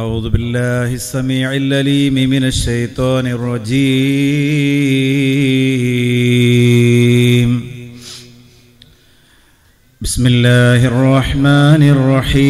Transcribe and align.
أعوذ 0.00 0.26
بالله 0.34 0.88
السميع 0.94 1.48
العليم 1.62 2.14
من 2.14 2.44
الشيطان 2.52 3.26
الرجيم. 3.36 3.80
بسم 10.00 10.24
الله 10.26 10.80
الرحمن 10.92 11.82
الرحيم. 11.94 12.40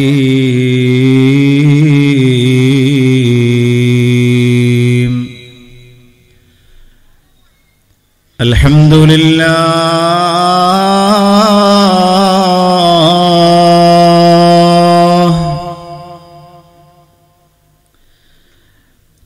الحمد 8.41 8.93
لله 8.93 10.20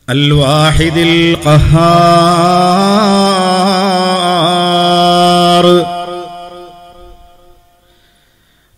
الواحد 0.09 0.97
القهار. 0.97 2.05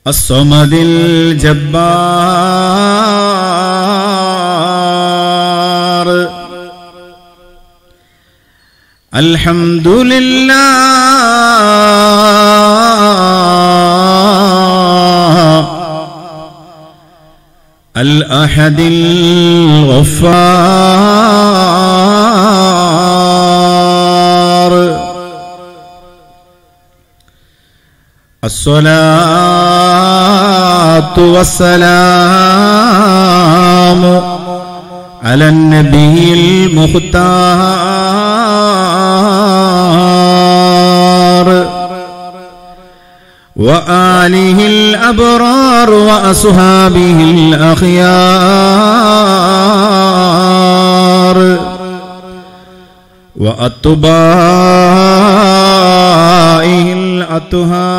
الصمد 0.08 0.74
الجبار. 0.74 1.68
الحمد 9.16 9.88
لله. 9.88 10.78
الأحد 17.98 18.80
الغفار. 18.80 19.98
الصلاة 28.44 29.18
والسلام 31.20 31.88
على 35.24 35.50
النبي 35.50 36.34
المختار. 36.34 37.78
وآله 43.58 44.68
الأبرار 44.68 45.90
وأصحابه 45.90 47.20
الأخيار 47.38 47.98
وأتباعه 53.38 54.14
الأطهار. 56.94 57.98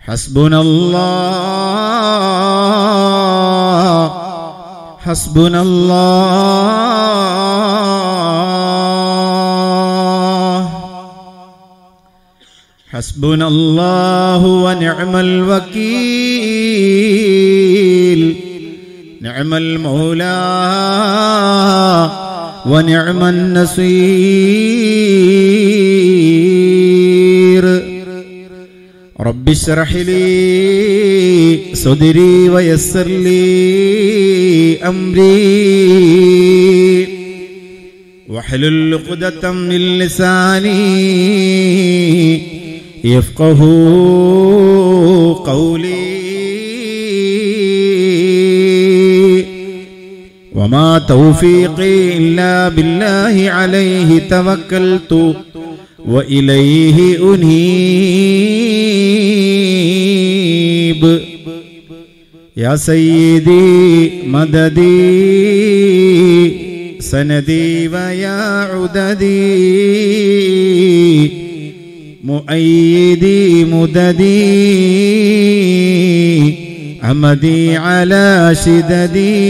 حسبنا 0.00 0.60
الله. 0.60 1.96
حسبنا 5.06 5.62
الله. 5.62 7.35
حسبنا 12.96 13.48
الله 13.48 14.46
ونعم 14.46 15.16
الوكيل. 15.16 15.96
نعم 19.20 19.54
المولى 19.54 20.40
ونعم 22.66 23.24
النصير. 23.24 23.86
رب 29.20 29.48
اشرح 29.48 29.92
لي 29.94 31.58
صدري 31.72 32.48
ويسر 32.48 33.06
لي 33.06 34.78
أمري. 34.84 35.66
واحلل 38.28 38.94
عقدة 38.94 39.52
من 39.52 39.98
لساني. 39.98 40.76
يفقه 43.06 43.60
قولي. 45.46 46.16
وما 50.54 50.98
توفيقي 50.98 52.16
إلا 52.16 52.68
بالله 52.68 53.50
عليه 53.50 54.28
توكلت 54.30 55.36
وإليه 56.06 57.34
أنيب. 57.34 57.86
يا 62.56 62.76
سيدي 62.76 64.10
مددي 64.26 65.16
سندي 67.00 67.88
ويا 67.88 68.68
عددي. 68.72 69.76
مؤيدي 72.26 73.64
مددي. 73.64 74.54
عمدي 77.02 77.76
على 77.76 78.56
شددي. 78.64 79.46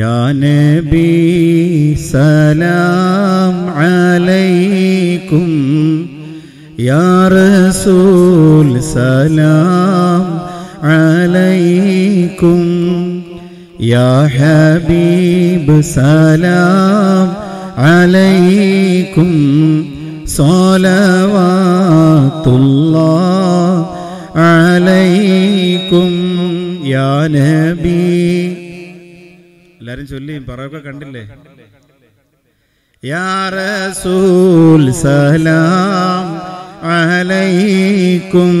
يا 0.00 0.32
نبي 0.32 1.94
سلام 1.96 3.68
عليكم. 3.68 5.48
يا 6.78 7.28
رسول 7.28 8.82
سلام 8.82 10.38
عليكم. 10.82 12.62
يا 13.80 14.28
حبيب 14.28 15.80
سلام 15.80 17.28
عليكم. 17.78 19.32
صلوات 20.26 21.66
الله 22.46 23.86
عليكم. 24.34 26.10
يا 26.84 27.28
نبي 27.28 28.59
എല്ലാരും 29.80 30.06
ചൊല്ലിയും 30.10 30.42
പറയൊക്കെ 30.48 30.80
കണ്ടില്ലേ? 30.86 31.22
യാ 33.02 33.28
റസൂൽ 33.54 34.82
സലാം 35.02 36.26
അലൈക്കും 36.96 38.52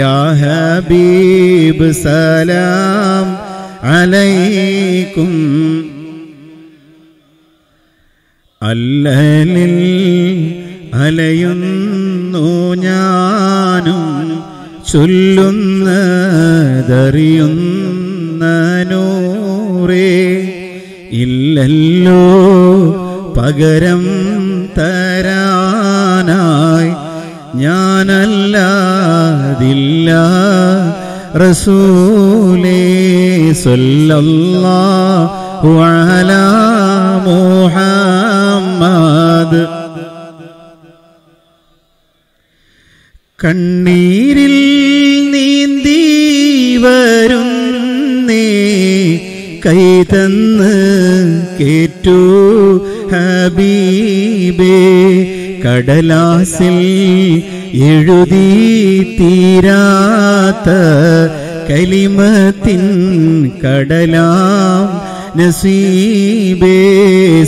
യാ 0.00 0.14
ഹബീബ് 0.40 1.90
സലാം 2.04 3.26
അലൈക്കും. 3.96 5.34
അല്ലലിൽ 8.62 9.76
അലയുന്നു 11.06 12.46
ഞാനും 12.86 14.04
ചൊല്ലുന്നതറിയുന്ന 14.90 15.84
നൂറേ 18.90 20.08
ഇല്ലല്ലോ 21.12 22.22
പകരം 23.38 24.04
തരാനായി 24.78 26.92
ഞാനല്ലാതില്ല. 27.54 30.10
റസൂലേ 31.36 32.82
മുഹമ്മദ്. 37.26 39.62
കൈതന്ന് 49.68 50.74
കേറ്റു 51.58 52.18
ഹബീബേ 53.10 54.78
കടലാസിൽ 55.64 56.78
എഴുതി 57.88 58.46
തീരാത്ത 59.18 60.68
കലിമത്തിൻ 61.70 62.82
കടലാം 63.64 64.86
നസീബേ 65.40 66.78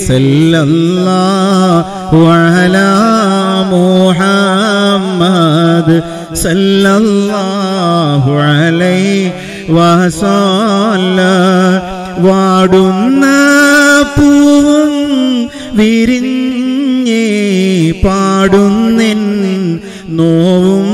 സല്ലല്ലാഹു 0.09 2.21
അലാ 2.35 2.91
മുഹമ്മദ് 3.73 5.97
സല്ലല്ലാഹു 6.45 8.35
അലൈഹി 8.49 9.17
വസല്ല. 9.77 11.19
വാടുന്ന 12.23 13.25
പൂവും 14.17 14.93
വിരിഞ്ഞേ 15.79 17.25
പാടുന്നെൻ 18.05 19.23
നോവും 20.19 20.89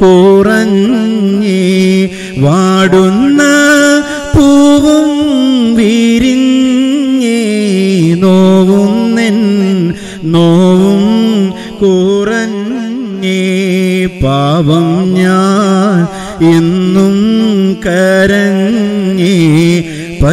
കുറഞ്ഞേ 0.00 1.07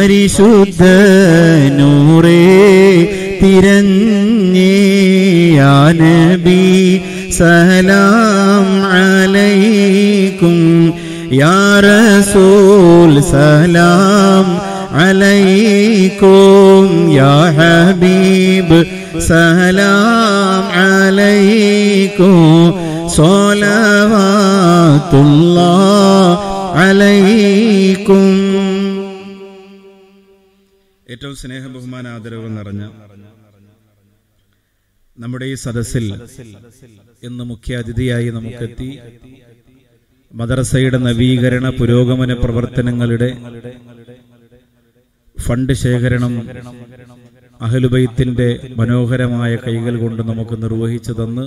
പരിശുദ്ധ 0.08 0.82
നൂറേ 1.76 2.42
തിരഞ്ഞേയാനബി 3.38 3.72
സലാം 7.38 8.66
അലൈക്കും 8.98 10.58
യാറസൂൽ 11.40 13.14
സലാം 13.32 14.46
അലൈക്കും 15.06 16.86
യാ 17.16 17.34
ഹബീബ് 17.58 18.80
സലാം 19.28 20.64
അലൈക്കും 20.86 22.38
സോലവാത്തുള്ള 23.16 23.66
അലൈക്കും 26.86 28.24
ഏറ്റവും 31.06 31.34
സ്നേഹ 31.40 31.64
ബഹുമാന 31.66 32.06
ആദരവ് 32.08 32.48
നിറഞ്ഞ 32.50 32.84
നമ്മുടെ 35.18 35.46
ഈ 35.46 35.54
സദസ്സിൽ 35.56 36.06
ഇന്ന് 37.22 37.44
മുഖ്യാതിഥിയായി 37.44 38.30
നമുക്കെത്തി 38.30 38.88
മദ്രസയുടെ 40.34 40.98
നവീകരണ 40.98 41.66
പുരോഗമന 41.78 42.32
പ്രവർത്തനങ്ങളുടെ 42.42 43.28
ഫണ്ട് 45.36 45.72
ശേഖരണം 45.82 46.34
അഹലുബൈത്തിന്റെ 47.60 48.48
മനോഹരമായ 48.78 49.52
കൈകൾ 49.56 49.94
കൊണ്ട് 49.96 50.22
നമുക്ക് 50.22 50.56
നിർവഹിച്ചു 50.62 51.12
തന്ന് 51.12 51.44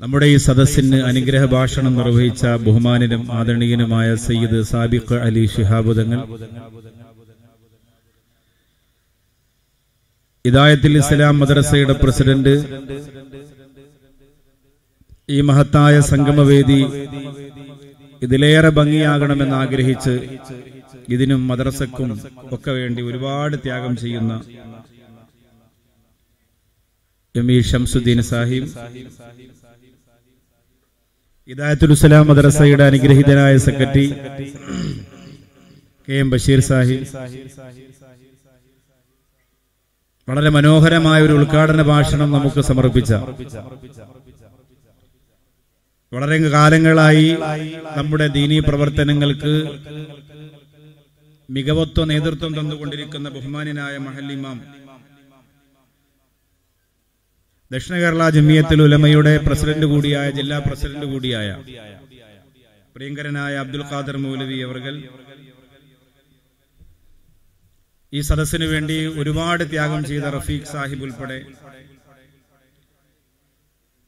നമ്മുടെ 0.00 0.26
ഈ 0.26 0.36
സദസ്സിന് 0.40 0.98
അനുഗ്രഹ 1.02 1.44
ഭാഷണം 1.54 1.94
നിർവഹിച്ച 1.96 2.44
ബഹുമാനിനും 2.66 3.24
ആദരണീയനുമായ 3.32 4.08
സയ്യിദ് 4.26 4.60
സാബിഖ് 4.64 5.18
അലി 5.20 5.44
ശിഹാബ് 5.46 5.94
തങ്ങൾ 10.44 10.48
ഇദായത്തിൽ 10.48 10.92
ഇസ്ലാം 10.98 11.34
മദ്രസയുടെ 11.38 11.94
പ്രസിഡന്റ് 11.94 12.52
ഈ 15.28 15.38
മഹത്തായ 15.40 15.96
സംഗമവേദി 16.00 16.78
ഇതിലേറെ 18.22 18.70
ഭംഗിയാകണമെന്ന് 18.70 19.56
ആഗ്രഹിച്ച് 19.56 20.14
ഇതിനും 21.08 21.42
മദ്രസക്കും 21.48 22.10
ഒക്കെ 22.52 22.72
വേണ്ടി 22.72 23.02
ഒരുപാട് 23.02 23.56
ത്യാഗം 23.56 23.94
ചെയ്യുന്ന 23.96 24.32
എം 27.34 27.50
ഷംസുദ്ദീൻ 27.62 28.22
സാഹിബ് 28.22 28.70
ഇദായത്തുൽ 31.48 31.92
ഇസ്ലാം 31.92 32.26
മദ്രസയുടെ 32.26 32.84
അനുഗ്രഹീതനായ 32.84 33.56
secretary 33.58 34.08
K 36.08 36.16
M 36.16 36.30
Basheer 36.30 36.60
Sahib 36.60 37.06
വളരെ 40.28 40.50
മനോഹരമായ 40.50 41.20
ഒരു 41.22 41.34
ഉദ്ഘാടന 41.38 41.82
ഭാഷണം 41.88 42.28
നമുക്ക് 42.34 42.62
സമർപ്പിച്ച. 42.68 43.12
വളരെ 46.12 46.36
കാലങ്ങളായി 46.52 47.26
നമ്മുടെ 47.96 48.26
ദീനീ 48.36 48.58
പ്രവർത്തനങ്ങൾക്ക് 48.60 49.52
മികവത്വ 51.48 52.04
നേതൃത്വം 52.10 52.52
തന്നുകൊണ്ടിരിക്കുന്ന 52.58 53.28
ബഹുമാനായ 53.36 53.94
മഹല്ലിമാം 54.06 54.58
ദക്ഷിണ 57.70 57.96
കേരള 57.96 58.22
ജമിയത്തിൽ 58.36 58.78
ഉലമയുടെ 58.84 59.32
പ്രസിഡന്റ് 59.46 59.86
കൂടിയായ 59.92 60.28
ജില്ലാ 60.38 60.56
പ്രസിഡന്റ് 60.66 61.06
കൂടിയായ 61.12 61.48
പ്രിയങ്കരനായ 62.96 63.52
അബ്ദുൽ 63.62 63.84
ഖാദർ 63.90 64.16
മൗലവി 64.22 64.58
അവർകൾ 64.64 64.94
ഈ 68.12 68.20
സദസ്സിനു 68.28 68.66
വേണ്ടി 68.72 68.96
ഒരുപാട് 69.20 69.62
ത്യാഗം 69.72 70.00
ചെയ്ത 70.10 70.26
റഫീഖ് 70.36 70.70
സാഹിബ് 70.72 71.04
ഉൾപ്പെടെ. 71.06 71.38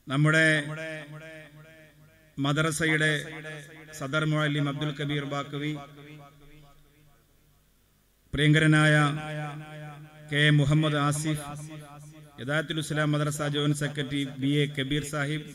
നമ്മുടെ 0.06 0.46
മദ്രസയുടെ 2.44 3.10
സദർ 3.98 4.24
മുഅല്ലിം 4.30 4.66
അബ്ദുൽ 4.70 4.92
കബീർ 5.00 5.24
ബാക്കവി 5.32 5.72
പ്രിയങ്കരനായ 8.32 8.94
K 10.30 10.42
Muhammad 10.58 10.98
Asif 11.06 11.46
Yathathul 12.42 12.80
Islam 12.84 13.10
Madrasa 13.14 13.48
joint 13.56 13.80
secretary 13.82 14.22
B 14.42 14.52
A 14.62 14.64
Kabeer 14.78 15.04
Sahib 15.12 15.48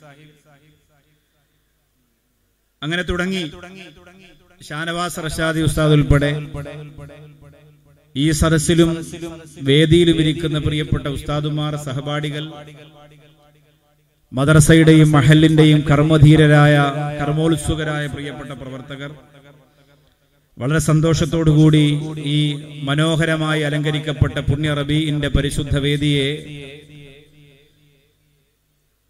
അങ്ങനെ 2.81 3.03
തുടങ്ങി 3.11 3.43
ഷാനവാസ് 4.67 5.21
റഷാദി 5.25 5.61
ഉസ്താദ് 5.67 5.95
ഉൾപ്പെടെ. 5.97 6.29
ഈ 8.15 8.27
സദസ്സിലും 8.39 8.91
വേദിയിലും 9.67 10.19
ഇരിക്കുന്ന 10.23 10.57
പ്രിയപ്പെട്ട 10.59 11.07
ഉസ്താദുമാർ 11.15 11.73
സഹപാഠികൾ 11.85 12.45
മദർസയുടെയും 14.31 15.09
മഹലിന്റെയും 15.11 15.79
കർമ്മധീരരായ 15.89 16.75
കർമ്മോത്സുകരായ 17.19 18.05
പ്രിയപ്പെട്ട 18.15 18.51
പ്രവർത്തകർ 18.61 19.11
വളരെ 20.57 20.79
സന്തോഷത്തോടുകൂടി 20.87 21.83
ഈ 22.29 22.39
മനോഹരമായി 22.83 23.61
അലങ്കരിക്കപ്പെട്ട 23.67 24.37
പുണ്യ 24.47 24.69
റബീന്റെ 24.79 25.29
പരിശുദ്ധ 25.35 25.75
വേദിയെ 25.83 26.29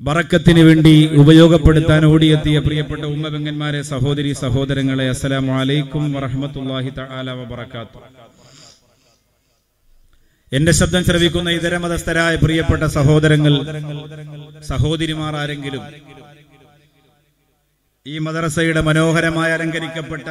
ബറക്കത്തിന് 0.01 0.63
വേണ്ടി 0.67 0.93
ഉപയോഗപ്പെടുത്താൻ 1.21 2.01
ഓടിയെത്തിയ 2.09 2.57
പ്രിയപ്പെട്ട 2.65 3.03
ഉമ്മബെങ്ങന്മാരെ 3.13 3.81
സഹോദരി 3.89 4.31
സഹോദരങ്ങളെ 4.43 5.07
അസ്സലാമു 5.09 5.53
അലൈക്കും 5.61 6.05
വറഹമത്തുല്ലാഹി 6.15 6.91
തആല 6.99 7.31
വബറകാത്തു 7.39 7.99
എന്റെ 10.51 10.71
ശബ്ദം 10.71 11.03
ശ്രവിക്കുന്ന 11.03 11.49
ഇതര 11.49 11.77
മതസ്ഥരായ 11.77 12.35
പ്രിയപ്പെട്ട 12.35 12.83
സഹോദരങ്ങൾ 12.83 13.53
സഹോദരിമാർ 14.61 15.35
ആരെങ്കിലും 15.35 15.83
ഈ 18.05 18.17
മദ്രസയുടെ 18.17 18.81
മനോഹരമായി 18.81 19.51
അലങ്കരിക്കപ്പെട്ട 19.51 20.27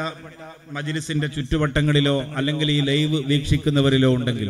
മജിലിസിന്റെ 0.73 1.27
ചുറ്റുവട്ടങ്ങളിലോ 1.27 2.23
അല്ലെങ്കിൽ 2.37 2.71
ഈ 2.71 2.81
ലൈവ് 2.81 3.25
വീക്ഷിക്കുന്നവരിലോ 3.27 4.15
ഉണ്ടെങ്കിൽ 4.15 4.49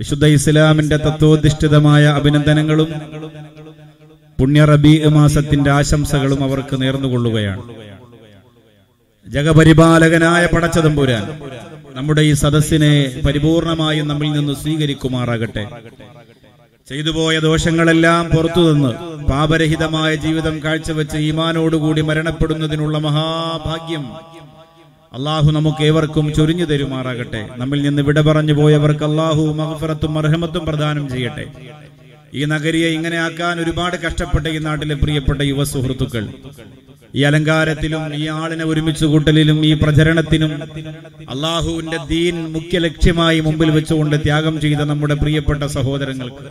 വിശുദ്ധ 0.00 0.26
ഇസ്ലാമിന്റെ 0.26 0.96
തത്വോധിഷ്ഠിതമായ 0.96 2.04
അഭിനന്ദനങ്ങളും 2.18 2.90
പുണ്യ 4.38 4.64
റബി 4.64 5.08
മാസത്തിന്റെ 5.08 5.70
ആശംസകളും 5.70 6.44
അവർക്ക് 6.44 6.82
നേർന്നുകൊള്ളുകയാണ്. 6.82 7.62
ജഗപരിപാലകനായ 9.26 10.46
പടച്ചതമ്പുരാൻ 10.46 11.24
നമ്മുടെ 11.96 12.22
ഈ 12.22 12.32
സദസ്സിനെ 12.32 13.20
പരിപൂർണമായും 13.26 14.08
നമ്മിൽ 14.08 14.30
നിന്ന് 14.32 14.54
സ്വീകരിക്കുമാറാകട്ടെ. 14.62 15.64
ചെയ്തുപോയ 16.88 17.38
ദോഷങ്ങളെല്ലാം 17.38 18.30
പുറത്തു 18.30 18.62
നിന്ന് 18.72 18.92
പാപരഹിതമായ 19.26 20.14
ജീവിതം 20.14 20.54
കാഴ്ചവെച്ച് 20.64 21.16
ഈമാനോടുകൂടി 21.16 22.00
മരണപ്പെടുന്നതിനുള്ള 22.00 22.98
മഹാഭാഗ്യം 22.98 24.04
അള്ളാഹു 25.12 25.50
നമുക്ക് 25.50 25.82
ഏവർക്കും 25.82 26.34
ചൊരിഞ്ഞു 26.34 26.64
തരുമാറാകട്ടെ. 26.64 27.42
നമ്മിൽ 27.56 27.82
നിന്ന് 27.82 28.02
വിട 28.02 28.20
പറഞ്ഞു 28.20 28.52
പോയവർക്ക് 28.52 29.04
അള്ളാഹു 29.04 29.44
മഹഫറത്തും 29.60 30.18
അർഹമത്തും 30.18 30.66
പ്രദാനം 30.66 31.08
ചെയ്യട്ടെ. 31.08 31.46
ഈ 32.34 32.44
നഗരിയെ 32.44 32.88
ഇങ്ങനെ 32.96 33.16
ആക്കാൻ 33.16 33.60
ഒരുപാട് 33.60 33.96
കഷ്ടപ്പെട്ട 34.04 34.46
ഈ 34.46 34.58
നാട്ടിലെ 34.58 34.94
പ്രിയപ്പെട്ട 34.94 35.40
യുവ 35.42 35.64
സുഹൃത്തുക്കൾ 35.64 36.26
ഈ 37.14 37.22
അലങ്കാരത്തിലും 37.22 38.14
ഈ 38.14 38.26
ആളിനെ 38.26 38.64
ഒരുമിച്ച് 38.64 39.04
കൂട്ടലിലും 39.04 39.66
ഈ 39.66 39.72
പ്രചരണത്തിനും 39.74 40.52
അള്ളാഹുവിന്റെ 41.32 41.98
ദീൻ 42.08 42.52
മുഖ്യ 42.52 42.78
ലക്ഷ്യമായി 42.78 43.40
മുമ്പിൽ 43.40 43.70
വെച്ചുകൊണ്ട് 43.70 44.16
ത്യാഗം 44.26 44.60
ചെയ്ത 44.60 44.82
നമ്മുടെ 44.90 45.14
പ്രിയപ്പെട്ട 45.14 45.62
സഹോദരങ്ങൾക്ക് 45.76 46.44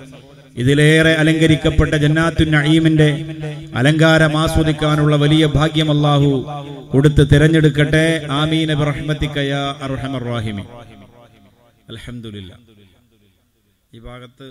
ഇതിലേറെ 0.57 1.13
അലങ്കരിക്കപ്പെട്ട 1.13 1.93
ജന്നാത്തു 1.95 2.43
നഈമിന്റെ 2.43 3.09
അലങ്കാരം 3.75 4.37
ആസ്വദിക്കാനുള്ള 4.37 5.15
വലിയ 5.15 5.45
ഭാഗ്യം 5.57 5.91
അള്ളാഹു 5.91 6.31
കൊടുത്ത് 6.93 7.23
തിരഞ്ഞെടുക്കട്ടെ. 7.33 8.05
ആമീന 8.31 8.71
അർഹമർ 9.87 10.23
അൽഹംദുലില്ലാ. 11.89 12.57
ഈ 13.93 13.99
ഭാഗത്ത് 13.99 14.45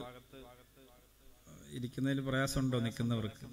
ഇരിക്കുന്നതിൽ 1.77 2.21
പ്രയാസമുണ്ടോ 2.21 2.79
നിൽക്കുന്നവർക്ക്? 2.87 3.45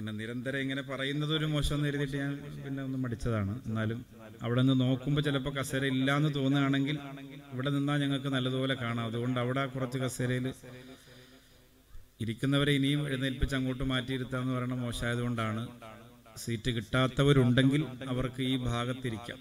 പിന്നെ 0.00 0.12
നിരന്തരം 0.18 0.60
ഇങ്ങനെ 0.64 0.82
പറയുന്നത് 0.90 1.32
ഒരു 1.38 1.46
മോശം 1.54 1.80
എഴുതിയിട്ട് 1.88 2.18
ഞാൻ 2.20 2.30
പിന്നെ 2.64 2.80
ഒന്ന് 2.86 2.98
മടിച്ചതാണ്. 3.02 3.54
എന്നാലും 3.68 3.98
അവിടെ 4.44 4.60
നിന്ന് 4.62 4.76
നോക്കുമ്പോൾ 4.84 5.22
ചിലപ്പോൾ 5.26 5.52
കസേര 5.56 5.82
ഇല്ലാന്ന് 5.94 6.28
തോന്നുകയാണെങ്കിൽ 6.36 6.96
ഇവിടെ 7.52 7.70
നിന്നാൽ 7.74 7.98
ഞങ്ങൾക്ക് 8.04 8.30
നല്ലതുപോലെ 8.34 8.74
കാണാം. 8.82 9.04
അതുകൊണ്ട് 9.10 9.38
അവിടെ 9.42 9.62
കുറച്ച് 9.74 9.98
കസേരയിൽ 10.04 10.46
ഇരിക്കുന്നവരെ 12.24 12.72
ഇനിയും 12.78 13.02
എഴുന്നേൽപ്പിച്ച് 13.08 13.54
അങ്ങോട്ട് 13.58 13.84
മാറ്റിയിരുത്താന്ന് 13.92 14.54
പറയുന്നത് 14.56 14.82
മോശമായതുകൊണ്ടാണ് 14.86 15.64
സീറ്റ് 16.44 16.72
കിട്ടാത്തവരുണ്ടെങ്കിൽ 16.76 17.84
അവർക്ക് 18.14 18.42
ഈ 18.52 18.56
ഭാഗത്തിരിക്കാം. 18.70 19.38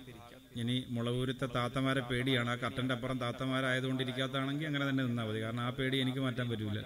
ഇനി 0.62 0.78
മുളകൂരത്തെ 0.98 1.50
താത്തമാരെ 1.58 2.04
പേടിയാണ്. 2.10 2.52
ആ 2.56 2.58
കട്ടന്റെ 2.66 2.96
അപ്പുറം 2.98 3.20
താത്തമാരായതുകൊണ്ട് 3.26 4.04
ഇരിക്കാത്തതാണെങ്കിൽ 4.08 4.68
അങ്ങനെ 4.72 4.86
തന്നെ 4.90 5.06
നിന്നാൽ 5.10 5.28
മതി. 5.30 5.42
കാരണം 5.46 5.64
ആ 5.68 5.72
പേടി 5.80 6.00
എനിക്ക് 6.06 6.24
മാറ്റാൻ 6.28 6.48
പറ്റൂല 6.52 6.82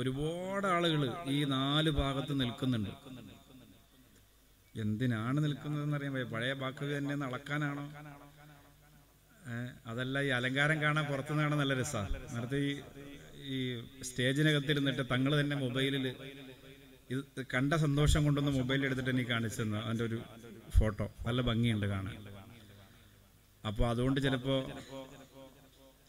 ഒരുപാട് 0.00 0.66
ആളുകൾ 0.74 1.02
ഈ 1.34 1.38
നാല് 1.56 1.90
ഭാഗത്ത് 2.00 2.32
നിൽക്കുന്നുണ്ട്. 2.40 2.92
എന്തിനാണ് 4.74 5.38
നിൽക്കുന്നതെന്ന് 5.44 5.96
അറിയാൻ 5.98 6.14
പഴയ 6.32 6.52
ബാക്കവി 6.62 6.92
തന്നെ 6.98 7.14
നടക്കാനാണോ 7.24 7.86
അതല്ല 9.90 10.16
ഈ 10.26 10.28
അലങ്കാരം 10.38 10.78
കാണാൻ 10.82 11.04
പുറത്തുനിന്നാണ്? 11.10 11.54
നല്ല 11.60 11.74
രസമാണ് 11.80 12.18
നേരത്തെ 12.34 12.58
ഈ 12.68 12.72
ഈ 13.54 13.58
സ്റ്റേജിനകത്തിരുന്നിട്ട് 14.08 15.02
തങ്ങൾ 15.12 15.32
തന്നെ 15.40 15.56
മൊബൈലിൽ 15.62 16.04
ഇത് 17.14 17.40
കണ്ട 17.54 17.72
സന്തോഷം 17.84 18.24
കൊണ്ടൊന്ന് 18.26 18.52
മൊബൈൽ 18.58 18.80
എടുത്തിട്ട് 18.88 19.10
എനിക്ക് 19.14 19.30
കാണിച്ചു 19.30 19.60
തന്നു 19.62 19.78
അതിന്റെ 19.86 20.04
ഒരു 20.08 20.18
ഫോട്ടോ. 20.76 21.06
നല്ല 21.26 21.40
ഭംഗിയുണ്ട് 21.48 21.86
കാണാൻ. 21.94 22.16
അപ്പോൾ 23.64 23.86
അതുകൊണ്ട് 23.92 24.18
ചിലപ്പോൾ 24.26 24.60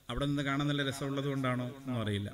അവിടെ 0.09 0.25
നിന്ന് 0.29 0.43
കാണാൻ 0.49 0.67
നല്ല 0.71 0.83
രസമുള്ളത് 0.89 1.29
കൊണ്ടാണോ 1.33 1.67
എന്നറിയില്ല. 1.87 2.31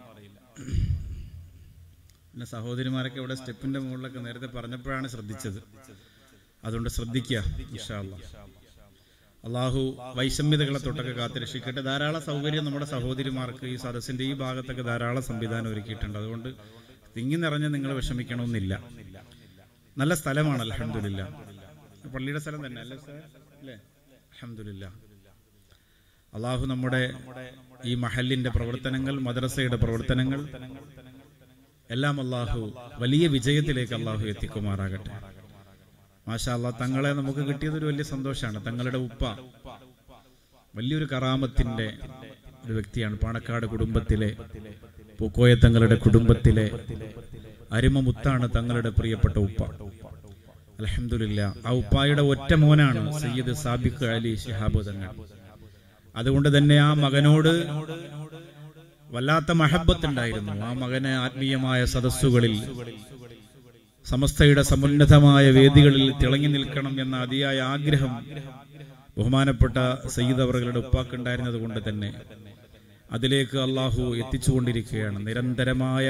പിന്നെ 2.38 2.50
സഹോദരിമാരൊക്കെ 2.58 3.17
ഇവിടെ 3.22 3.36
സ്റ്റെപ്പിന്റെ 3.36 3.79
മുകളിലൊക്കെ 3.84 4.20
നേരത്തെ 4.25 4.48
പറഞ്ഞപ്പോഴാണ് 4.56 5.08
ശ്രദ്ധിച്ചത്. 5.13 5.58
അതുകൊണ്ട് 6.65 6.89
ശ്രദ്ധിക്കുക. 6.96 7.38
അള്ളാഹു 9.48 9.82
വൈഷമ്യതകളെ 10.17 10.79
തൊട്ടൊക്കെ 10.84 11.13
കാത്തുരക്ഷിക്കട്ടെ. 11.20 11.82
ധാരാളം 11.88 12.22
സൗകര്യം 12.27 12.65
നമ്മുടെ 12.65 12.88
സഹോദരിമാർക്ക് 12.94 13.65
ഈ 13.72 13.75
സദസ്സിന്റെ 13.86 14.24
ഈ 14.24 14.34
ഭാഗത്തൊക്കെ 14.44 14.84
ധാരാളം 14.89 15.24
സംവിധാനം 15.29 15.70
ഒരുക്കിയിട്ടുണ്ട്. 15.74 16.17
അതുകൊണ്ട് 16.22 16.50
തിങ്ങി 17.15 17.39
നിറഞ്ഞ് 17.46 17.74
നിങ്ങൾ 17.75 17.94
വിഷമിക്കണമെന്നില്ല. 18.00 18.74
നല്ല 19.98 20.13
സ്ഥലമാണ് 20.22 20.62
അലഹമില്ല 20.67 21.22
പള്ളിയുടെ 22.15 22.41
സ്ഥലം 22.46 22.62
തന്നെ 22.67 22.82
അല്ലേ 22.86 22.98
അല്ലേ? 23.62 23.77
അലഹമില്ല 24.29 24.86
അള്ളാഹു 26.34 26.65
നമ്മുടെ 26.74 27.03
ഈ 27.86 27.96
മഹലിന്റെ 28.06 28.50
പ്രവർത്തനങ്ങൾ 28.50 29.15
മദ്രസയുടെ 29.29 29.79
പ്രവർത്തനങ്ങൾ 29.86 30.41
എല്ലാം 31.91 32.22
അള്ളാഹു 32.22 32.72
വലിയ 33.00 33.27
വിജയത്തിലേക്ക് 33.27 33.94
അള്ളാഹു 33.94 34.24
എത്തിക്കുമാറാകട്ടെ. 34.25 35.12
മാഷാ 36.27 36.53
അള്ളാഹ് 36.53 36.82
തങ്ങളെ 36.82 37.13
നമുക്ക് 37.13 37.39
കിട്ടിയത് 37.39 37.77
ഒരു 37.77 37.86
വലിയ 37.86 38.03
സന്തോഷമാണ്. 38.03 38.65
തങ്ങളുടെ 38.65 38.98
ഉപ്പ 38.98 39.24
വലിയൊരു 40.75 41.08
കറാമത്തിന്റെ 41.12 41.94
ഒരു 42.65 42.74
വ്യക്തിയാണ്. 42.74 43.15
പാണക്കാട് 43.20 43.65
കുടുംബത്തിലെ 43.65 44.36
പൂക്കോയ 45.20 45.53
തങ്ങളുടെ 45.56 45.96
കുടുംബത്തിലെ 45.96 46.72
അരിമമുത്താണ് 47.72 48.50
തങ്ങളുടെ 48.56 48.89
പ്രിയപ്പെട്ട 48.89 49.38
ഉപ്പ. 49.38 49.63
അലഹമില്ല 50.79 51.56
ആ 51.65 51.72
ഉപ്പായുടെ 51.72 52.22
ഒറ്റ 52.22 52.53
മോനാണ് 52.53 53.20
സയ്യിദ് 53.20 53.53
സാബിഖ് 53.53 54.06
അലി 54.06 54.36
ശിഹാബ് 54.36 54.86
തങ്ങൾ. 54.86 55.10
അതുകൊണ്ട് 56.15 56.58
തന്നെ 56.58 56.75
ആ 56.77 56.94
മകനോട് 56.94 57.53
വല്ലാത്ത 59.11 59.51
മഹബത്തുണ്ടായിരുന്നു. 59.51 60.53
ആ 60.67 60.73
മകന് 60.73 61.11
ആത്മീയമായ 61.25 61.85
സദസ്സുകളിൽ 61.85 62.55
സമസ്തയുടെ 64.05 64.61
സമുന്നതമായ 64.61 65.45
വേദികളിൽ 65.51 66.05
തിളങ്ങി 66.21 66.47
നിൽക്കണം 66.47 67.01
എന്ന 67.01 67.15
അതിയായ 67.17 67.57
ആഗ്രഹം 67.73 68.13
ബഹുമാനപ്പെട്ട 69.17 69.77
സയ്യിദ് 70.07 70.41
അവറുകളുടെ 70.41 70.79
ഉപ്പാക്കുണ്ടായിരുന്നത് 70.79 71.57
കൊണ്ട് 71.61 71.79
തന്നെ 71.89 72.09
അതിലേക്ക് 73.11 73.57
അള്ളാഹു 73.57 74.03
എത്തിച്ചുകൊണ്ടിരിക്കുകയാണ്. 74.15 75.27
നിരന്തരമായ 75.27 76.07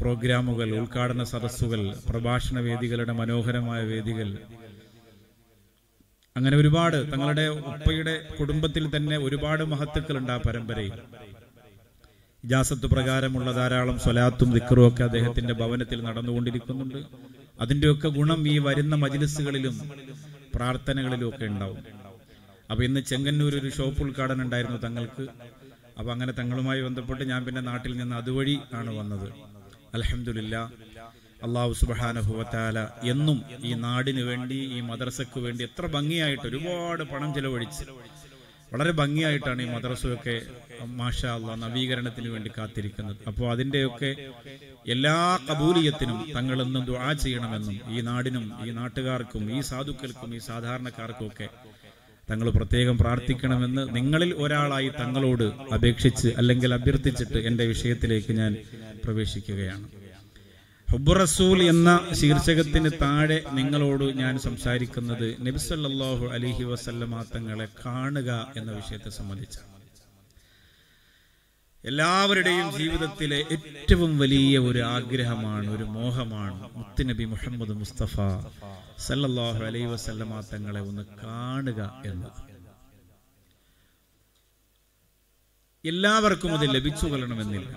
പ്രോഗ്രാമുകൾ 0.00 0.68
ഉദ്ഘാടന 0.78 1.22
സദസ്സുകൾ 1.22 1.94
പ്രഭാഷണ 2.08 2.58
വേദികളുടെ 2.58 3.12
മനോഹരമായ 3.12 3.82
വേദികൾ. 3.84 4.38
അങ്ങനെ 6.36 6.56
ഒരുപാട് 6.56 7.12
തങ്ങളുടെ 7.12 7.46
ഉപ്പയുടെ 7.48 8.14
കുടുംബത്തിൽ 8.40 8.84
തന്നെ 8.96 9.16
ഒരുപാട് 9.18 9.64
മഹത്തുക്കളുണ്ട് 9.64 10.32
ആ 10.32 10.36
പരമ്പരയിൽ. 10.36 10.92
ഇജാസത്ത് 12.44 12.86
പ്രകാരമുള്ള 12.86 13.52
ധാരാളം 13.52 13.98
സ്വലാത്തും 13.98 14.48
ദിക്കറും 14.52 14.88
ഒക്കെ 14.88 15.02
അദ്ദേഹത്തിന്റെ 15.02 15.54
ഭവനത്തിൽ 15.54 15.98
നടന്നുകൊണ്ടിരിക്കുന്നുണ്ട്. 16.02 17.00
അതിന്റെയൊക്കെ 17.60 18.08
ഗുണം 18.08 18.48
ഈ 18.48 18.58
വരുന്ന 18.58 18.94
മജിലിസുകളിലും 18.94 19.76
പ്രാർത്ഥനകളിലും 20.54 21.28
ഒക്കെ 21.28 21.44
ഉണ്ടാവും. 21.44 21.82
അപ്പൊ 22.70 22.84
ഇന്ന് 22.84 23.00
ചെങ്ങന്നൂർ 23.00 23.54
ഒരു 23.60 23.68
ഷോപ്പ് 23.68 24.02
ഉദ്ഘാടനം 24.02 24.42
ഉണ്ടായിരുന്നു 24.42 24.78
തങ്ങൾക്ക്. 24.86 25.26
അപ്പൊ 25.98 26.12
അങ്ങനെ 26.12 26.32
തങ്ങളുമായി 26.40 26.80
ബന്ധപ്പെട്ട് 26.82 27.24
ഞാൻ 27.24 27.44
പിന്നെ 27.44 27.60
നാട്ടിൽ 27.60 27.96
നിന്ന് 27.96 28.16
അതുവഴി 28.16 28.56
ആണ് 28.74 28.90
വന്നത്. 28.98 29.28
അലഹമില്ല 29.94 30.56
അള്ളാഹു 31.42 31.72
സുബാനഹുവത്താല 31.72 32.78
എന്നും 33.12 33.38
ഈ 33.68 33.74
നാടിനു 33.74 34.22
വേണ്ടി 34.22 34.58
ഈ 34.76 34.80
മദ്രസക്ക് 34.80 35.38
വേണ്ടി 35.40 35.62
എത്ര 35.64 35.86
ഭംഗിയായിട്ട് 35.86 36.46
ഒരുപാട് 36.46 37.02
പണം 37.02 37.34
ചെലവഴിച്ച് 37.34 37.84
വളരെ 38.72 38.92
ഭംഗിയായിട്ടാണ് 39.00 39.62
ഈ 39.62 39.68
മദ്രസയൊക്കെ 39.74 40.36
മാഷ 41.00 41.20
അള്ള 41.34 41.54
നവീകരണത്തിന് 41.64 42.28
വേണ്ടി 42.34 42.50
കാത്തിരിക്കുന്നത്. 42.58 43.18
അപ്പോൾ 43.30 43.46
അതിന്റെയൊക്കെ 43.54 44.10
എല്ലാ 44.94 45.16
കബൂലിയത്തിനും 45.48 46.18
തങ്ങളെന്നും 46.36 46.82
ദുആ 46.90 47.10
ചെയ്യണമെന്നും 47.24 47.76
ഈ 47.94 48.00
നാടിനും 48.08 48.46
ഈ 48.66 48.70
നാട്ടുകാർക്കും 48.78 49.44
ഈ 49.56 49.60
സാധുക്കൾക്കും 49.70 50.30
ഈ 50.38 50.40
സാധാരണക്കാർക്കും 50.50 51.26
ഒക്കെ 51.30 51.48
തങ്ങൾ 52.28 52.48
പ്രത്യേകം 52.56 52.96
പ്രാർത്ഥിക്കണമെന്ന് 53.02 53.82
നിങ്ങളിൽ 53.96 54.30
ഒരാളായി 54.44 54.90
തങ്ങളോട് 55.00 55.46
അപേക്ഷിച്ച് 55.76 56.28
അല്ലെങ്കിൽ 56.40 56.70
അഭ്യർത്ഥിച്ചിട്ട് 56.78 57.38
എന്റെ 57.48 57.64
വിഷയത്തിലേക്ക് 57.72 58.32
ഞാൻ 58.40 58.52
പ്രവേശിക്കുകയാണ്. 59.04 59.86
ഹുബ്ബു 60.92 61.12
റസൂൽ 61.16 61.58
എന്ന 61.72 61.90
ശീർഷകത്തിന് 62.18 62.90
താഴെ 63.02 63.36
നിങ്ങളോട് 63.58 64.04
ഞാൻ 64.22 64.34
സംസാരിക്കുന്നത് 64.46 65.28
നബിസല്ലാഹു 65.46 66.24
അലിഹി 66.36 66.64
വസല്ലമ 66.70 67.22
തങ്ങളെ 67.34 67.66
കാണുക 67.84 68.30
എന്ന 68.58 68.70
വിഷയത്തെ 68.78 69.10
സംബന്ധിച്ചാണ്. 69.18 69.68
എല്ലാവരുടെയും 71.84 72.66
ജീവിതത്തിലെ 72.78 73.38
ഏറ്റവും 73.56 74.12
വലിയ 74.22 74.58
ഒരു 74.68 74.82
ആഗ്രഹമാണ് 74.96 75.70
ഒരു 75.76 75.86
മോഹമാണ് 75.96 76.60
മുത്തുനബി 76.76 77.26
മുഹമ്മദ് 77.32 77.76
മുസ്തഫ 77.82 78.16
സല്ലാഹു 79.06 79.62
അലൈഹി 79.70 79.88
വസല്ലമ 79.94 80.42
തങ്ങളെ 80.52 80.82
ഒന്ന് 80.90 81.06
കാണുക 81.22 81.80
എന്നത്. 82.10 82.42
എല്ലാവർക്കും 85.84 86.52
അത് 86.58 86.66
ലഭിച്ചു 86.76 87.06
കൊള്ളണമെന്നില്ല. 87.06 87.72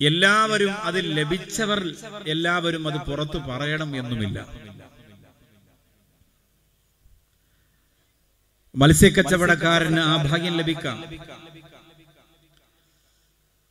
എല്ലാവരും 0.00 0.72
അത് 0.72 1.16
ലഭിച്ചവർ 1.16 1.80
എല്ലാവരും 2.26 2.88
അത് 2.88 3.06
പുറത്തു 3.06 3.38
പറയണം 3.38 3.96
എന്നുമില്ല. 3.96 4.38
മത്സ്യക്കച്ചവടക്കാരന് 8.76 10.00
ആ 10.00 10.16
ഭാഗ്യം 10.30 10.56
ലഭിക്കാം. 10.56 11.04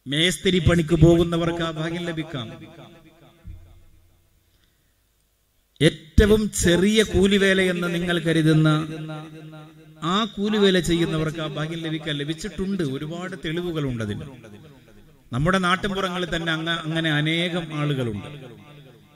മേസ്തിരി 0.08 0.60
പണിക്ക് 0.60 0.96
പോകുന്നവർക്ക് 0.96 1.64
ആ 1.64 1.72
ഭാഗ്യം 1.72 2.06
ലഭിക്കാം. 2.06 2.48
ഏറ്റവും 5.82 6.52
ചെറിയ 6.52 7.04
കൂലിവേല 7.04 7.62
എന്ന് 7.62 7.96
നിങ്ങൾ 7.96 8.20
കരുതുന്ന 8.20 8.68
ആ 10.04 10.26
കൂലിവേല 10.26 10.80
ചെയ്യുന്നവർക്ക് 10.80 11.40
ആ 11.40 11.48
ഭാഗ്യം 11.48 11.80
ലഭിക്കാൻ 11.80 12.16
ലഭിച്ചിട്ടുണ്ട്. 12.16 12.84
ഒരുപാട് 12.84 13.36
തെളിവുകളുണ്ട് 13.46 14.04
അതിന്. 14.04 14.26
നമ്മുടെ 15.36 15.60
നാട്ടിൻപുറങ്ങളിൽ 15.68 16.30
തന്നെ 16.36 16.52
അങ്ങ 16.58 16.70
അങ്ങനെ 16.88 17.10
അനേകം 17.20 17.66
ആളുകളുണ്ട്. 17.80 18.28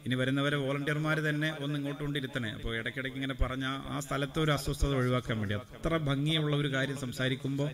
ഇനി 0.06 0.16
വരുന്നവരെ 0.20 0.58
വോളണ്ടിയർമാർ 0.64 1.18
തന്നെ 1.28 1.50
ഒന്ന് 1.64 1.76
ഇങ്ങോട്ട് 1.80 2.02
കൊണ്ടിരുത്തണേ. 2.04 2.50
അപ്പോൾ 2.58 2.72
ഇടയ്ക്കിടയ്ക്ക് 2.80 3.18
ഇങ്ങനെ 3.20 3.36
പറഞ്ഞ 3.42 3.66
ആ 3.94 3.98
സ്ഥലത്തെ 4.06 4.40
ഒരു 4.44 4.52
അസ്വസ്ഥത 4.56 4.92
ഒഴിവാക്കാൻ 5.02 5.38
വേണ്ടി. 5.42 5.56
അത്ര 5.78 5.98
ഭംഗിയുള്ള 6.10 6.54
ഒരു 6.62 6.70
കാര്യം 6.76 6.98
സംസാരിക്കുമ്പോൾ 7.04 7.70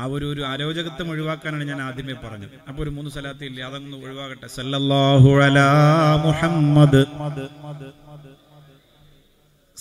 ആ 0.00 0.04
ഒരു 0.14 0.26
ഒരു 0.32 0.42
അരോചകത്വം 0.52 1.08
ഒഴിവാക്കാനാണ് 1.12 1.64
ഞാൻ 1.70 1.80
ആദ്യമേ 1.88 2.16
പറഞ്ഞത്. 2.24 2.56
അപ്പൊ 2.68 2.80
ഒരു 2.84 2.90
മൂന്ന് 2.96 3.10
സ്ഥലത്തില്ലേ 3.14 3.64
അതങ്ങ് 3.68 3.96
ഒഴിവാകട്ടെ. 4.04 4.48
സല്ലല്ലാഹു 4.58 5.32
അലാ 5.46 5.68
മുഹമ്മദ്. 6.26 7.02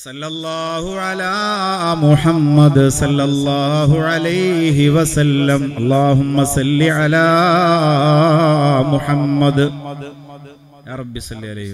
സല്ലല്ലാഹു 0.02 0.90
അലാ 1.04 1.30
മുഹമ്മദ് 2.02 2.84
സല്ലല്ലാഹു 2.98 3.96
അലൈഹി 4.10 4.86
വസല്ലം. 4.96 5.62
അല്ലാഹുമ്മ 5.80 6.44
സല്ലി 6.56 6.90
അലാ 6.98 7.24
മുഹമ്മദ്. 8.94 9.66
യാ 10.90 10.96
റബ്ബി 11.02 11.22
അലൈഹി 11.54 11.74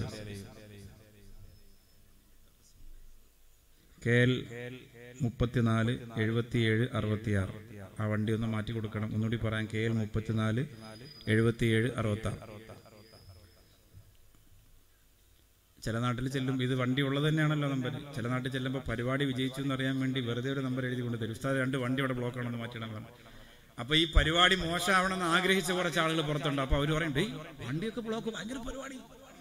ആ 8.02 8.06
വണ്ടി 8.12 8.32
ഒന്ന് 8.38 8.48
മാറ്റി 8.54 8.72
കൊടുക്കണം. 8.78 9.10
ഒന്നുകൂടി 9.16 9.40
പറയാം. 9.46 9.66
കെ 9.74 9.82
എൽ 9.90 9.94
മുപ്പത്തിനാല് 10.02 10.64
എഴുപത്തിയേഴ് 11.34 11.90
അറുപത്തി 12.00 12.28
ആറ് 12.32 12.53
ചില 15.86 15.96
നാട്ടിൽ 16.04 16.26
ചെല്ലും 16.36 16.56
ഇത് 16.66 16.74
വണ്ടി 16.82 17.02
ഉള്ളത് 17.08 17.26
തന്നെയാണല്ലോ 17.28 17.68
നമ്പർ 17.74 17.94
ചില 18.16 18.26
നാട്ടിൽ 18.34 18.52
ചെല്ലുമ്പോൾ 18.56 18.82
പരിപാടി 18.90 19.24
വിജയിച്ചു 19.32 19.60
എന്ന് 19.64 19.74
അറിയാൻ 19.78 19.96
വേണ്ടി 20.04 20.20
വെറുതെ 20.28 20.50
ഒരു 20.56 20.62
നമ്പർ 20.68 20.84
എഴുതി 20.90 21.02
കൊണ്ട് 21.06 21.18
തരും. 21.22 21.34
ഉസ്താദ് 21.38 21.58
രണ്ട് 21.64 21.78
വണ്ടി 21.84 22.02
അവിടെ 22.04 22.16
ബ്ലോക്ക് 22.20 22.40
ആണെന്ന് 22.42 22.60
മാറ്റണം 22.64 22.90
പറഞ്ഞു. 22.96 23.12
അപ്പൊ 23.82 23.94
ഈ 24.02 24.04
പരിപാടി 24.16 24.56
മോശമാവണമെന്ന് 24.64 25.28
ആഗ്രഹിച്ച 25.36 25.72
കുറച്ച് 25.80 26.00
ആളുകൾ 26.04 26.22
പുറത്തുണ്ട്. 26.30 26.62
അപ്പൊ 26.66 26.76
അവർ 26.80 26.90
പറയും 26.98 27.14
വണ്ടിയൊക്കെ 27.68 28.02
ബ്ലോക്ക് 28.08 28.30
ഭയങ്കര 28.36 28.60
പരിപാടി. 28.68 28.98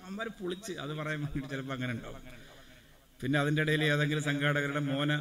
അമ്മമാര് 0.06 0.32
പൊളിച്ച്. 0.40 0.72
അത് 0.84 0.92
പറയാൻ 1.00 1.20
വേണ്ടി 1.24 1.46
ചിലപ്പോൾ 1.52 1.74
അങ്ങനെ 1.76 1.92
ഉണ്ടാവും. 1.96 2.22
പിന്നെ 3.20 3.36
അതിന്റെ 3.40 3.62
ഇടയിൽ 3.64 3.82
ഏതെങ്കിലും 3.92 4.22
സംഘാടകരുടെ 4.28 4.80
മോന 4.90 5.12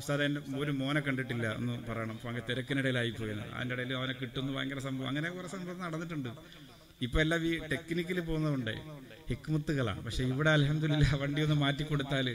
ഉസ്താദ് 0.00 0.24
എന്റെ 0.28 0.40
ഒരു 0.62 0.72
മോനെ 0.80 1.00
കണ്ടിട്ടില്ല 1.06 1.46
എന്ന് 1.60 1.74
പറയണം. 1.88 2.14
അപ്പൊ 2.18 2.28
അങ്ങനെ 2.30 2.46
തിരക്കിനിടയിലായി 2.50 3.12
പോയത് 3.20 3.44
അതിന്റെ 3.56 3.74
ഇടയിൽ 3.76 3.94
അവനെ 4.00 4.14
കിട്ടുന്നു 4.22 4.50
ഭയങ്കര 4.56 4.80
സംഭവം. 4.88 5.08
അങ്ങനെ 5.12 5.30
കുറെ 5.36 5.48
സംഭവം 5.54 5.80
നടന്നിട്ടുണ്ട്. 5.86 6.30
ഇപ്പൊ 7.04 7.18
എല്ലാം 7.24 7.42
ഈ 7.50 7.52
ടെക്നിക്കിൽ 7.72 8.18
പോകുന്നതുകൊണ്ട് 8.28 8.74
ഹിക്മത്തുകളാണ്. 9.30 10.00
പക്ഷെ 10.06 10.22
ഇവിടെ 10.32 10.50
അലഹമില്ല 10.56 11.04
വണ്ടി 11.22 11.40
ഒന്ന് 11.46 11.56
മാറ്റി 11.64 11.84
കൊടുത്താൽ 11.90 12.26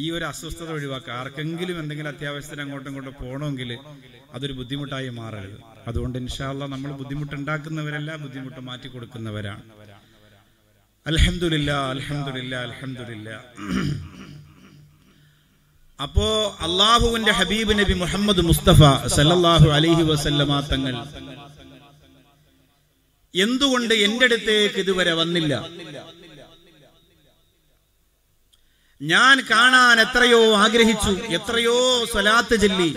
ഈ 0.00 0.02
ഒരു 0.16 0.24
അസ്വസ്ഥത 0.30 0.70
ഒഴിവാക്കുക. 0.76 1.12
ആർക്കെങ്കിലും 1.20 1.76
എന്തെങ്കിലും 1.82 2.10
അത്യാവശ്യത്തിന് 2.12 2.62
അങ്ങോട്ടും 2.64 2.90
ഇങ്ങോട്ടും 2.90 3.14
പോകണമെങ്കിൽ 3.22 3.70
അതൊരു 4.36 4.54
ബുദ്ധിമുട്ടായി 4.58 5.10
മാറരുത്. 5.20 5.58
അതുകൊണ്ട് 5.90 6.16
ഇൻഷാല്ല 6.22 6.68
നമ്മൾ 6.74 6.90
ബുദ്ധിമുട്ടുണ്ടാക്കുന്നവരല്ല 7.00 8.10
ബുദ്ധിമുട്ട് 8.24 8.60
മാറ്റി 8.68 8.88
കൊടുക്കുന്നവരാണ്. 8.94 9.64
അലഹമില്ല 11.06 11.70
അലഹമില്ല 11.92 12.54
അലഹമില്ല 12.66 13.28
അപ്പോ 15.98 16.26
അള്ളാഹുവിന്റെ 16.66 17.32
ഹബീബ് 17.38 17.72
നബി 17.80 17.94
മുഹമ്മദ് 18.02 18.42
മുസ്തഫ 18.50 18.82
സല്ലല്ലാഹു 19.16 19.68
അലൈഹി 19.78 20.04
വസല്ലമ 20.10 20.60
തങ്ങൾ 20.70 20.94
എന്തുകൊണ്ട് 23.34 23.94
എന്റെ 23.94 24.24
അടുത്തേക്ക് 24.24 24.76
ഇതുവരെ 24.76 25.12
വന്നില്ല? 25.12 25.68
ഞാൻ 29.02 29.42
കാണാൻ 29.50 30.00
എത്രയോ 30.00 30.54
ആഗ്രഹിച്ചു 30.54 31.10
എത്രയോ 31.10 32.04
സ്വലാത്ത് 32.04 32.60
ചൊല്ലി. 32.60 32.96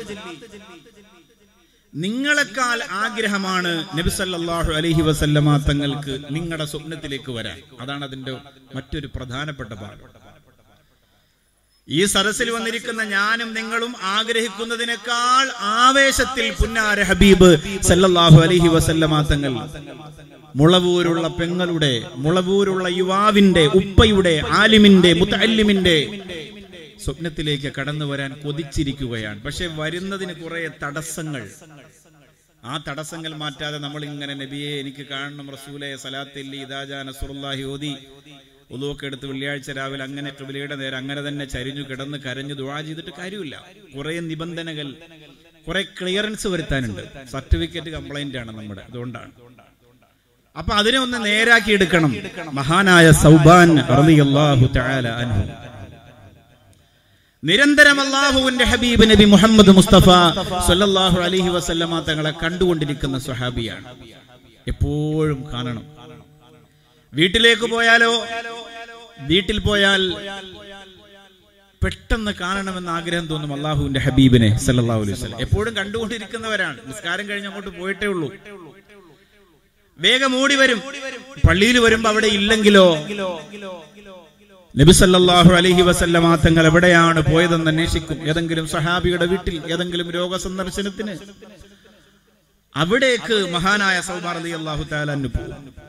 നിങ്ങളെക്കാൾ 1.96 2.84
ആഗ്രഹമാണ് 2.84 3.98
നബിസല്ലാഹു 3.98 4.72
അലഹി 4.74 5.02
വസല്ലമ 5.02 5.58
തങ്ങൾക്ക് 5.58 6.22
നിങ്ങളുടെ 6.32 6.66
സ്വപ്നത്തിലേക്ക് 6.66 7.32
വരാൻ. 7.32 7.62
അതാണ് 7.80 8.06
അതിന്റെ 8.06 8.32
മറ്റൊരു 8.76 9.10
പ്രധാനപ്പെട്ട 9.16 9.70
ഭാഗം. 9.70 10.23
ഈ 11.88 12.02
സദസ്സിൽ 12.14 12.50
വന്നിരിക്കുന്ന 12.56 13.02
ഞാനും 13.16 13.50
നിങ്ങളും 13.58 13.94
ആഗ്രഹിക്കുന്നതിനേക്കാൾ 14.18 15.46
ആവേശത്തിൽ 15.80 16.46
പുന്നാര 16.60 17.00
ഹബീബ് 17.10 17.50
സല്ലല്ലാഹു 17.90 18.38
അലൈഹി 18.46 18.70
വസല്ലമ 18.76 19.20
തങ്ങൾ. 19.32 19.54
മുളവൂരുള്ള 20.60 21.26
പെങ്ങളുടെ 21.40 21.94
മുളവൂരുള്ള 22.24 22.88
യുവാവിന്റെ 23.00 23.64
ഉപ്പയുടെ 23.80 24.34
ആലിമിന്റെ 24.60 25.12
മുത്തല്ലിമിന്റെ 25.22 25.98
സ്വപ്നത്തിലേക്ക് 27.06 27.70
കടന്നു 27.78 28.06
വരാൻ 28.12 28.32
കൊതിച്ചിരിക്കുകയാണ്. 28.44 29.40
പക്ഷെ 29.46 29.66
വരുന്നതിന് 29.80 30.34
കുറെ 30.42 30.62
തടസ്സങ്ങൾ. 30.84 31.44
ആ 32.64 32.74
തടസ്സങ്ങൾ 32.88 33.32
മാറ്റാതെ 33.44 33.78
നമ്മൾ 33.86 34.02
ഇങ്ങനെ 34.12 34.34
നബിയെ 34.42 34.74
എനിക്ക് 34.84 35.04
കാണണം 35.14 35.48
റസൂലെ 35.56 35.90
സലാത്തില്ലി 36.04 36.60
ഇതാജാ 36.66 37.00
നസുറുല്ലാഹി 37.10 37.64
ഓതി 37.74 37.94
ഉളുവൊക്കെ 38.72 39.06
എടുത്ത് 39.06 39.26
വെള്ളിയാഴ്ച 39.26 39.72
രാവിലെ 39.72 40.04
അങ്ങനെ 40.04 40.30
ട്രിബിലിയുടെ 40.30 40.76
നേരെ 40.76 40.98
അങ്ങനെ 40.98 41.22
തന്നെ 41.22 41.46
ചരിഞ്ഞു 41.46 41.82
കിടന്ന് 41.82 42.18
കരഞ്ഞു 42.18 42.54
ദുവാ 42.54 42.82
ചെയ്തിട്ട് 42.82 43.10
കാര്യമില്ല. 43.20 43.64
കുറെ 43.98 44.20
നിബന്ധനകൾ 44.20 44.96
കുറെ 45.68 45.82
ക്ലിയറൻസ് 45.82 46.48
വരുത്താനുണ്ട്. 46.48 47.02
സർട്ടിഫിക്കറ്റ് 47.32 47.90
കംപ്ലൈന്റ് 47.90 48.38
ആണ് 48.38 48.52
നമ്മുടെ 48.58 48.82
അതുകൊണ്ടാണ്. 48.90 49.32
അപ്പൊ 50.58 50.74
അതിനെ 50.74 51.00
ഒന്ന് 51.00 51.26
നേരാക്കി 51.26 51.72
എടുക്കണം. 51.72 52.16
മഹാനായ 52.54 53.12
സൗബാൻ 53.12 53.80
അൻഹു. 53.80 55.44
നിരന്തരം 57.44 58.02
അള്ളാഹുവിന്റെ 58.02 58.64
ഹബീബ് 58.64 59.12
നബി 59.12 59.26
മുഹമ്മദ് 59.26 59.72
മുസ്തഫ 59.72 60.06
സല്ലല്ലാഹു 60.68 61.20
അലൈഹി 61.20 61.50
വസല്ലമ 61.50 62.00
തങ്ങളെ 62.00 62.32
കണ്ടുകൊണ്ടിരിക്കുന്ന 62.32 63.20
സ്വഹാബിയാണ്. 63.20 63.86
എപ്പോഴും 64.68 65.52
കാണണം. 65.54 65.93
വീട്ടിലേക്ക് 67.14 67.66
പോയാലോ? 67.74 68.12
വീട്ടിൽ 69.30 69.60
പോയാൽ 69.60 70.02
പെട്ടെന്ന് 71.84 72.32
കാണണമെന്ന് 72.42 72.92
ആഗ്രഹം 72.92 73.28
തോന്നും 73.28 73.54
അള്ളാഹുവിന്റെ 73.54 74.00
ഹബീബിനെ 74.00 74.58
സല്ലല്ലാഹു 74.66 75.02
അലൈഹി 75.02 75.16
വസല്ലം. 75.18 75.40
എപ്പോഴും 75.40 75.76
കണ്ടുകൊണ്ടിരിക്കുന്നവരാണ്. 75.76 76.78
നിസ്കാരം 76.86 77.30
കഴിഞ്ഞ് 77.30 77.48
അങ്ങോട്ട് 77.48 77.80
പോയിട്ടേ 77.80 78.08
ഉള്ളൂ. 78.08 78.30
വേഗം 80.00 80.42
ഓടി 80.42 80.56
വരും. 80.56 80.80
പള്ളിയിൽ 81.48 81.80
വരുമ്പോ 81.80 82.10
അവിടെ 82.10 82.28
ഇല്ലെങ്കിലോ? 82.28 82.88
നബിസല്ലാഹു 84.78 85.52
അലഹി 85.54 85.82
വസല്ലമ 85.82 86.36
തങ്ങൾ 86.36 86.66
എവിടെയാണ് 86.66 87.22
പോയതെന്ന് 87.32 87.72
അന്വേഷിക്കും. 87.72 88.30
ഏതെങ്കിലും 88.30 88.68
സഹാബിയുടെ 88.68 89.26
വീട്ടിൽ 89.26 89.62
ഏതെങ്കിലും 89.74 90.12
രോഗ 90.12 90.38
സന്ദർശനത്തിന് 90.38 91.16
അവിടേക്ക് 92.76 93.36
മഹാനായ 93.56 94.02
സൗമാർ 94.02 94.36
അലി 94.38 94.50
അള്ളാഹു 94.50 94.84
താലു 94.84 95.28
പോകും. 95.28 95.83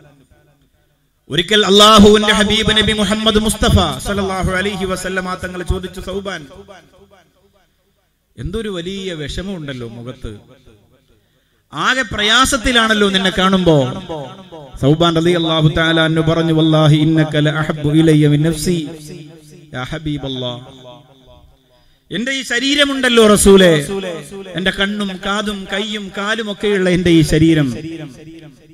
ഒരിക്കൽ 1.30 1.62
അള്ളാഹുവിന്റെ 1.70 2.32
ഹബീബ് 2.38 2.72
നബി 2.78 2.92
മുഹമ്മദ് 3.00 3.40
മുസ്തഫ 3.46 3.76
സലാഹു 4.06 4.50
അലൈഹി 4.60 4.86
വസല്ലമ 4.90 5.34
തങ്ങൾ 5.44 5.60
ചോദിച്ചു 5.72 6.00
സൗബാൻ. 6.08 6.42
എന്തൊരു 8.42 8.70
വലിയ 8.76 9.08
വിഷമമുണ്ടല്ലോ 9.20 9.88
മുഖത്ത്. 9.96 10.32
ആകെ 11.72 12.04
പ്രയാസത്തിലാണല്ലോ 12.14 13.08
നിന്നെ 13.14 13.32
കാണുമ്പോ. 13.38 13.76
സൗബാൻ 14.82 15.14
അലി 15.20 15.32
അള്ളാഹു 15.40 15.68
താലാന്നു 15.78 16.22
പറഞ്ഞു 16.28 16.54
വല്ലാഹി 16.58 16.96
ഇന്നക 17.06 17.34
ലഅഹബ്ബു 17.46 17.90
ഇലയ്യ 18.00 18.28
മിൻ 18.34 18.42
നഫ്സി. 18.48 18.78
യാ 19.76 19.84
ഹബീബല്ലാഹ് 19.92 20.62
എന്റെ 22.10 22.32
ഈ 22.38 22.40
ശരീരമുണ്ടല്ലോ 22.52 23.22
റസൂലെ. 23.34 23.72
എന്റെ 24.58 24.72
കണ്ണും 24.78 25.10
കാതും 25.26 25.58
കൈയും 25.72 26.04
കാലും 26.18 26.48
ഒക്കെയുള്ള 26.52 26.88
എന്റെ 26.96 27.10
ഈ 27.18 27.22
ശരീരം. 27.32 27.68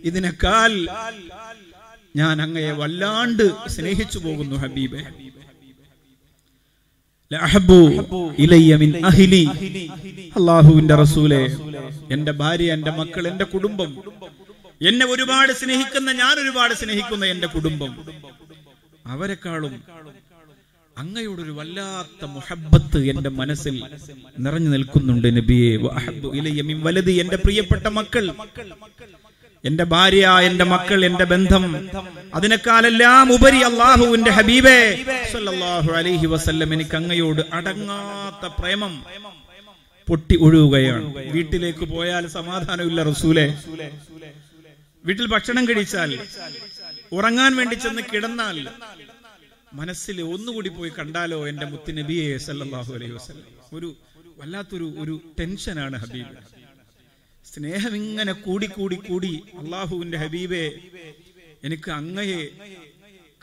ഇതിനേക്കാൾ 0.08 0.72
ഞാൻ 2.14 2.42
അങ്ങയെ 2.42 2.72
വല്ലാണ്ട് 2.72 3.44
സ്നേഹിച്ചു 3.68 4.18
പോകുന്നു 4.18 4.56
ഹബീബെ. 4.56 5.02
എന്റെ 12.10 12.32
ഭാര്യ 12.32 12.72
എന്റെ 12.72 12.90
മക്കൾ 12.90 13.28
എന്റെ 13.28 13.44
കുടുംബം 13.44 13.90
എന്നെ 14.80 15.06
ഒരുപാട് 15.06 15.52
സ്നേഹിക്കുന്ന 15.52 16.12
ഞാൻ 16.12 16.34
ഒരുപാട് 16.42 16.74
സ്നേഹിക്കുന്ന 16.74 17.24
എന്റെ 17.26 17.46
കുടുംബം 17.46 17.92
അവരെക്കാളും 19.06 19.74
അങ്ങയോട് 20.96 21.40
ഒരു 21.40 21.50
വല്ലാത്ത 21.50 22.24
മുഹബത്ത് 22.30 22.98
എന്റെ 23.10 23.30
മനസ്സിൽ 23.30 23.76
നിറഞ്ഞു 24.38 24.68
നിൽക്കുന്നുണ്ട് 24.68 25.28
നബിയെ. 25.36 25.70
വലതി 26.82 27.12
എന്റെ 27.22 27.36
പ്രിയപ്പെട്ട 27.36 27.86
മക്കൾ. 27.98 28.24
എന്റെ 29.64 29.84
ഭാര്യ 29.92 30.26
എന്റെ 30.48 30.64
മക്കൾ 30.72 31.00
എന്റെ 31.08 31.24
ബന്ധം. 31.32 31.64
അതിനേക്കാളെല്ലാം 32.36 33.26
ഉപരി 33.36 33.60
അള്ളാഹുവിന്റെ 33.68 34.30
ഹബീബേ 34.38 34.78
സല്ലല്ലാഹു 35.32 35.90
അലൈഹി 36.00 36.28
വസല്ലം 36.34 36.70
എനിക്ക് 36.76 36.96
അങ്ങയോട് 37.00 37.42
അടങ്ങാത്ത 37.58 38.44
പ്രേമം 38.58 38.94
പൊട്ടി 40.08 40.36
ഒഴുകുകയാണ്. 40.46 41.06
വീട്ടിലേക്ക് 41.34 41.84
പോയാൽ 41.94 42.24
സമാധാനമില്ല 42.36 43.00
റസൂലെ. 43.10 43.46
വീട്ടിൽ 45.04 45.26
ഭക്ഷണം 45.34 45.64
കഴിച്ചാൽ 45.68 46.10
ഉറങ്ങാൻ 47.18 47.52
വേണ്ടി 47.58 47.76
ചെന്ന് 47.84 48.02
കിടന്നാൽ 48.12 48.56
മനസ്സിൽ 49.80 50.16
ഒന്നുകൂടി 50.34 50.70
പോയി 50.76 50.90
കണ്ടാലോ 50.98 51.38
എന്റെ 51.50 51.66
മുത്തി 51.72 51.92
നബിയെ 51.98 52.30
സല്ലല്ലാഹു 52.46 52.92
അലൈഹി 52.96 53.14
വസല്ലം. 53.18 53.46
ഒരു 53.76 53.88
വല്ലാത്തൊരു 54.40 54.88
ഒരു 55.02 55.14
ടെൻഷനാണ് 55.38 55.96
ഹബീബ്. 56.04 56.34
സ്നേഹം 57.50 57.92
ഇങ്ങനെ 58.00 58.32
കൂടി 58.44 58.66
കൂടി 58.76 58.96
കൂടി 59.06 59.30
അള്ളാഹുവിന്റെ 59.60 60.18
ഹബീബെ 60.22 60.64
എനിക്ക് 61.66 61.90
അങ്ങയെ 61.90 62.42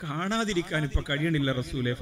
കാണാതിരിക്കാൻ 0.04 0.82
ഇപ്പൊ 0.88 1.00
കഴിയണില്ല 1.08 1.50
റസൂലെ. 1.52 1.92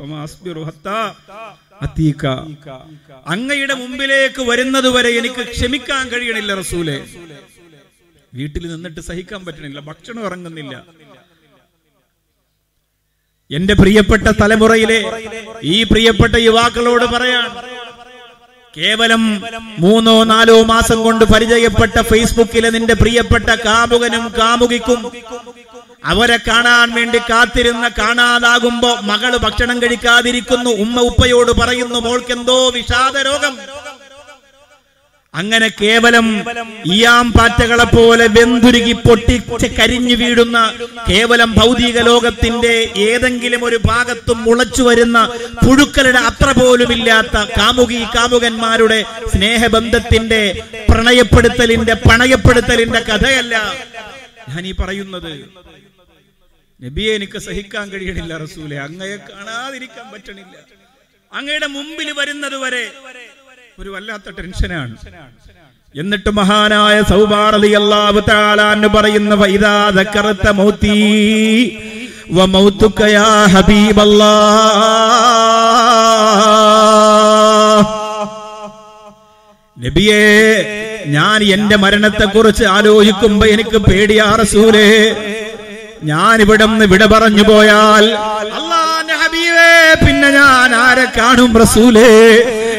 അങ്ങയുടെ 3.35 3.75
മുമ്പിലേക്ക് 3.83 4.43
വരുന്നത് 4.51 4.89
വരെ 4.97 5.11
എനിക്ക് 5.21 5.43
ക്ഷമിക്കാൻ 5.55 6.05
കഴിയണില്ല 6.13 6.55
റസൂലെ. 6.63 6.97
വീട്ടിൽ 8.33 8.65
നിന്നിട്ട് 8.73 9.01
സഹിക്കാൻ 9.09 9.41
പറ്റണില്ല 9.47 9.81
ഭക്ഷണം 9.91 10.23
ഇറങ്ങുന്നില്ല. 10.29 10.75
എന്റെ 13.51 13.75
പ്രിയപ്പെട്ട 13.81 14.29
തലമുറയിലെ 14.43 15.01
ഈ 15.75 15.77
പ്രിയപ്പെട്ട 15.91 16.37
യുവാക്കളോട് 16.47 17.05
പറയാൻ 17.15 17.45
കേവലം 18.79 19.23
മൂന്നോ 19.79 20.25
നാലോ 20.25 20.63
മാസം 20.63 21.03
കൊണ്ട് 21.03 21.25
പരിചയപ്പെട്ട 21.25 22.01
ഫേസ്ബുക്കിലെ 22.01 22.71
നിന്റെ 22.71 22.95
പ്രിയപ്പെട്ട 22.95 23.51
കാമുകനും 23.67 24.33
കാമുകിക്കും. 24.39 25.01
അവരെ 26.05 26.37
കാണാൻ 26.37 26.95
വേണ്ടി 26.95 27.19
കാത്തിരുന്ന 27.19 27.89
കാണാതാകുമ്പോ 27.89 28.91
മകൾ 29.03 29.37
ഭക്ഷണം 29.37 29.83
കഴിക്കാതിരിക്കുന്നു. 29.83 30.71
ഉമ്മ 30.71 31.01
ഉപ്പയോട് 31.01 31.53
പറയുന്നു 31.61 32.01
മോൾക്കെന്തോ 32.01 32.59
വിഷാദ 32.69 33.17
രോഗം 33.19 33.55
അങ്ങനെ 35.37 35.69
കേവലം 35.81 36.27
ഇയാം 36.93 37.27
പാറ്റകളെ 37.33 37.85
പോലെ 37.87 38.27
വെന്തുരുകി 38.29 38.93
പൊട്ടിച്ച് 38.99 39.69
കരിഞ്ഞു 39.73 40.15
വീഴുന്ന 40.15 40.59
കേവലം 41.09 41.51
ഭൗതിക 41.55 41.99
ലോകത്തിന്റെ 42.01 42.73
ഏതെങ്കിലും 43.07 43.65
ഒരു 43.65 43.79
ഭാഗത്തും 43.85 44.39
മുളച്ചു 44.45 44.83
വരുന്ന 44.83 45.19
പുഴുക്കളുടെ 45.65 46.21
അത്ര 46.31 46.51
പോലുമില്ലാത്ത 46.61 47.37
കാമുകി 47.59 48.01
കാമുകന്മാരുടെ 48.15 48.99
സ്നേഹബന്ധത്തിന്റെ 49.33 50.43
പ്രണയപ്പെടുത്തലിന്റെ 50.91 51.95
പണയപ്പെടുത്തലിന്റെ 52.07 53.01
കഥയല്ല. 53.09 53.55
ഞാൻ 54.49 54.67
ഈ 54.67 54.75
പറയുന്നത് 54.75 55.33
നബിയെ 56.81 57.13
എനിക്ക് 57.15 57.39
സഹിക്കാൻ 57.41 57.87
കഴിയണില്ല 57.93 58.33
റസൂലെ. 58.39 58.77
അങ്ങയെ 58.87 59.17
കാണാതിരിക്കാൻ 59.29 60.07
പറ്റണില്ല. 60.13 60.57
അങ്ങയുടെ 61.33 61.69
മുമ്പിൽ 61.77 62.09
വരുന്നത് 62.19 62.57
വരെ 62.65 62.85
ഒരു 63.81 63.91
വല്ലാത്ത 63.91 64.29
ടെൻഷനാണ്. 64.39 64.95
എന്നിട്ട് 66.01 66.31
മഹാനായ 66.31 67.03
സൗബാറലി 67.03 67.71
അള്ളാഹു 67.73 68.21
താലാന്ന് 68.31 68.89
പറയുന്ന 68.89 69.35
വൈദാതക്കറുത്ത 69.35 70.49
മൗത്തി 70.61 70.97
വ 72.31 72.45
മൗത്തുക 72.45 73.01
യാ 73.13 73.29
ഹബീബല്ലാഹ്. 73.55 74.23
നബിയേ 79.85 80.23
ഞാൻ 81.07 81.39
എന്റെ 81.55 81.77
മരണത്തെ 81.77 82.25
കുറിച്ച് 82.25 82.65
ആലോചിക്കുമ്പോ 82.77 83.47
എനിക്ക് 83.47 83.79
പേടിയാ 83.89 84.37
റസൂലേ. 84.43 84.89
ഞാൻ 86.03 86.37
ഇവിടെ 86.41 86.65
നിന്ന് 86.65 86.85
വിട 86.85 87.05
പറഞ്ഞു 87.07 87.43
പോയാൽ 87.43 88.05
ഹബീബേ 89.23 89.73
പിന്നെ 90.07 90.29
ഞാൻ 90.31 90.71
ആരെ 90.75 91.07
കാണും 91.19 91.53
റസൂലേ? 91.63 92.11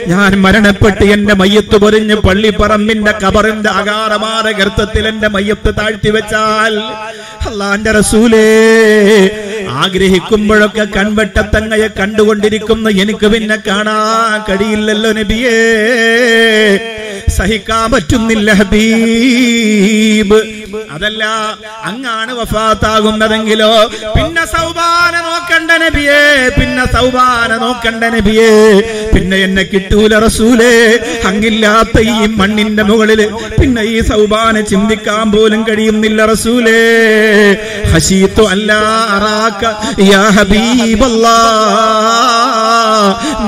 ഞാൻ 0.07 0.41
മരണപ്പെട്ട് 0.41 1.03
എന്റെ 1.03 1.33
മയ്യത്ത് 1.33 1.75
പൊരിഞ്ഞ് 1.75 2.15
പള്ളിപ്പറമ്പിന്റെ 2.15 3.13
കബറിന്റെ 3.23 3.69
അകാരമാര 3.69 4.51
ഗർത്തത്തിൽ 4.51 5.07
എന്റെ 5.07 5.27
മയ്യത്ത് 5.27 5.73
താഴ്ത്തി 5.77 6.09
വെച്ചാൽ 6.09 6.73
അള്ളാന്റെ 7.47 7.91
റസൂലേ 7.91 8.45
ആഗ്രഹിക്കുമ്പോഴൊക്കെ 9.69 10.87
കൺവെട്ടത്തങ്ങയെ 10.97 11.87
കണ്ടുകൊണ്ടിരിക്കുന്ന. 11.99 12.89
എനിക്ക് 12.89 13.27
പിന്നെ 13.27 13.57
കാണാൻ 13.67 14.41
കഴിയില്ലല്ലോ 14.49 15.11
നബിയേ. 15.11 15.57
സഹിക്കാൻ 17.35 17.91
പറ്റുന്നില്ല 17.91 18.51
ഹബീബ്. 18.51 20.39
അതല്ല 20.91 21.23
അങ്ങാണ് 21.83 22.31
വഫാത്താകുന്നതെങ്കിലോ 22.33 23.71
പിന്നെ 24.15 24.45
സൗബാന 24.45 25.13
നോക്കണ്ട 25.27 25.71
നബിയേ 25.83 26.49
പിന്നെ 26.57 26.85
സൗബാന 26.95 27.57
നോക്കണ്ട 27.63 28.03
നബിയേ. 28.15 28.49
പിന്നെ 29.13 29.37
എന്നെ 29.37 29.63
കിട്ടൂല 29.63 30.19
റസൂലേ 30.19 30.73
അങ്ങില്ലാത്ത 31.29 31.99
ഈ 31.99 32.27
മണ്ണിന്റെ 32.39 32.83
മുകളിൽ. 32.83 33.21
പിന്നെ 33.59 33.81
ഈ 33.81 34.01
സൗബാന 34.01 34.61
ചിന്തിക്കാൻ 34.61 35.31
പോലും 35.31 35.63
കഴിയുന്നില്ല 35.69 36.25
റസൂലേ. 36.25 36.79
ഹസീത്തു 37.93 38.43
അല്ല 38.53 38.73
അറാക്ക. 39.15 39.63
യാ 40.11 40.23
ഹബീബല്ലാ. 40.37 41.37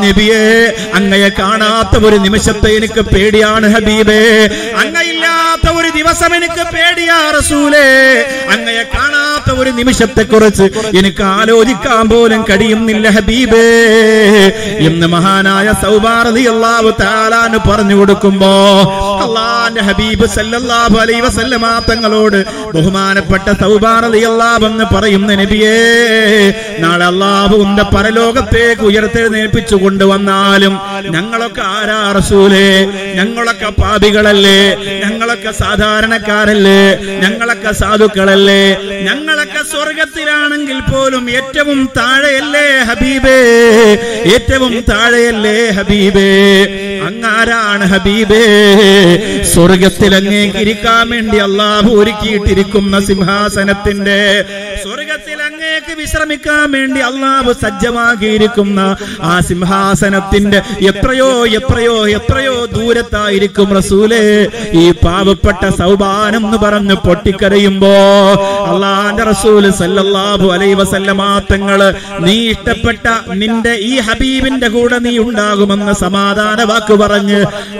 നബിയേ 0.04 0.44
അങ്ങയെ 0.94 1.30
കാണാത്ത 1.39 2.06
ഒരു 2.06 2.15
നിമിഷത്തെ 2.15 2.70
എനിക്ക് 2.78 3.02
പേടിയാണ് 3.02 3.65
ഹബീബേ 3.80 4.22
അങ്ങയില്ലാത്ത 5.52 5.78
ഒരു 5.80 5.90
ദിവസം 5.96 6.32
എനിക്ക് 6.38 6.64
പേടിയാ 6.74 7.18
റസൂലേ. 7.38 7.88
അങ്ങയെ 8.54 8.84
കാണാത്ത 8.94 9.50
ഒരു 9.62 9.72
നിമിഷത്തെ 9.78 10.24
കുറിച്ച് 10.24 10.66
എനിക്ക് 11.00 11.24
ആലോചിക്കാൻ 11.30 12.04
പോലും 12.12 12.42
കഴിയുന്നില്ല 12.50 13.06
ഹബീബേ. 13.16 13.64
എന്ന് 14.88 15.08
മഹാനായ 15.08 15.68
സൗബാറതി 15.84 16.44
അള്ളാഹു 16.54 16.90
താലാന് 17.02 17.60
പറഞ്ഞു 17.68 17.96
കൊടുക്കുമ്പോ 18.00 18.52
അള്ളാന്റെ 19.26 19.84
ഹബീബ് 19.90 20.28
സല്ലല്ലാഹു 20.36 20.96
അലൈഹി 21.04 21.22
വസല്ലമ 21.22 21.66
തങ്ങളോട് 21.90 22.40
ബഹുമാനപ്പെട്ട 22.76 23.48
സൗബാറതി 23.64 24.22
അള്ളാഹ് 24.30 24.66
എന്ന് 24.70 24.88
പറയുന്ന 24.94 25.32
നബിയേ 25.42 25.76
നാളെ 26.80 27.06
അള്ളാഹു 27.06 27.18
അള്ളാഹുവിന്റെ 27.20 27.84
പരലോകത്തേക്ക് 27.94 28.84
ഉയർത്തെഴുന്നേൽപ്പിച്ചു 28.84 29.76
കൊണ്ടുവന്നാലും 29.76 30.74
ഞങ്ങളൊക്കെ 31.16 31.62
ആരാ 31.74 31.98
റസൂലേ? 32.18 32.66
ഞങ്ങളൊക്കെ 33.20 33.70
പാപികളല്ലേ? 33.80 34.60
ഞങ്ങളൊക്കെ 35.04 35.38
സാധാരണക്കാരല്ലേ? 35.47 36.99
ഞങ്ങളൊക്കെ 37.19 37.71
സാധുക്കളല്ലേ? 37.71 38.78
ഞങ്ങളൊക്കെ 39.02 39.63
സ്വർഗത്തിലാണെങ്കിൽ 39.63 40.80
പോലും 40.80 41.30
ഏറ്റവും 41.30 41.89
താഴെയല്ലേ 41.97 42.80
ഹബീബേ? 42.80 43.38
ഏറ്റവും 44.25 44.82
താഴെയല്ലേ 44.82 45.69
ഹബീബേ? 45.69 46.30
അങ്ങാരാണ് 47.08 47.86
ഹബീബേ? 47.86 48.43
സ്വർഗത്തിൽ 49.43 50.15
അങ്ങേക്കിരിക്കാൻ 50.15 51.10
വേണ്ടി 51.10 51.38
അള്ളാഹു 51.38 51.89
ഒരുക്കിയിട്ടിരിക്കുന്ന 51.89 52.99
സിംഹാസനത്തിന്റെ 52.99 54.45
വിശ്രമിക്കാൻ 56.00 56.66
വേണ്ടി 56.72 57.00
അള്ളാഹു 57.02 57.52
സജ്ജമാക്കിയിരിക്കുന്ന 57.62 58.80
ആ 59.24 59.34
സിംഹാസനത്തിന്റെ 59.42 60.60
എത്രയോ 60.90 61.30
എത്രയോ 61.60 61.98
എത്രയോ 62.18 62.56
ദൂരത്തായിരിക്കും 62.74 63.70
റസൂലേ. 63.78 64.22
ഈ 64.76 64.86
പാവപ്പെട്ട 65.02 65.64
സൗബാനം 65.80 66.42
എന്ന് 66.42 66.58
പറഞ്ഞ് 66.58 66.96
പൊട്ടിക്കരയുമ്പോ 67.06 67.94
അള്ളാന്റെ 68.70 69.24
റസൂൽ 69.24 69.64
സല്ലല്ലാഹു 69.80 70.48
അലൈ 70.52 70.70
വസല്ലമാങ്ങൾ 70.74 71.82
നീ 72.22 72.36
ഇഷ്ടപ്പെട്ട 72.52 73.06
നിന്റെ 73.42 73.74
ഈ 73.84 74.00
ഹബീബിന്റെ 74.08 74.70
കൂടെ 74.70 75.00
നീ 75.00 75.14
ഉണ്ടാകുമെന്ന് 75.20 75.94
സമാധാന 76.04 76.38
വാക്ക് 76.70 76.96
പറഞ്ഞ് 77.02 77.40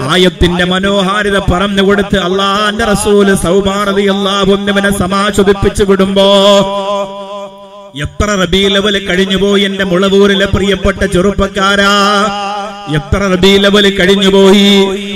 ആയത്തിന്റെ 0.10 0.66
മനോഹാരിത 0.66 1.38
പറഞ്ഞു 1.52 1.84
കൊടുത്ത് 1.84 2.18
അള്ളാന്റെ 2.20 2.86
റസൂൽ 2.86 3.08
സൗബാറതി 3.44 4.06
അള്ളാഹുന്നവനെ 4.10 4.92
സമാശ്വദിപ്പിച്ചു 5.00 5.84
വിടുമ്പോ 5.84 6.28
എത്ര 7.96 8.26
റബീ 8.26 8.68
ലെവൽ 8.68 9.08
കഴിഞ്ഞുപോയി 9.08 9.64
എന്റെ 9.64 9.84
മുളവൂരിലെ 9.84 10.46
പ്രിയപ്പെട്ട 10.46 11.06
ചെറുപ്പക്കാരാ? 11.06 11.94
എത്ര 12.96 13.18
റബീ 13.18 13.58
ലെവൽ 13.58 13.98
കഴിഞ്ഞുപോയി? 13.98 14.70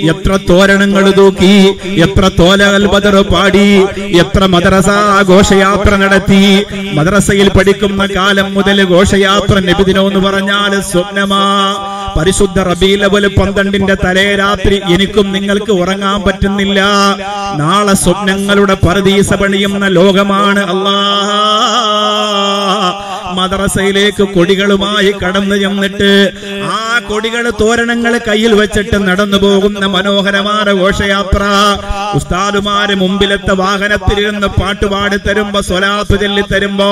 എത്ര 0.08 0.40
തോരണങ്ങൾ 0.50 1.12
തൂക്കി? 1.12 1.76
എത്ര 1.98 2.32
തോലകൽ 2.40 2.88
ബദർ 2.88 3.22
പാടി? 3.22 3.86
എത്ര 4.18 4.46
മദ്രസ 4.46 4.90
ഘോഷയാത്ര 5.30 5.96
നടത്തി? 5.96 6.66
മദ്രസയിൽ 6.94 7.50
പഠിക്കുന്ന 7.50 8.06
കാലം 8.06 8.54
മുതൽ 8.54 8.84
ഘോഷയാത്ര 8.84 9.60
നബിദിനോ 9.60 10.08
എന്ന് 10.08 10.20
പറഞ്ഞാൽ 10.20 10.82
സ്വപ്നമാ. 10.82 11.44
പരിശുദ്ധ 12.18 12.60
റബീ 12.60 13.04
അവൽ 13.04 13.28
പന്ത്രണ്ടിന്റെ 13.28 13.96
തലേ 14.06 14.36
രാത്രി 14.36 14.82
എനിക്കും 14.94 15.32
നിങ്ങൾക്ക് 15.32 15.72
ഉറങ്ങാൻ 15.72 16.22
പറ്റുന്നില്ല. 16.22 16.80
നാളെ 17.56 17.94
സ്വപ്നങ്ങളുടെ 17.94 18.74
പരദീസ 18.74 19.34
പണിയുന്ന 19.34 19.88
ലോകമാണ് 19.88 20.60
അല്ലാ 20.60 20.98
മദ്രസയിലേക്ക് 23.38 24.24
കൊടികളുമായി 24.36 25.12
കടന്നു 25.22 25.56
ചെന്നിട്ട് 25.56 26.12
ആ 26.76 26.80
കൊടികൾ 27.10 27.44
തോരണങ്ങൾ 27.62 28.14
കയ്യിൽ 28.28 28.54
വെച്ചിട്ട് 28.54 28.98
നടന്നു 29.08 29.38
പോകുന്ന 29.38 29.86
മനോഹരമായ 29.96 30.52
ഘോഷയാത്ര. 30.82 31.42
ഉസ്താദുമാര് 32.18 32.96
മുമ്പിലത്തെ 32.96 33.54
വാഹനത്തിലിരുന്ന് 33.54 34.48
പാട്ടുപാടി 34.60 35.18
തരുമ്പോ 35.28 35.60
സ്വലാത്ത് 35.62 36.16
ചൊല്ലി 36.22 36.44
തരുമ്പോ 36.52 36.90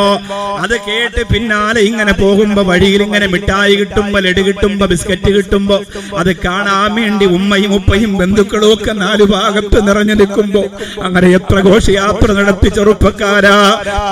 അത് 0.64 0.76
കേട്ട് 0.88 1.22
പിന്നാലെ 1.32 1.82
ഇങ്ങനെ 1.82 2.14
പോകുമ്പോ 2.14 2.62
വഴിയിൽ 2.64 3.02
ഇങ്ങനെ 3.04 3.28
മിഠായി 3.28 3.76
കിട്ടുമ്പോ 3.76 4.20
ലഡു 4.20 4.42
കിട്ടുമ്പോ 4.42 4.86
ബിസ്ക്കറ്റ് 4.86 5.32
കിട്ടുമ്പോ 5.38 5.78
അത് 6.18 6.32
കാണാൻ 6.46 6.96
വേണ്ടി 6.96 7.26
ഉമ്മയും 7.38 7.74
ഉപ്പയും 7.76 8.12
ബന്ധുക്കളും 8.18 8.74
ഒക്കെ 8.74 8.94
നാലു 9.02 9.26
ഭാഗത്ത് 9.34 9.88
നിറഞ്ഞു 9.88 10.16
നിൽക്കുമ്പോ 10.22 10.64
അങ്ങനെ 11.04 11.28
എത്ര 11.38 11.58
ഘോഷയാത്ര 11.70 12.32
നടത്തി 12.40 12.70
ചെറുപ്പക്കാരാ. 12.70 13.56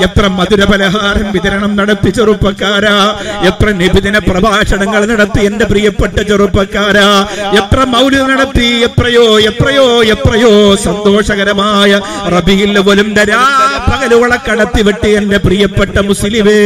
എത്ര 0.03 0.27
മധുര 0.37 0.63
പലഹാരം 0.71 1.27
വിതരണം 1.31 1.71
നടത്തി 1.75 2.09
ചെറുപ്പക്കാരാ. 2.19 2.95
എത്ര 3.49 3.67
നിബിദിന 3.81 4.17
പ്രഭാഷണങ്ങൾ 4.29 5.01
നടത്തി 5.13 5.41
എന്റെ 5.49 5.65
പ്രിയപ്പെട്ട 5.71 6.17
ചെറുപ്പക്കാരാ. 6.31 7.07
എത്ര 7.61 7.79
മൗലി 7.95 8.21
നടത്തി. 8.31 8.67
എത്രയോ 8.87 9.25
എത്രയോ 9.49 9.87
എത്രയോ 10.15 10.53
സന്തോഷകരമായ 10.87 11.91
റബിയിൽ 12.35 12.79
പോലും 12.87 13.07
പകലുകളെ 13.89 14.37
കടത്തി 14.47 14.81
വെട്ടി 14.87 15.11
എന്റെ 15.19 15.37
പ്രിയപ്പെട്ട 15.45 15.97
മുസ്ലിമേ. 16.09 16.59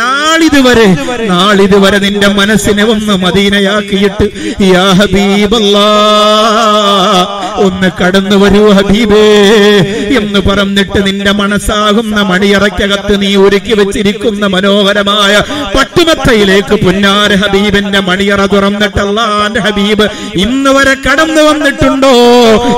നാളിതുവരെ 0.00 0.86
നാളിതുവരെ 1.30 1.98
നിന്റെ 2.04 2.28
മനസ്സിനെ 2.38 2.84
ഒന്ന് 2.92 3.14
മദീനയാക്കിയിട്ട് 3.24 4.26
യാ 4.66 4.84
ഹബീബല്ലാ 4.98 5.88
ഒന്ന് 7.64 7.88
കടന്നു 7.98 8.36
വരൂ 8.42 8.62
ഹബീബേ 8.76 9.24
എന്ന് 10.20 10.40
പറഞ്ഞിട്ട് 10.40 11.00
നിന്റെ 11.06 11.32
മനസ്സാകുന്ന 11.40 12.20
മണിയറയ്ക്കകത്ത് 12.30 13.14
നീ 13.22 13.30
ഒരുക്കി 13.36 13.74
വെച്ചിരിക്കുന്ന 13.80 14.46
മനോഹരമായ 14.54 15.34
പട്ടുമത്തയിലേക്ക് 15.74 16.76
പുന്നാര 16.84 17.32
ഹബീബിന്റെ 17.42 18.02
മണിയറ 18.08 18.40
തുറന്നിട്ട് 18.54 19.00
അള്ളാന്റെ 19.06 19.62
ഹബീബ് 19.66 20.06
ഇന്ന് 20.44 20.72
വരെ 20.76 20.94
കടന്നു 21.06 21.44
വന്നിട്ടുണ്ടോ 21.50 22.14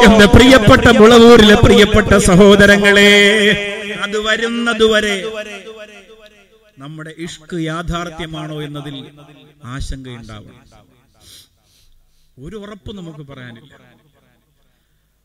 എന്ന് 0.07 0.27
പ്രിയപ്പെട്ട 0.35 0.87
മുളവൂരിലെ 1.01 1.59
പ്രിയപ്പെട്ട 1.65 2.13
സഹോദരങ്ങളെ 2.29 3.13
അത് 4.05 4.19
വരുന്നതുവരെ 4.27 5.17
നമ്മുടെ 6.83 7.13
ഇഷ്ക് 7.27 7.57
യാഥാർത്ഥ്യമാണോ 7.71 8.57
എന്നതിൽ 8.67 8.97
ആശങ്കയുണ്ടാവണം. 9.73 10.59
ഒരു 12.39 12.57
ഉറപ്പ് 12.65 12.93
നമുക്ക് 12.99 13.25
പറയാനില്ല. 13.31 13.73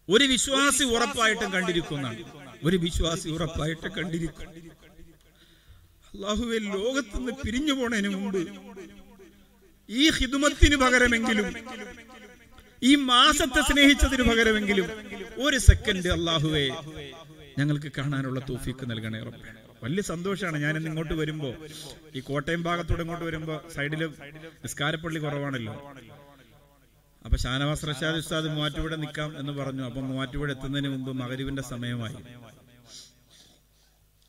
ഒരു 0.08 0.26
വിശ്വാസി 0.34 0.84
ഉറപ്പായിട്ടും 0.96 1.50
കണ്ടിരിക്കുന്നതാണ് 1.56 2.24
ഒരു 2.64 2.78
വിശ്വാസി 2.86 3.28
ഉറപ്പായിട്ട് 3.30 3.88
കണ്ടിരിക്കും. 3.98 4.50
അള്ളാഹുവെ 6.14 6.60
ലോകത്തുനിന്ന് 6.76 7.34
പിരിഞ്ഞു 7.44 7.74
പോണതിന് 7.74 8.10
മുമ്പ് 8.16 8.42
ഈ 9.90 10.06
ഹിദുമത്തിന് 10.18 10.78
പകരമെങ്കിലും 10.84 11.48
ഈ 12.82 12.92
മാസത്തെ 13.12 13.62
സ്നേഹിച്ചതിന് 13.70 14.24
പകരമെങ്കിലും 14.30 14.88
ഒരു 15.46 15.58
സെക്കൻഡ് 15.68 16.10
അള്ളാഹുവെ 16.18 16.66
ഞങ്ങൾക്ക് 17.60 17.90
കാണാനുള്ള 17.98 18.40
തോഫിക്ക് 18.50 18.86
നൽകണേ 18.92 19.20
ഉറപ്പേ 19.24 19.52
വലിയ 19.84 20.02
സന്തോഷമാണ്. 20.12 20.58
ഞാൻ 20.66 20.74
ഇന്ന് 20.78 20.90
ഇങ്ങോട്ട് 20.92 21.16
വരുമ്പോൾ 21.22 21.54
ഈ 22.18 22.20
കോട്ടയം 22.30 22.62
ഭാഗത്തൂടെ 22.68 23.02
ഇങ്ങോട്ട് 23.06 23.26
വരുമ്പോൾ 23.26 23.60
സൈഡിൽ 23.76 24.02
നിസ്കാരപ്പള്ളി 24.64 25.20
കുറവാണല്ലോ. 25.20 25.76
അപ്പൊ 27.26 27.38
ഷാനവാസ് 27.44 27.86
റഷാദ് 27.90 28.20
ഉസ്താദ് 28.24 28.50
മൂവാറ്റുപുഴ 28.56 28.96
നിൽക്കാം 29.04 29.32
എന്ന് 29.40 29.54
പറഞ്ഞു. 29.60 29.84
അപ്പൊ 29.84 30.02
മൂവാറ്റുപുഴ 30.10 30.50
എത്തുന്നതിന് 30.56 30.90
മുമ്പ് 30.96 31.12
മകരുവിന്റെ 31.22 31.64
സമയമായി. 31.72 32.20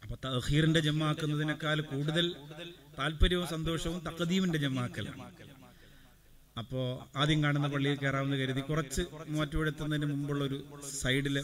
അപ്പൊ 0.03 0.17
തഹീറിന്റെ 0.25 0.81
ജമാക്കുന്നതിനേക്കാൾ 0.81 1.81
കൂടുതൽ 1.93 2.27
താല്പര്യവും 2.99 3.47
സന്തോഷവും 3.55 3.99
തക്കദീമിന്റെ 4.07 4.59
ജമാക്കലാണ് 4.59 5.25
അപ്പോ 6.59 6.81
ആദ്യം 7.21 7.41
കാണുന്ന 7.45 7.69
പള്ളിയിൽ 7.69 7.97
കയറാമെന്ന് 7.99 8.37
കരുതി 8.41 8.63
കുറച്ച് 8.69 9.03
മൂവാറ്റുപുഴ 9.29 9.69
എത്തുന്നതിന് 9.73 10.07
മുമ്പുള്ള 10.13 10.43
ഒരു 10.45 10.59
സൈഡിൽ 11.01 11.37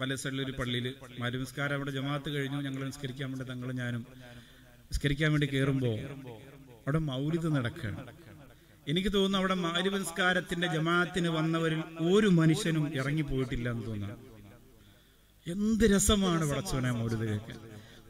വല 0.00 0.14
സൈഡിൽ 0.22 0.40
ഒരു 0.44 0.54
പള്ളിയിൽ 0.60 0.86
മരുനിസ്കാരം 1.22 1.76
അവിടെ 1.78 1.92
ജമാഅത്ത് 1.96 2.30
കഴിഞ്ഞു 2.36 2.58
ഞങ്ങൾ 2.66 2.82
നിസ്കരിക്കാൻ 2.88 3.28
വേണ്ടി 3.32 3.46
തങ്ങളും 3.50 3.76
ഞാനും 3.82 4.02
നിസ്കരിക്കാൻ 4.90 5.30
വേണ്ടി 5.34 5.46
കയറുമ്പോ 5.46 5.92
അവിടെ 6.80 7.00
മൗലിത് 7.08 7.48
നടക്കുകയാണ്. 7.56 8.00
എനിക്ക് 8.86 9.10
തോന്നുന്നു 9.14 9.38
അവിടെ 9.38 9.56
മാലിബ് 9.62 9.98
നിസ്കാരത്തിന്റെ 10.02 10.66
ജമാഅത്തിന് 10.74 11.30
വന്നവരിൽ 11.36 11.80
ഒരു 12.10 12.28
മനുഷ്യനും 12.38 12.84
ഇറങ്ങി 12.98 13.24
പോയിട്ടില്ല 13.30 13.68
എന്ന് 13.72 13.84
തോന്നുന്നു 13.88 14.16
എന്ത് 15.46 15.84
രസമാണ് 15.94 16.44
പടച്ചോനെ 16.50 16.90
മൗലിത് 16.98 17.24
കേൾക്കാൻ. 17.30 17.58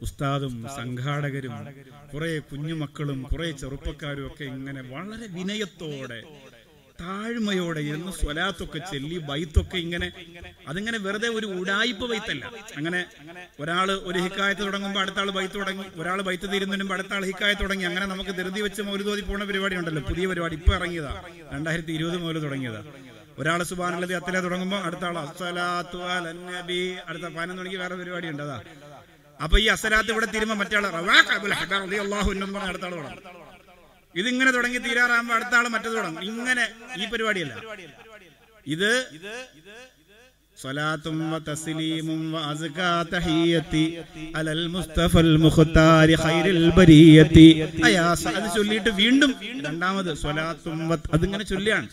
ഉസ്താദും 0.01 0.67
സംഘാടകരും 0.75 1.55
കുറെ 2.13 2.39
കുഞ്ഞുമക്കളും 2.39 3.23
കുറെ 3.23 3.51
ചെറുപ്പക്കാരും 3.51 4.27
ഒക്കെ 4.27 4.43
ഇങ്ങനെ 4.43 4.81
വളരെ 4.81 5.27
വിനയത്തോടെ 5.27 6.23
താഴ്മയോടെ 7.01 7.79
ഇരുന്ന് 7.79 8.11
സ്വലാത്തൊക്കെ 8.11 8.79
ചെല്ലി 8.91 9.17
ബൈത്തൊക്കെ 9.17 9.77
ഇങ്ങനെ 9.77 10.07
അതിങ്ങനെ 10.67 10.97
വെറുതെ 10.97 11.27
ഒരു 11.27 11.45
ഉടായിപ്പ് 11.45 12.05
ബൈത്തല്ല 12.05 12.45
അങ്ങനെ 12.77 13.05
ഒരാൾ 13.59 13.91
ഒരു 13.91 14.19
ഹിക്കായത്ത് 14.19 14.61
തുടങ്ങുമ്പോൾ 14.61 14.99
അടുത്ത 14.99 15.19
ആൾ 15.19 15.29
ബൈത്ത് 15.29 15.53
തുടങ്ങി 15.53 15.83
ഒരാൾ 15.95 16.21
ബൈത്ത് 16.21 16.53
തീരുന്നതിനും 16.53 16.93
അടുത്താൾ 16.93 17.17
അടുത്ത 17.17 17.25
ആൾ 17.25 17.31
ഹിക്കായത്ത് 17.31 17.61
തുടങ്ങി. 17.61 17.85
അങ്ങനെ 17.85 18.05
നമുക്ക് 18.05 18.29
ധൃതി 18.29 18.61
വെച്ച് 18.61 18.81
മൗലുതോതി 18.81 19.21
പോണ 19.21 19.43
പരിപാടി 19.43 19.75
ഉണ്ടല്ലോ. 19.75 20.01
പുതിയ 20.01 20.27
പരിപാടി 20.27 20.55
ഇപ്പൊ 20.55 20.73
ഇറങ്ങിയതാ. 20.73 21.23
രണ്ടായിരത്തി 21.53 21.91
ഇരുപത് 21.91 22.17
മുതൽ 22.17 22.39
തുടങ്ങിയതാ. 22.39 22.83
ഒരാൾ 23.39 23.63
സുബാനുള്ളത് 23.63 24.13
അത്തല 24.13 24.39
തുടങ്ങുമ്പോൾ 24.39 24.77
അടുത്ത 24.77 25.05
ആൾ 25.05 25.19
അസ്സലാത്തു 25.19 25.97
അലന്നബി 25.97 26.53
നബി 26.57 26.97
അടുത്ത 27.07 27.23
പാനം 27.23 27.57
തുടങ്ങി 27.57 27.77
വേറെ 27.77 27.95
പരിപാടി 27.95 28.27
ഉണ്ട്. 28.27 28.43
അതാ. 28.43 28.61
അപ്പൊ 29.43 29.59
ഈ 29.59 29.65
അസലാത്ത് 29.65 30.11
ഇവിടെ 30.11 30.25
തീരുമ്പോ 30.25 30.55
മറ്റേ 30.55 30.75
ഇതിങ്ങനെ 34.15 34.51
തുടങ്ങി 34.51 34.77
തീരാറാകുമ്പോ 34.77 35.35
അടുത്ത 35.35 35.55
ആൾ 35.55 35.67
മറ്റത് 35.67 35.97
തുടങ്ങും. 35.97 36.23
ഇങ്ങനെ 36.23 36.67
ഈ 36.97 37.09
പരിപാടിയല്ല. 37.09 37.55
ഇത് 38.67 38.91
അയാ 47.83 48.13
ചൊല്ലിയിട്ട് 48.55 48.89
വീണ്ടും 48.89 49.35
രണ്ടാമത് 49.65 50.11
അതിങ്ങനെ 51.13 51.43
ചൊല്ലിയാണ്. 51.43 51.87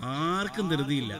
ആർക്കും 0.00 0.68
ധൃതിയില്ല. 0.68 1.14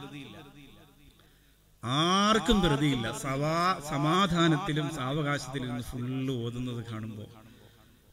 ആർക്കും 1.83 2.61
ധൃതിയില്ല. 2.61 3.19
സവാ 3.21 3.79
സമാധാനത്തിലും 3.89 4.89
സാവകാശത്തിലും 4.95 5.83
ഫുള്ള് 5.83 6.33
ഓതുന്നത് 6.33 6.85
കാണുമ്പോൾ 6.91 7.25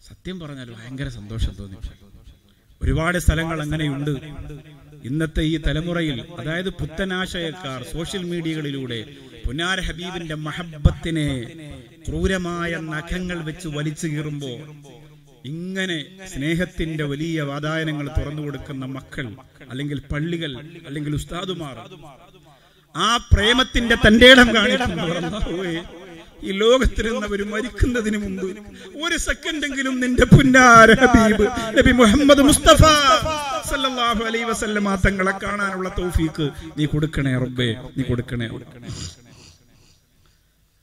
സത്യം 0.09 0.40
പറഞ്ഞാൽ 0.40 0.70
ഭയങ്കര 0.70 1.09
സന്തോഷം 1.09 1.54
തോന്നി. 1.59 1.76
ഒരുപാട് 2.83 3.18
സ്ഥലങ്ങൾ 3.18 3.62
അങ്ങനെയുണ്ട്. 3.62 4.11
ഇന്നത്തെ 5.04 5.40
ഈ 5.40 5.56
തലമുറയിൽ 5.56 6.24
അതായത് 6.38 6.70
പുത്തനാശയക്കാർ 6.70 7.83
സോഷ്യൽ 7.92 8.24
മീഡിയകളിലൂടെ 8.24 9.04
പുന്നാര 9.46 9.80
ഹബീബിന്റെ 9.80 10.35
മഹബത്തിനെ 10.35 11.28
ക്രൂരമായ 12.09 12.76
നഖങ്ങൾ 12.76 13.38
വെച്ച് 13.44 13.68
വലിച്ചു 13.68 14.06
കീറുമ്പോ 14.06 14.52
ഇങ്ങനെ 15.44 16.26
സ്നേഹത്തിന്റെ 16.26 17.04
വലിയ 17.04 17.42
വാതായനങ്ങൾ 17.42 18.09
തുറന്നു 18.18 18.42
കൊടുക്കുന്ന 18.42 18.85
മക്കൾ 18.85 19.37
അല്ലെങ്കിൽ 19.70 20.00
പള്ളികൾ 20.00 20.59
അല്ലെങ്കിൽ 20.87 21.14
ഉസ്താദുമാർ 21.14 21.76
ആ 22.94 23.11
പ്രേമത്തിന്റെ 23.31 23.96
തന്റെ 24.05 24.29
ഇടം 24.33 24.48
കാണിക്കുമ്പോഴേ 24.55 25.74
ഈ 26.42 26.53
ലോകത്തിരുന്നവർ 26.61 27.40
മരിക്കുന്നതിന് 27.50 28.18
മുമ്പ് 28.22 28.46
ഒരു 29.03 29.16
സെക്കൻഡെങ്കിലും 29.24 29.94
നിന്റെ 30.03 30.26
പുന്നാര 30.31 30.90
ഹബീബ് 31.03 31.46
നബി 31.76 31.92
മുഹമ്മദ് 31.98 32.44
മുസ്തഫ 32.48 32.83
സല്ലല്ലാഹു 33.70 34.22
അലൈഹി 34.29 34.46
വസല്ലമ 34.50 34.94
തങ്ങളെ 35.05 35.35
കാണാനുള്ള 35.42 35.88
തൗഫീക്ക് 35.98 36.46
നീ 36.79 36.87
കൊടുക്കണേ 36.94 37.35
റബ്ബേ 37.44 37.68
നീ 37.96 38.05
കൊടുക്കണേ 38.09 38.48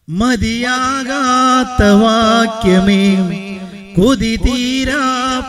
മതിയാകാത്ത 0.07 1.81
വാക്യമേ 2.01 3.03
കൊതി 3.97 4.33
തീരാ 4.43 5.01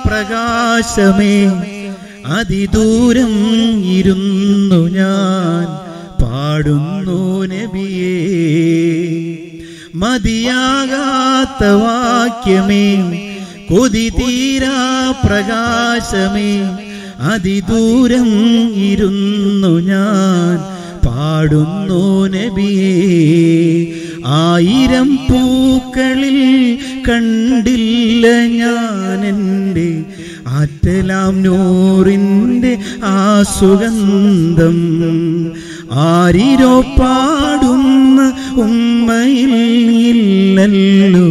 പ്രകാശമേ 0.05 1.37
അതിദൂരം 2.37 3.35
ഇരുന്നു 3.97 4.81
ഞാൻ. 4.97 5.67
പാടുന്നു 6.29 7.47
നബിയേ. 7.47 8.19
മതിയാകാത്ത 9.95 11.65
വാക്യമേ 11.65 12.97
കൊതി 13.71 14.09
തീരാ 14.09 15.15
പ്രകാശമേ. 15.25 16.79
അതിദൂരം 17.21 18.29
ഇരുന്നു 18.75 19.81
ഞാൻ 19.81 20.59
പാടുന്നു 21.07 22.27
നബിയേ. 22.27 23.87
ആയിരം 24.27 25.17
പൂക്കളിൽ 25.17 26.79
കണ്ടില്ല 27.09 28.27
ഞാൻ 28.31 29.27
എന്റെ 29.27 30.05
ആറ്റലാം 30.47 31.43
നൂറിന്റെ 31.43 32.79
ആ 33.05 33.43
സുഗന്ധം. 33.43 34.79
ആരിരോ 35.91 36.81
പാടുന്ന 36.99 38.21
ഉമ്മയിൽ 38.57 39.53
ഇല്ലല്ലോ 40.11 41.29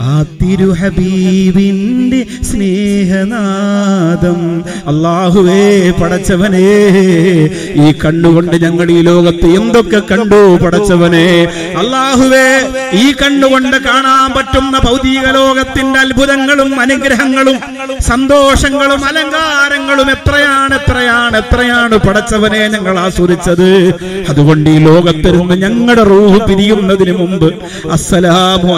ആ 0.00 0.22
തിരു 0.22 0.72
ഹബീബിന്റെ 0.80 2.18
സ്നേഹനാദം. 2.42 4.40
അള്ളാഹുവേ 4.86 5.90
പടച്ചവനെ 5.90 6.66
ഈ 7.74 7.92
കണ്ണുകൊണ്ട് 8.04 8.56
ഞങ്ങൾ 8.62 8.90
ഈ 8.90 9.00
ലോകത്ത് 9.00 9.46
എന്തൊക്കെ 9.46 10.00
കണ്ടു 10.10 10.58
പടച്ചവനെ? 10.64 11.26
അള്ളാഹുവേ 11.76 12.46
ഈ 12.92 13.12
കണ്ണുകൊണ്ട് 13.12 13.76
കാണാൻ 13.76 14.28
പറ്റുന്ന 14.56 14.78
ഭൗതിക 14.84 15.26
ലോകത്തിന്റെ 15.30 15.98
അത്ഭുതങ്ങളും 16.00 16.80
അനുഗ്രഹങ്ങളും 16.80 17.56
സന്തോഷങ്ങളും 18.00 19.00
അലങ്കാരങ്ങളും 19.04 20.08
എത്രയാണ് 20.10 20.74
എത്രയാണ് 20.74 21.36
എത്രയാണ് 21.36 21.96
പടച്ചവനെ 21.96 22.68
ഞങ്ങൾ 22.68 22.94
ആസ്വദിച്ചത്. 22.98 23.68
അതുകൊണ്ട് 24.28 24.70
ഈ 24.70 24.78
ലോകത്തിരുന്ന് 24.86 25.54
ഞങ്ങളുടെ 25.64 26.04
റൂഹ് 26.04 26.38
പിരിയുന്നതിന് 26.48 27.14
മുമ്പ് 27.20 27.48
അസ്സലാമു 27.92 28.70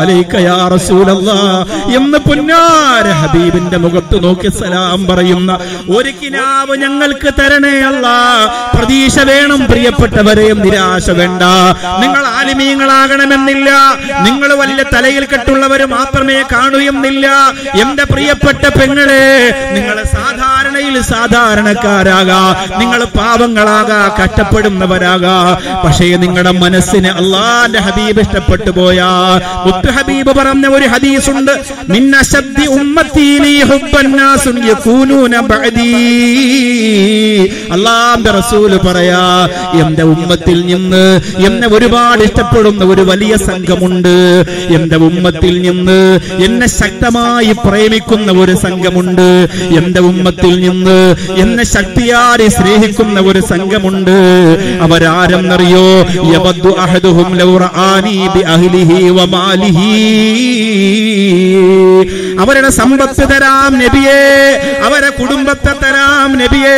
എന്ന് 1.96 2.18
പുന്നാര 2.18 3.06
ഹബീബിന്റെ 3.20 3.76
മുഖത്ത് 3.76 4.16
നോക്കി 4.24 4.50
സലാം 4.58 5.06
പറയുന്ന 5.06 5.50
ഒരു 5.96 6.12
കിനാവ് 6.20 6.76
ഞങ്ങൾക്ക് 6.76 7.32
തരണേ 7.40 7.74
അല്ല. 7.82 8.06
പ്രതീക്ഷ 8.74 9.18
വേണം 9.30 9.60
പ്രിയപ്പെട്ടവരെ 9.70 10.48
നിരാശ 10.62 11.10
വേണ്ട. 11.20 11.42
നിങ്ങൾ 12.02 12.22
ആലിമീങ്ങളാകണമെന്നില്ല. 12.38 13.70
നിങ്ങൾ 14.26 14.50
വലിയ 14.54 14.82
തലയിൽ 14.94 15.24
കെട്ടുള്ള 15.26 15.64
ഉള്ളവർ 15.68 15.82
മാത്രമേ 15.96 16.36
കാണൂ 16.52 16.78
എന്നില്ല 16.90 17.26
എന്റെ 17.82 18.04
പ്രിയപ്പെട്ട 18.12 18.64
പെങ്ങളെ 18.76 19.24
നിങ്ങൾ 19.76 19.96
സാധാരണയിൽ 20.16 20.94
സാധാരണക്കാരാകാ. 21.10 22.38
നിങ്ങൾ 22.80 23.00
പാവങ്ങളാകാ 23.16 23.98
കഷ്ടപ്പെടുന്നവരാകാ. 24.18 25.34
പക്ഷേ 25.84 26.06
നിങ്ങളുടെ 26.22 26.52
മനസ്സിന് 26.62 27.10
അള്ളാന്റെ 27.20 27.80
ഹബീബ് 27.86 28.20
ഇഷ്ടപ്പെട്ടു 28.24 28.70
പോയാ. 28.78 29.10
മുത്ത് 29.66 29.90
ഹബീബ് 29.96 30.32
പറഞ്ഞ 30.38 30.64
ഒരു 30.76 30.86
ഹദീസ് 30.94 31.30
ഉണ്ട് 31.30 31.52
ശബ്ദി 32.32 32.66
അള്ളാന്റെ 37.74 38.30
റസൂൽ 38.38 38.72
പറയാ 38.86 39.22
എന്റെ 39.82 40.04
ഉമ്മത്തിൽ 40.14 40.58
നിന്ന് 40.70 41.04
എന്നെ 41.46 41.66
ഒരുപാട് 41.76 42.22
ഇഷ്ടപ്പെടുന്ന 42.28 42.82
ഒരു 42.94 43.02
വലിയ 43.10 43.34
സംഘമുണ്ട്. 43.48 44.14
എന്റെ 44.76 44.96
ഉമ്മത്തിൽ 45.08 45.54
നിന്ന് 45.66 45.98
എന്നെ 46.44 46.68
ശക്തമായി 46.68 47.52
പ്രേമിക്കുന്ന 47.66 48.32
ഒരു 48.42 48.54
സംഘമുണ്ട്. 48.64 49.28
എന്റെ 49.78 50.00
ഉമ്മത്തിൽ 50.00 50.52
നിന്ന് 50.60 50.98
എന്നെ 51.42 51.64
ശക്തിയാരി 51.64 52.48
സ്നേഹിക്കുന്ന 52.48 53.20
ഒരു 53.20 53.40
സംഘമുണ്ട്. 53.40 54.16
അവരാരെന്നറിയോ? 54.80 55.86
യവദ്ദു 56.34 56.72
അഹദുഹും 56.84 57.28
ലൗ 57.36 57.50
റആനി 57.66 58.16
ബി 58.34 58.42
അഹ്ലിഹി 58.54 59.00
വമാലിഹി 59.10 59.92
അവരുടെ 62.38 62.70
സമ്പത്ത് 62.70 63.28
തരാം 63.28 63.78
നബിയേ. 63.78 64.20
അവരെ 64.82 65.08
കുടുംബത്തെ 65.08 65.72
തരാം 65.84 66.38
നബിയേ. 66.38 66.76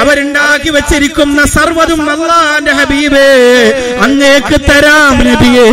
അവരുണ്ടാക്കി 0.00 0.70
വെച്ചിരിക്കുന്ന 0.70 1.46
സർവതും 1.46 2.10
അള്ളാന്റെ 2.10 2.72
ഹബീബേ. 2.72 3.28
അങ്ങേക്ക് 4.02 4.60
തരാം 4.60 5.24
നബിയേ. 5.24 5.66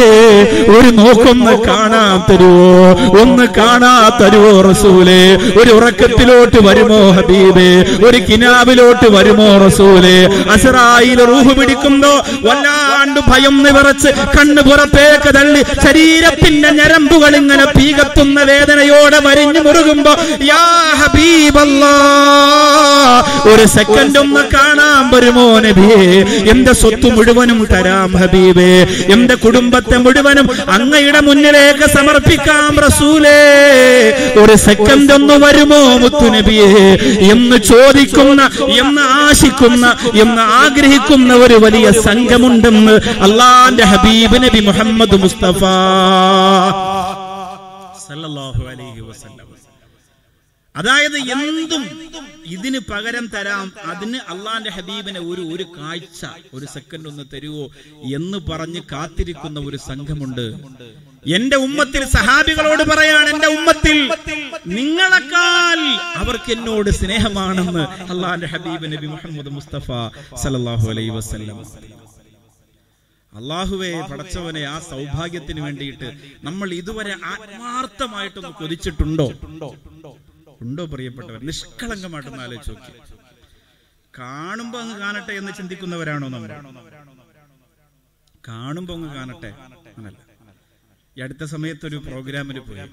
ഒരു 0.70 0.90
നോക്കൊന്ന് 0.92 1.64
കാണാൻ 1.68 2.24
തരുവോ? 2.30 2.92
ഒന്ന് 3.22 3.46
കാണാ 3.58 4.10
തരുവോ 4.22 4.62
റസൂലേ? 4.62 5.36
ഒരു 5.62 5.70
ഉറക്കത്തിലോട്ട് 5.70 6.68
വരുമോ 6.68 7.12
ഹബീബേ? 7.12 7.70
ഒരു 8.08 8.18
കിനാവിലോട്ട് 8.18 9.12
വരുമോ 9.12 9.66
റസൂലേ? 9.66 10.18
അസറായിൽ 10.50 11.26
റൂഹ് 11.26 11.56
പിടിക്കുമ്പോ 11.60 12.26
വല്ലാണ്ട് 12.42 13.20
ഭയം 13.28 13.64
നിറച്ച് 13.64 14.08
കണ്ണ് 14.38 14.62
പുറത്തേക്ക് 14.62 15.36
തള്ളി 15.36 15.64
ശരീരത്തിന്റെ 15.86 16.70
ഞരമ്പുകൾ 16.70 17.36
ഇങ്ങനെ 17.36 17.66
പീകത്തുന്ന 17.66 18.44
വേദനയോടെ 18.44 19.09
വരിഞ്ഞു 19.28 19.60
മുറുകുമ്പോ 19.60 20.14
യാ 20.52 20.62
ഒരു 23.52 23.66
സെക്കൻഡ് 23.76 24.20
ഒന്ന് 24.20 24.42
കാണാൻ 24.54 25.04
വരുമോ 25.12 25.46
നബിയേ 25.60 26.00
എന്റെ 26.52 26.74
സ്വത്ത് 26.74 27.10
മുഴുവനും 27.16 27.60
തരാം 27.72 28.10
ഹബീബേ. 28.22 28.70
എന്റെ 29.14 29.36
കുടുംബത്തെ 29.36 29.98
മുഴുവനും 29.98 30.46
അങ്ങയുടെ 30.76 31.22
മുന്നിലേക്ക് 31.22 31.86
സമർപ്പിക്കാം 31.96 32.74
റസൂലേ. 32.88 33.40
ഒരു 34.42 34.56
സെക്കൻഡ് 34.68 35.14
ഒന്ന് 35.14 35.38
വരുമോ 35.44 35.82
മുത്തുനബിയെ 36.04 36.70
എന്ന് 37.32 37.58
ചോദിക്കുന്ന 37.72 38.42
എന്ന് 38.82 39.02
ആശിക്കുന്ന 39.22 39.86
എന്ന് 40.22 40.42
ആഗ്രഹിക്കുന്ന 40.62 41.34
ഒരു 41.46 41.58
വലിയ 41.66 41.88
സംഘമുണ്ടെന്ന് 42.08 42.96
അള്ളാന്റെ 43.28 43.86
ഹബീബ് 43.86 44.38
നബി 44.44 44.60
മുഹമ്മദ് 44.60 45.18
മുസ്തഫ. 45.24 45.62
സല്ലല്ലാഹു 48.08 48.62
അലൈഹി 48.72 48.89
അതായത് 50.80 51.18
എന്തും 51.36 51.84
ഇതിന് 52.56 52.80
പകരം 52.90 53.26
തരാം. 53.34 53.66
അതിന് 53.92 54.20
അള്ളാന്റെ 54.32 54.72
ഹബീബിനെ 54.76 55.22
ഒരു 55.32 55.44
ഒരു 55.54 55.66
കാഴ്ച 55.78 56.22
ഒരു 56.56 56.66
സെക്കൻഡ് 56.76 57.08
ഒന്ന് 57.12 57.26
തരുവോ 57.34 57.66
എന്ന് 58.18 58.40
പറഞ്ഞ് 58.50 58.82
കാത്തിരിക്കുന്ന 58.92 59.60
ഒരു 59.70 59.78
സംഘമുണ്ട്. 59.90 60.46
എന്റെ 61.38 61.58
ഉമ്മത്തിൽ 61.68 62.04
സഹാബികളോട് 62.16 62.84
പറയാണ് 62.92 63.30
എന്റെ 63.34 63.50
ഉമ്മത്തിൽ 63.58 63.98
നിങ്ങളെക്കാൾ 64.78 65.80
അവർക്ക് 66.22 66.52
എന്നോട് 66.58 66.90
സ്നേഹമാണെന്ന് 67.00 67.84
അള്ളാന്റെ 68.14 68.50
ഹബീബ് 68.54 68.92
നബി 68.94 69.10
മുഹമ്മദ് 69.16 69.54
മുസ്തഫ 69.58 69.88
സല്ലല്ലാഹു 70.44 70.88
അലൈ 70.94 71.08
വസ്ലം 71.18 71.60
അള്ളാഹുവെ 73.34 73.92
പടച്ചവനെ 74.12 74.62
ആ 74.72 74.78
സൗഭാഗ്യത്തിന് 74.92 75.62
വേണ്ടിയിട്ട് 75.66 76.08
നമ്മൾ 76.48 76.70
ഇതുവരെ 76.80 77.14
ആത്മാർത്ഥമായിട്ടൊന്ന് 77.34 78.54
കൊതിച്ചിട്ടുണ്ടോ? 78.62 79.28
ഉണ്ടോ 80.62 80.86
പ്രിയപ്പെട്ടവർ? 80.86 81.40
നിഷ്കളങ്കമായിട്ടൊന്ന് 81.40 82.44
ആലോചിച്ച് 82.44 82.72
നോക്കി. 82.72 82.94
കാണുമ്പോ 84.20 84.80
അങ്ങ് 84.80 85.00
കാണട്ടെ 85.00 85.34
എന്ന് 85.34 85.52
ചിന്തിക്കുന്നവരാണോ 85.58 86.28
നമ്മൾ? 86.28 86.52
കാണുമ്പോ 88.48 88.94
അങ്ങ് 88.96 89.16
കാണട്ടെ 89.16 89.48
എന്നല്ല. 89.98 90.18
ഈ 91.18 91.22
അടുത്ത 91.22 91.44
സമയത്തൊരു 91.44 91.98
പ്രോഗ്രാമിന് 91.98 92.60
പോയി. 92.60 92.90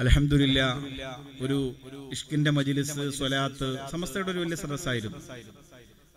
അലഹമില്ല 0.00 0.60
ഒരു 1.40 1.58
ഇഷ്കിന്റെ 2.12 2.50
മജിലിസ് 2.50 3.10
സ്വലാത്ത് 3.10 3.68
സമസ്തയുടെ 3.92 4.30
ഒരു 4.30 4.38
വലിയ 4.38 4.56
സദസ്സായിരുന്നു. 4.56 5.18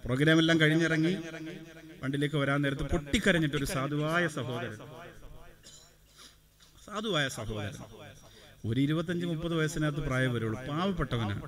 പ്രോഗ്രാം 0.05 0.39
എല്ലാം 0.39 0.59
കഴിഞ്ഞിറങ്ങി 0.59 1.13
വണ്ടിയിലേക്ക് 2.03 2.35
വരാൻ 2.35 2.61
നേരത്ത് 2.61 2.83
പൊട്ടിക്കരഞ്ഞിട്ട് 2.83 3.57
ഒരു 3.57 3.65
സാധുവായ 3.65 4.27
സഹോദരൻ. 4.27 4.77
സാധുവായ 6.85 7.29
സഹോദരൻ. 7.29 8.06
ഒരു 8.65 8.79
ഇരുപത്തഞ്ച് 8.79 9.25
മുപ്പത് 9.25 9.55
വയസ്സിനകത്ത് 9.55 9.97
പ്രായം 9.97 10.33
വരുള്ളൂ. 10.33 10.59
പാവപ്പെട്ടവനാണ്. 10.67 11.41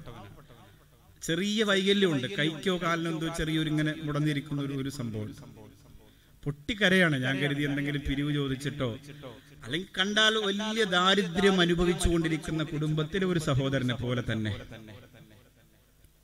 ചെറിയ 1.22 1.63
വൈകല്യമുണ്ട്. 1.63 2.28
കൈക്കോ 2.38 2.78
കാലിനോ 2.84 3.12
എന്തോ 3.12 3.28
ചെറിയൊരു 3.38 3.69
ഇങ്ങനെ 3.69 3.93
മുടന്നിരിക്കുന്ന 4.04 4.62
ഒരു 4.62 4.74
ഒരു 4.74 4.89
സംഭവം. 4.89 5.36
പൊട്ടിക്കരയാണ്. 6.43 7.15
ഞാൻ 7.24 7.38
കരുതി 7.39 7.63
എന്തെങ്കിലും 7.63 8.02
പിരിവ് 8.10 8.34
ചോദിച്ചിട്ടോ 8.34 8.89
അല്ലെങ്കിൽ 9.63 9.89
കണ്ടാൽ 10.00 10.38
വലിയ 10.38 10.84
ദാരിദ്ര്യം 10.84 11.62
അനുഭവിച്ചുകൊണ്ടിരിക്കുന്ന 11.62 12.63
കുടുംബത്തിലെ 12.63 13.26
ഒരു 13.26 13.39
സഹോദരനെ 13.39 13.95
പോലെ 13.95 14.24
തന്നെ. 14.32 14.54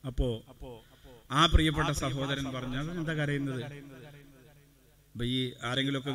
അപ്പോ 0.05 0.43
ആ 1.31 1.45
പ്രിയപ്പെട്ട 1.45 1.89
സഹോദരൻ 1.89 2.45
പറഞ്ഞു 2.53 2.77
അതെന്താ 2.77 3.13
കരയുന്നത്? 3.13 3.61
അപ്പൊ 5.15 5.25
ഈ 5.27 5.37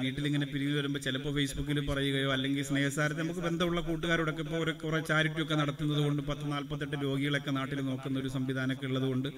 വീട്ടിൽ 0.00 0.24
ഇങ്ങനെ 0.28 0.46
പിരിഞ്ഞു 0.48 0.74
വരുമ്പോൾ 0.78 1.00
ചിലപ്പോൾ 1.04 1.32
ഫേസ്ബുക്കിൽ 1.36 1.78
പറയുകയോ 1.90 2.30
അല്ലെങ്കിൽ 2.34 2.64
സ്നേഹസാരത്തെ 2.68 3.20
നമുക്ക് 3.22 3.42
ബന്ധമുള്ള 3.46 3.80
കൂട്ടുകാരോടൊക്കെ 3.86 4.42
ഇപ്പോൾ 4.46 4.58
ഒരു 4.64 4.72
കുറെ 4.82 5.00
ചാരിറ്റി 5.10 5.40
ഒക്കെ 5.44 5.56
നടത്തുന്നത് 5.60 6.00
കൊണ്ട് 6.06 6.22
പത്ത് 6.28 6.44
നാൽപ്പത്തെട്ട് 6.52 6.96
രോഗികളൊക്കെ 7.04 7.52
നാട്ടിൽ 7.58 7.80
നോക്കുന്ന 7.88 8.18
ഒരു 8.22 8.30
സംവിധാനമൊക്കെ 8.36 8.86
ഉള്ളത് 8.90 9.06
കൊണ്ട് 9.10 9.28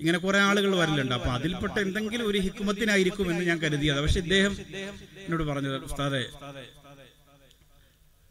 ഇങ്ങനെ 0.00 0.18
കുറെ 0.18 0.38
ആളുകൾ 0.46 0.72
വരലുണ്ട്. 0.78 1.14
അപ്പൊ 1.18 1.30
അതിൽപ്പെട്ട 1.36 1.76
എന്തെങ്കിലും 1.84 2.24
ഒരു 2.30 2.38
ഹിക്കുമത്തിനായിരിക്കും 2.46 3.26
എന്ന് 3.32 3.44
ഞാൻ 3.50 3.58
കരുതിയത് 3.64 4.00
പക്ഷെ 4.04 4.20
ഇദ്ദേഹം 4.24 4.54
എന്നോട് 5.24 5.44
പറഞ്ഞത് 5.50 5.76
ഉസ്താദെ 5.88 6.22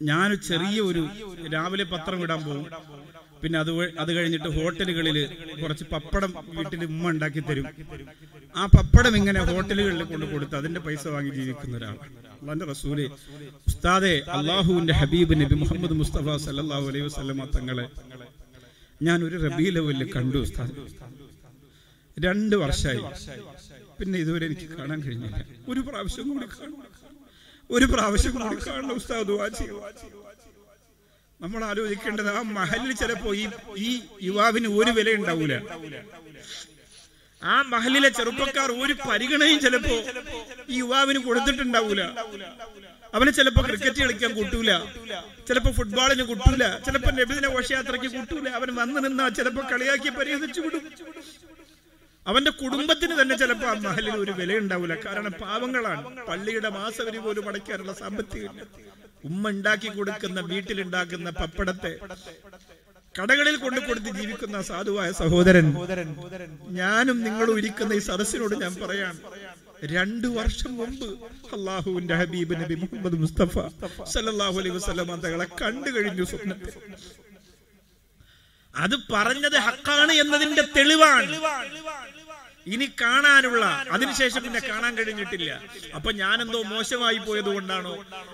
ഞാൻ 0.00 0.30
ചെറിയ 0.48 0.78
ഒരു 0.90 1.02
രാവിലെ 1.54 1.84
പത്രം 1.94 2.22
ഇടാൻ 2.24 2.40
പോകും 2.48 2.66
പിന്നെ 3.42 3.58
അത് 3.62 3.70
അത് 4.02 4.10
കഴിഞ്ഞിട്ട് 4.16 4.50
ഹോട്ടലുകളിൽ 4.56 5.16
കുറച്ച് 5.62 5.84
പപ്പടം 5.92 6.30
വീട്ടിൽ 6.56 6.84
ഉമ്മ 6.88 7.10
ഉണ്ടാക്കി 7.14 7.40
തരും. 7.42 7.66
ആ 8.54 8.64
പപ്പടം 8.74 9.14
ഇങ്ങനെ 9.18 9.40
ഹോട്ടലുകളിൽ 9.48 10.02
കൊണ്ട് 10.04 10.26
കൊടുത്ത് 10.32 10.54
അതിന്റെ 10.58 10.80
പൈസ 10.84 11.04
വാങ്ങി 11.14 11.30
ജീവിക്കുന്ന 11.38 11.74
ഒരാൾ. 11.78 11.96
അള്ളാന്റെ 12.34 12.66
റസൂലെ 12.72 13.04
ഉസ്താദെ 13.68 14.12
അള്ളാഹുവിന്റെ 14.36 14.94
ഹബീബ് 15.00 15.34
നബി 15.40 15.56
മുഹമ്മദ് 15.62 15.96
മുസ്തഫ 16.00 16.36
സല്ലല്ലാഹു 16.44 16.86
അലൈഹി 16.90 17.04
വസല്ലമ 17.08 17.46
തങ്ങളെ 17.56 17.86
ഞാൻ 19.00 19.18
ഒരു 19.26 19.36
റബീ 19.46 19.66
ലെവലിൽ 19.76 20.02
കണ്ടു 20.14 20.38
ഉസ്താദ്. 20.46 20.74
രണ്ട് 22.16 22.54
വർഷമായി 22.62 23.02
പിന്നെ 23.98 24.16
ഇതുവരെ 24.24 24.44
എനിക്ക് 24.48 24.66
കാണാൻ 24.72 24.98
കഴിഞ്ഞില്ല. 25.04 25.38
ഒരു 25.70 25.80
പ്രാവശ്യം 25.88 26.26
കൂടി 26.30 26.46
കാണണം 26.52 26.80
ഒരു 27.70 27.86
പ്രാവശ്യം 27.92 28.32
കൂടി 28.36 28.56
കാണണം 28.66 28.94
ഉസ്താദ് 29.00 29.34
നമ്മൾ 31.40 31.60
ആലോചിക്കേണ്ടത് 31.68 32.28
ആ 32.32 32.42
മഹലിൽ 32.56 32.92
ചിലപ്പോ 33.00 33.30
ഈ 33.34 33.44
ഈ 33.86 33.90
യുവാവിന് 34.28 34.68
ഒരു 34.78 34.90
വില 34.98 35.08
ഉണ്ടാവൂല 35.18 35.54
ആ 37.52 37.54
മഹലിലെ 37.72 38.08
ചെറുപ്പക്കാർ 38.08 38.68
ഒരു 38.84 38.94
പരിഗണനയും 39.08 39.58
ചിലപ്പോ 39.64 39.96
ഈ 40.68 40.76
യുവാവിന് 40.82 41.20
കൊടുത്തിട്ടുണ്ടാവൂല. 41.26 42.02
അവന് 43.16 43.30
ചിലപ്പോ 43.38 43.62
ക്രിക്കറ്റ് 43.62 44.00
കളിക്കാൻ 44.02 44.30
കൂട്ടൂല. 44.38 44.70
ചിലപ്പോ 45.48 45.70
ഫുട്ബോളിന് 45.78 46.24
കൂട്ടൂല. 46.30 46.64
ചിലപ്പോ 46.86 47.10
നബിദിന 47.10 47.48
ഘോഷയാത്രയ്ക്ക് 47.54 48.08
കൂട്ടൂല. 48.16 48.48
അവൻ 48.58 48.68
വന്നു 48.80 49.00
നിന്നാ 49.00 49.26
ചിലപ്പോ 49.38 49.62
കളിയാക്കി 49.72 50.10
പരിഹസിച്ചു 50.18 50.60
വിടും. 50.60 50.86
അവന്റെ 52.26 52.50
കുടുംബത്തിന് 52.50 53.14
തന്നെ 53.20 53.34
ചിലപ്പോ 53.42 53.66
ആ 53.70 53.74
മഹലിൽ 53.86 54.16
ഒരു 54.24 54.32
വില 54.38 54.56
ഉണ്ടാവില്ല 54.62 54.94
കാരണം 55.04 55.32
പാവങ്ങളാണ്. 55.42 56.02
പള്ളിയുടെ 56.28 56.70
മാസവരി 56.78 57.18
പോലും 57.18 57.48
അടയ്ക്കാനുള്ള 57.48 57.92
സാമ്പത്തികമില്ല. 58.02 58.62
ഉമ്മ 59.28 59.48
ഉണ്ടാക്കി 59.48 59.88
കൊടുക്കുന്ന 59.88 60.40
വീട്ടിലുണ്ടാക്കുന്ന 60.40 61.30
പപ്പടത്തെ 61.40 61.92
കടകളിൽ 63.18 63.56
കൊണ്ടു 63.56 63.80
കൊടുത്ത് 63.80 64.10
ജീവിക്കുന്ന 64.18 64.56
സാധുവായ 64.70 65.08
സഹോദരൻ. 65.22 65.66
ഞാനും 66.80 67.18
നിങ്ങളും 67.26 67.58
ഇരിക്കുന്ന 67.60 67.92
ഈ 67.98 68.02
സദസ്സിനോട് 68.08 68.54
ഞാൻ 68.62 68.74
പറയാം. 68.82 69.14
രണ്ടു 69.94 70.28
വർഷം 70.38 70.72
മുമ്പ് 70.80 71.08
അള്ളാഹുവിന്റെ 71.56 72.14
ഹബീബ് 72.20 72.54
നബി 72.62 72.74
മുഹമ്മദ് 72.82 73.16
മുസ്തഫ 73.24 73.54
സല്ലല്ലാഹു 74.14 74.56
അലൈഹി 74.60 74.74
വസ്ലം 74.76 75.08
തങ്ങളെ 75.24 75.46
കണ്ടു 75.62 75.90
കഴിഞ്ഞു 75.96 76.24
സ്വപ്നത്തിൽ. 76.32 76.74
അത് 78.74 78.96
പറഞ്ഞത് 79.12 79.58
ഹക്കാണ് 79.66 80.12
എന്നതിന്റെ 80.22 80.64
തെളിവാണ്. 80.76 81.30
ഇനി 82.66 82.86
കാണാനുള്ള 83.00 83.64
അതിനുശേഷം 83.94 84.40
പിന്നെ 84.44 84.60
കാണാൻ 84.68 84.92
കഴിഞ്ഞിട്ടില്ല. 84.98 85.48
അപ്പൊ 85.96 86.10
ഞാനെന്തോ 86.20 86.60
മോശമായി 86.70 87.18
പോയത് 87.26 87.50
കൊണ്ടാണോ 87.54 87.92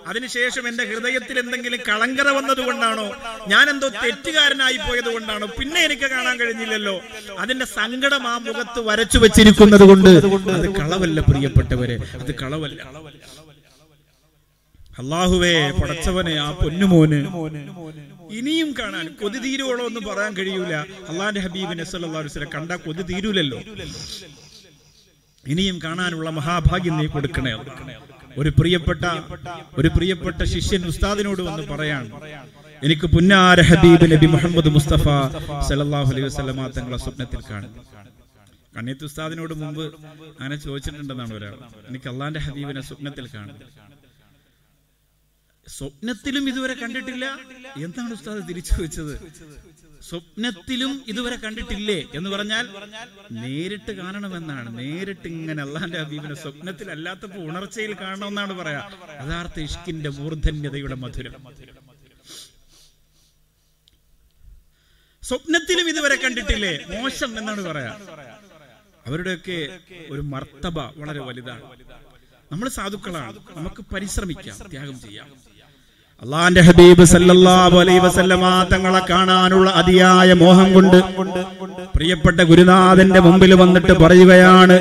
അതിനുശേഷം 0.09 0.63
എന്റെ 0.69 0.83
ഹൃദയത്തിൽ 0.91 1.37
എന്തെങ്കിലും 1.43 1.81
കളങ്കര 1.89 2.27
വന്നത് 2.37 2.61
കൊണ്ടാണോ 2.67 3.07
ഞാനെന്തോ 3.53 3.87
തെറ്റുകാരനായി 4.03 4.77
പോയത് 4.85 5.09
കൊണ്ടാണോ 5.15 5.47
പിന്നെ 5.59 5.81
എനിക്ക് 5.87 6.07
കാണാൻ 6.15 6.35
കഴിഞ്ഞില്ലല്ലോ. 6.41 6.95
അതിന്റെ 7.43 7.67
സങ്കടം 7.77 8.25
ആ 8.33 8.37
മുഖത്ത് 8.47 8.81
വരച്ചു 8.89 9.19
വെച്ചിരിക്കുന്നത് 9.25 9.85
കൊണ്ട് 9.91 10.09
അത് 10.57 10.69
കളവല്ല 10.79 11.19
പ്രിയപ്പെട്ടവരെ 11.29 11.97
അത് 12.21 12.31
കളവല്ല. 12.43 12.79
അള്ളാഹുവേ 15.01 15.53
പടച്ചവനെ 15.81 16.33
ആ 16.45 16.49
പൊന്നുമോന് 16.61 17.19
ഇനിയും 18.37 18.69
കാണാൻ 18.79 19.05
കൊതി 19.21 19.39
തീരുവോളോ 19.45 19.83
എന്ന് 19.91 20.01
പറയാൻ 20.07 20.33
കഴിയൂല. 20.39 20.73
അള്ളാന്റെ 21.09 21.41
ഹബീബിനെ 21.45 21.85
സല്ലല്ലാഹു 21.91 22.47
കണ്ട 22.55 22.71
കൊതി 22.85 23.03
തീരൂലല്ലോ. 23.09 23.59
ഇനിയും 25.51 25.77
കാണാനുള്ള 25.85 26.29
മഹാഭാഗ്യം 26.39 26.95
നീ 26.99 27.05
കൊടുക്കണേ. 27.15 27.53
ഒരു 28.41 28.49
പ്രിയപ്പെട്ട 28.59 29.05
ഒരു 29.79 29.89
പ്രിയപ്പെട്ട 29.95 30.41
ശിഷ്യൻ 30.53 30.81
ഉസ്താദിനോട് 30.91 31.41
വന്ന് 31.47 31.63
പറയാണ്. 31.71 32.09
എനിക്ക് 32.85 33.07
പുന്നാര 33.15 33.59
ഹബീബ് 33.69 34.05
നബി 34.13 34.27
മുഹമ്മദ് 34.35 34.69
മുസ്തഫ 34.77 35.05
സല്ലല്ലാഹു 35.69 36.09
അലൈഹി 36.13 36.27
വസല്ലമ 36.29 36.67
തങ്ങളെ 36.77 36.99
സ്വപ്നത്തിൽ 37.05 37.41
കാണുന്നു. 37.49 37.81
കണ്ണീത്ത് 38.75 39.05
ഉസ്താദിനോട് 39.09 39.53
മുമ്പ് 39.61 39.83
അങ്ങനെ 40.39 40.57
ചോദിച്ചിട്ടുണ്ടെന്നാണ് 40.65 41.33
ഒരാൾ. 41.39 41.55
എനിക്ക് 41.89 42.07
അള്ളാന്റെ 42.11 42.41
ഹബീബിനെ 42.45 42.81
സ്വപ്നത്തിൽ 42.89 43.25
കാണും 43.35 43.57
സ്വപ്നത്തിലും 45.67 46.49
ഇതുവരെ 46.49 46.73
കണ്ടിട്ടില്ല. 46.73 47.25
എന്താണ് 47.77 48.13
ഉസ്താദ് 48.13 48.49
തിരിച്ചു 48.49 48.81
വെച്ചത്? 48.81 49.13
സ്വപ്നത്തിലും 50.09 51.03
ഇതുവരെ 51.07 51.35
കണ്ടിട്ടില്ലേ 51.35 51.97
എന്ന് 52.13 52.29
പറഞ്ഞാൽ 52.29 52.65
നേരിട്ട് 53.31 53.91
കാണണമെന്നാണ്. 53.91 54.69
നേരിട്ട് 54.79 55.27
ഇങ്ങനെ 55.27 55.61
അള്ളാന്റെ 55.61 55.99
ഹബീബിനെ 56.03 56.35
സ്വപ്നത്തിൽ 56.35 56.91
അല്ലാത്തപ്പോ 56.91 57.39
ഉണർച്ചയിൽ 57.49 57.93
കാണണമെന്നാണ് 58.01 58.53
പറയാ. 58.53 58.81
യഥാർത്ഥ 59.25 59.59
ഇഷ്കിന്റെ 59.59 60.09
മൂർധന്യതയുടെ 60.09 60.95
മധുരം. 60.95 61.35
സ്വപ്നത്തിലും 65.23 65.89
ഇതുവരെ 65.89 66.15
കണ്ടിട്ടില്ലേ? 66.15 66.73
മോശം 66.95 67.37
എന്നാണ് 67.39 67.61
പറയാ. 67.61 67.93
അവരുടെയൊക്കെ 69.07 69.79
ഒരു 70.09 70.21
മർത്തബ 70.21 70.79
വളരെ 71.01 71.19
വലുതാണ്. 71.19 71.63
നമ്മൾ 72.51 72.69
സാധുക്കളാണ്. 72.69 73.37
നമുക്ക് 73.57 73.81
പരിശ്രമിക്കാം 73.93 74.57
ത്യാഗം 74.71 74.99
ചെയ്യാം. 75.01 75.29
അള്ളാന്റെ 76.21 76.61
ഹബീബ് 76.65 77.05
സല്ലല്ലാഹു 77.11 77.75
അലൈഹി 77.81 78.01
വസല്ലമ 78.03 78.43
തങ്ങളെ 78.71 79.01
കാണാനുള്ള 79.07 79.69
അതിയായ 79.79 80.33
മോഹം 80.41 80.67
കൊണ്ട് 80.75 80.97
പ്രിയപ്പെട്ട 81.95 82.39
ഗുരുനാഥന്റെ 82.49 83.21
മുമ്പിൽ 83.25 83.51
വന്നിട്ട് 83.61 83.93
പറയുകയാണ് 84.01 84.75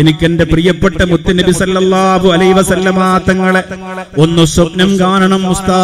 എനിക്ക് 0.00 0.24
എന്റെ 0.28 0.44
പ്രിയപ്പെട്ട 0.52 1.00
മുത്തുനബി 1.10 1.52
സല്ലല്ലാഹു 1.60 2.26
അലൈഹി 2.34 2.54
വസല്ലമ 2.58 2.98
തങ്ങളെ 3.28 3.62
ഒന്ന് 4.24 4.44
സ്വപ്നം 4.54 4.90
കാണണം 5.02 5.42
ഉസ്താദ്. 5.52 5.76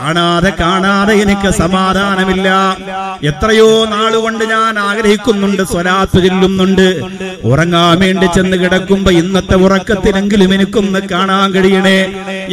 കാണാതെ 0.00 0.50
കാണാതെ 0.60 1.14
എനിക്ക് 1.14 1.48
സമാധാനമില്ല. 1.50 2.48
എത്രയോ 3.22 3.84
നാളുകൊണ്ട് 3.84 4.44
ഞാൻ 4.44 4.78
ആഗ്രഹിക്കുന്നുണ്ട് 4.78 5.62
സ്വലാത്ത് 5.62 6.18
ചെല്ലുന്നുണ്ട്. 6.24 6.86
ഉറങ്ങാൻ 7.44 7.98
വേണ്ടി 8.00 8.26
ചെന്ന് 8.26 8.56
കിടക്കുമ്പോ 8.56 9.10
ഇന്നത്തെ 9.12 9.54
ഉറക്കത്തിലെങ്കിലും 9.54 10.54
എനിക്കൊന്ന് 10.54 11.00
കാണാൻ 11.12 11.50
കഴിയണേ 11.54 11.98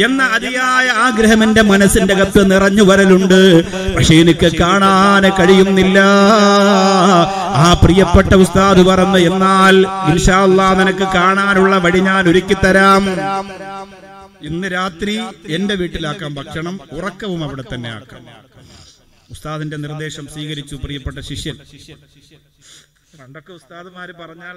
എന്ന 0.04 0.22
അതിയായ 0.22 0.86
ആഗ്രഹം 1.06 1.42
എന്റെ 1.44 1.62
മനസ്സിന്റെ 1.62 2.14
കത്ത് 2.14 2.50
നിറഞ്ഞു 2.50 2.82
വരലുണ്ട്. 2.82 3.40
പക്ഷെ 3.96 4.14
എനിക്ക് 4.14 4.50
കാണാൻ 4.60 5.24
കഴിയുന്നില്ല. 5.38 5.98
ആ 7.64 7.80
പ്രിയപ്പെട്ട 7.84 8.34
ഉസ്താദ് 8.34 8.84
പറഞ്ഞു 8.86 9.18
എന്നാൽ 9.30 9.76
ഇൻഷാല്ലാ 10.10 10.68
നിനക്ക് 10.74 11.06
കാണാനുള്ള 11.14 11.78
വഴി 11.78 12.00
ഞാൻ 12.00 12.28
ഒരുക്കി 12.28 12.56
തരാം 12.64 13.02
ഇന്ന് 14.46 14.68
രാത്രി 14.76 15.14
എന്റെ 15.56 15.74
വീട്ടിലാക്കാം 15.80 16.32
ഭക്ഷണം 16.38 16.76
ഉറക്കവും 16.96 17.40
അവിടെ 17.46 17.64
തന്നെ 17.72 17.90
ആക്കാം. 17.98 18.24
ഉസ്താദിന്റെ 19.34 19.76
നിർദ്ദേശം 19.84 20.26
സ്വീകരിച്ചു 20.34 20.74
പ്രിയപ്പെട്ട 20.84 21.18
ശിഷ്യൻ. 21.28 21.56
പണ്ടൊക്കെ 23.20 23.52
ഉസ്താദുമാര് 23.58 24.12
പറഞ്ഞാൽ 24.20 24.56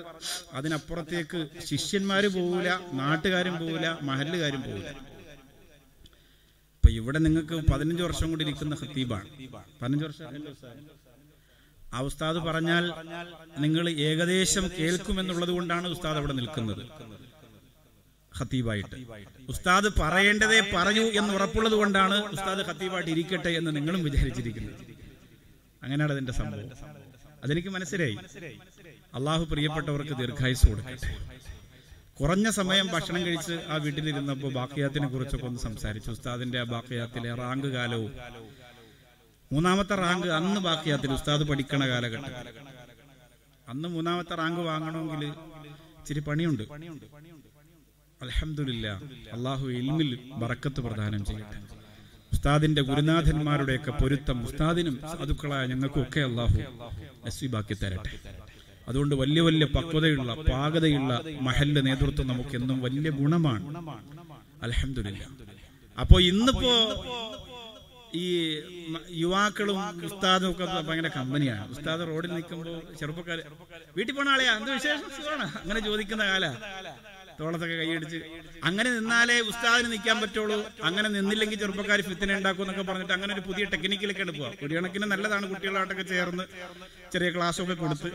അതിനപ്പുറത്തേക്ക് 0.59 1.39
ശിഷ്യന്മാര് 1.69 2.29
പോവില്ല 2.35 2.69
നാട്ടുകാരും 3.01 3.55
പോവില്ല 3.61 3.87
മഹല്ലുകാരും 4.09 4.61
പോവില്ല 4.67 4.89
ഇപ്പൊ 6.75 6.89
ഇവിടെ 6.99 7.19
നിങ്ങൾക്ക് 7.25 7.55
പതിനഞ്ച് 7.71 8.03
വർഷം 8.07 8.29
കൂടി 8.31 8.43
ഇരിക്കുന്ന 8.47 8.75
ഹത്തീബാണ് 8.81 9.29
പതിനഞ്ച് 9.81 10.05
വർഷം? 10.07 10.27
ആ 11.95 11.99
ഉസ്താദ് 12.09 12.39
പറഞ്ഞാൽ 12.47 12.83
നിങ്ങൾ 13.63 13.85
ഏകദേശം 14.09 14.65
കേൾക്കുമെന്നുള്ളത് 14.77 15.51
കൊണ്ടാണ് 15.57 15.87
ഉസ്താദ് 15.95 16.19
അവിടെ 16.21 16.33
നിൽക്കുന്നത്. 16.39 16.83
ഖത്തീബായിട്ട്. 18.41 18.95
ഉസ്താദ് 19.51 19.89
പറയേണ്ടതേ 19.99 20.59
പറഞ്ഞു 20.75 21.05
എന്ന് 21.19 21.33
ഉറപ്പുള്ളത് 21.33 21.77
കൊണ്ടാണ് 21.81 22.17
ഉസ്താദ് 22.33 22.63
ഖത്തീബായിട്ട് 22.69 23.11
ഇരിക്കട്ടെ 23.15 23.51
എന്ന് 23.59 23.71
നിങ്ങളും 23.75 24.03
വിചാരിച്ചിരിക്കുന്നത്. 24.03 24.75
അങ്ങനെയാണ് 25.83 26.13
അതിന്റെ 26.13 26.31
സംഭവം. 26.31 26.69
അതെനിക്ക് 27.43 27.69
മനസ്സിലായി. 27.69 28.17
അള്ളാഹു 29.13 29.43
പ്രിയപ്പെട്ടവർക്ക് 29.51 30.15
ദീർഘായുസ് 30.21 30.65
കൊടുക്കട്ടെ. 30.67 31.11
കുറഞ്ഞ 32.19 32.47
സമയം 32.49 32.87
ഭക്ഷണം 32.87 33.21
കഴിച്ച് 33.25 33.55
ആ 33.67 33.75
വീട്ടിലിരുന്നപ്പോൾ 33.83 34.51
ബാക്കിയാത്തിനെ 34.53 35.07
കുറിച്ചൊക്കെ 35.07 35.45
ഒന്ന് 35.45 35.59
സംസാരിച്ചു. 35.59 36.09
ഉസ്താദിന്റെ 36.11 36.59
ആ 36.59 36.65
ബാക്കിയാത്തിലെ 36.73 37.29
റാങ്ക് 37.43 37.67
കാലവും. 37.67 38.11
മൂന്നാമത്തെ 39.51 39.95
റാങ്ക് 39.95 40.27
അന്ന് 40.27 40.59
ബാക്കിയാത്തിൽ 40.61 41.11
ഉസ്താദ് 41.13 41.43
പഠിക്കണ 41.49 41.87
കാലഘട്ടം 41.87 42.35
അന്ന് 43.67 43.87
മൂന്നാമത്തെ 43.95 44.35
റാങ്ക് 44.35 44.61
വാങ്ങണമെങ്കിൽ 44.69 45.27
ഇച്ചിരി 45.99 46.19
പണിയുണ്ട്. 46.19 46.63
അലഹമില്ല 48.23 48.87
അള്ളാഹു 49.35 49.65
ഇൽമിൽ 49.79 50.09
ബറക്കത്ത് 50.41 50.79
പ്രദാനം 50.85 51.21
ചെയ്യട്ടെ. 51.29 51.57
ഉസ്താദിന്റെ 52.33 52.81
ഗുരുനാഥന്മാരുടെയൊക്കെ 52.89 53.91
പൊരുത്തം 53.91 54.37
ഉസ്താദിനും 54.47 54.95
സാധുക്കളായ 55.11 55.63
ഞങ്ങൾക്കും 55.71 56.01
ഒക്കെ 56.01 56.21
അള്ളാഹു 56.29 56.57
നസീബാക്കി 57.25 57.75
തരട്ടെ. 57.83 58.13
അതുകൊണ്ട് 58.89 59.15
വലിയ 59.15 59.41
വലിയ 59.47 59.65
പക്വതയുള്ള 59.75 60.31
പാകതയുള്ള 60.51 61.11
മഹല്ല 61.47 61.79
നേതൃത്വം 61.87 62.27
നമുക്ക് 62.31 62.55
എന്നും 62.59 62.77
വലിയ 62.85 63.09
ഗുണമാണ്. 63.21 63.65
അലഹമില്ല 64.63 65.23
അപ്പോ 65.97 66.17
ഇന്നിപ്പോ 66.31 66.73
ഈ 68.21 68.27
യുവാക്കളും 69.23 69.77
ഉസ്താദും 70.07 70.49
ഒക്കെ 70.51 70.65
ഭയങ്കര 70.87 71.09
കമ്പനിയാണ്. 71.17 71.65
ഉസ്താദ് 71.73 72.03
റോഡിൽ 72.09 72.31
നിൽക്കുമ്പോൾ 72.37 72.69
ചെറുപ്പക്കാര് 72.99 73.43
വീട്ടിൽ 73.97 74.13
പോണ 74.15 74.29
ആളെയാ? 74.29 74.53
എന്ത് 74.59 74.71
വിശേഷം? 74.71 75.07
അങ്ങനെ 75.61 75.79
ചോദിക്കുന്ന 75.87 76.23
കാല. 76.31 76.45
തോളത്തൊക്കെ 77.41 77.75
കൈയടിച്ച് 77.81 78.19
അങ്ങനെ 78.67 78.89
നിന്നാലേ 78.97 79.37
ഉസ്താദിന് 79.51 79.89
നിൽക്കാൻ 79.93 80.17
പറ്റുള്ളൂ. 80.23 80.57
അങ്ങനെ 80.87 81.07
നിന്നില്ലെങ്കിൽ 81.15 81.59
ചെറുപ്പക്കാർ 81.61 82.01
ഫിത്തിനെ 82.09 82.33
ഉണ്ടാക്കും 82.39 82.63
എന്നൊക്കെ 82.65 82.85
പറഞ്ഞിട്ട് 82.89 83.15
അങ്ങനെ 83.17 83.31
ഒരു 83.37 83.43
പുതിയ 83.47 83.63
ടെക്നിക്കിലൊക്കെ 83.73 84.23
എടുക്കുക 84.25 84.49
കുടിയണക്കിന് 84.61 85.07
നല്ലതാണ് 85.13 85.47
കുട്ടികളായിട്ടൊക്കെ 85.53 86.05
ചേർന്ന് 86.13 86.45
ചെറിയ 87.13 87.29
ക്ലാസ്സൊക്കെ 87.37 87.75
കൊടുത്ത് 87.83 88.11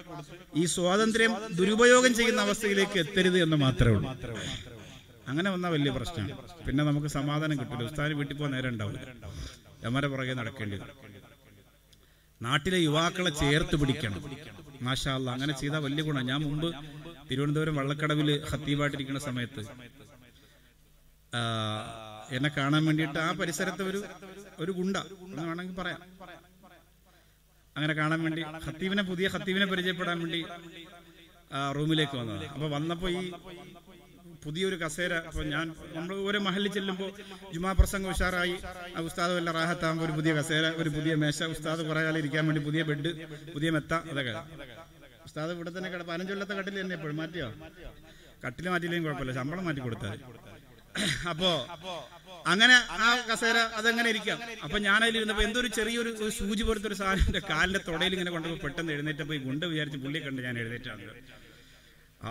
ഈ 0.62 0.64
സ്വാതന്ത്ര്യം 0.76 1.34
ദുരുപയോഗം 1.58 2.14
ചെയ്യുന്ന 2.20 2.40
അവസ്ഥയിലേക്ക് 2.46 2.98
എത്തരുത് 3.04 3.38
എന്ന് 3.46 3.58
മാത്രമേ 3.64 3.96
ഉള്ളൂ. 3.96 4.10
അങ്ങനെ 5.30 5.48
വന്നാൽ 5.54 5.70
വലിയ 5.76 5.90
പ്രശ്നമാണ്. 5.98 6.34
പിന്നെ 6.66 6.82
നമുക്ക് 6.88 7.08
സമാധാനം 7.18 7.56
കിട്ടില്ല. 7.60 7.84
ഉസ്താദിന് 7.90 8.16
വീട്ടിൽ 8.20 8.36
പോകാൻ 8.40 8.52
നേരം 8.56 8.70
ഉണ്ടാവില്ല. 8.74 9.00
എമ്മരെ 9.88 10.08
പുറകെ 10.12 10.34
നടക്കേണ്ടി 10.40 10.78
നാട്ടിലെ 12.40 12.78
യുവാക്കളെ 12.86 13.30
ചേർത്ത് 13.42 13.76
പിടിക്കണം. 13.80 14.22
മാഷാ 14.86 15.12
അങ്ങനെ 15.34 15.52
ചെയ്താൽ 15.60 15.80
വലിയ 15.86 16.02
ഗുണം. 16.08 16.24
ഞാൻ 16.30 16.40
മുമ്പ് 16.46 16.68
തിരുവനന്തപുരം 17.28 17.76
വള്ളക്കടവിൽ 17.78 18.30
ഹത്തീവായിട്ടിരിക്കുന്ന 18.50 19.20
സമയത്ത് 19.28 19.62
എന്നെ 22.36 22.50
കാണാൻ 22.58 22.82
വേണ്ടിയിട്ട് 22.88 23.18
ആ 23.26 23.30
പരിസരത്ത് 23.40 23.82
ഒരു 23.90 24.00
ഒരു 24.62 24.72
ഗുണ്ട 24.78 24.96
എന്ന് 25.24 25.42
വേണമെങ്കിൽ 25.48 25.76
പറയാം. 25.80 26.00
അങ്ങനെ 27.76 27.94
കാണാൻ 28.00 28.20
വേണ്ടി 28.26 28.42
ഹത്തീവിനെ 28.66 29.02
പുതിയ 29.10 29.26
ഹത്തീവിനെ 29.34 29.66
പരിചയപ്പെടാൻ 29.72 30.16
വേണ്ടി 30.22 30.40
റൂമിലേക്ക് 31.78 32.16
വന്നതാണ്. 32.20 32.46
അപ്പൊ 32.54 32.68
വന്നപ്പോ 32.76 33.08
ഈ 33.18 33.22
പുതിയൊരു 34.44 34.76
കസേര 34.82 35.12
അപ്പൊ 35.28 35.42
ഞാൻ 35.52 35.66
നമ്മൾ 35.96 36.16
ഓരോ 36.26 36.38
മഹലിൽ 36.46 36.70
ചെല്ലുമ്പോൾ 36.76 37.10
ജുമാ 37.54 37.70
പ്രസംഗം 37.78 38.10
ഉഷാറായി 38.14 38.56
ഉസ്താദ് 39.08 39.32
വല്ല 39.36 39.50
റാഹത്താകുമ്പോൾ 39.58 40.04
ഒരു 40.06 40.14
പുതിയ 40.18 40.32
കസേര 40.38 40.64
ഒരു 40.82 40.90
പുതിയ 40.96 41.14
മേശ 41.22 41.48
ഉസ്താദ് 41.54 41.84
കുറേ 41.88 42.02
കാലം 42.06 42.20
ഇരിക്കാൻ 42.22 42.44
വേണ്ടി 42.48 42.62
പുതിയ 42.68 42.82
ബെഡ് 42.90 43.12
പുതിയ 43.54 43.70
മെത്ത 43.76 43.92
അതൊക്കെ. 44.12 44.34
ഉസ്താദ് 45.36 45.54
ഇവിടെ 45.56 45.70
തന്നെ 45.76 45.88
കിട 45.92 46.02
പതിനഞ്ചൊല്ലത്തെ 46.08 46.54
കട്ടിൽ 46.58 46.74
തന്നെ 46.80 46.94
എപ്പോഴും. 46.96 47.16
മാറ്റിയോ? 47.20 47.48
കട്ടിൽ 48.44 48.66
മാറ്റിയില്ലെങ്കിൽ 48.72 49.06
കുഴപ്പമില്ല. 49.06 49.32
ശമ്പളം 49.38 49.64
മാറ്റി 49.66 49.82
കൊടുത്താൽ 49.86 50.14
അപ്പോ 51.30 51.50
അങ്ങനെ 52.52 52.76
ആ 53.06 53.08
കസേര 53.30 53.56
അതെങ്ങനെ 53.78 54.08
ഇരിക്കാം. 54.14 54.38
അപ്പൊ 54.66 54.78
ഞാൻ 54.86 55.00
എന്തോ 55.46 55.58
ഒരു 55.62 55.70
ചെറിയൊരു 55.78 56.10
സൂചി 56.38 56.62
പോലത്തെ 56.68 56.88
ഒരു 56.90 56.96
സാധനം 57.00 57.26
എന്റെ 57.30 57.42
കാലിന്റെ 57.50 57.80
തൊടയിൽ 57.88 58.14
ഇങ്ങനെ 58.16 58.32
കൊണ്ടുപോയി 58.36 58.60
പെട്ടെന്ന് 58.64 58.94
എഴുന്നേറ്റപ്പോ 58.96 59.32
പോയി 59.32 59.40
ഗുണ്ട് 59.48 59.66
വിചാരിച്ച് 59.72 59.98
പുള്ളിയെ 60.04 60.22
കണ്ട് 60.26 60.40
ഞാൻ 60.46 60.54
എഴുന്നേറ്റാണ്. 60.62 61.02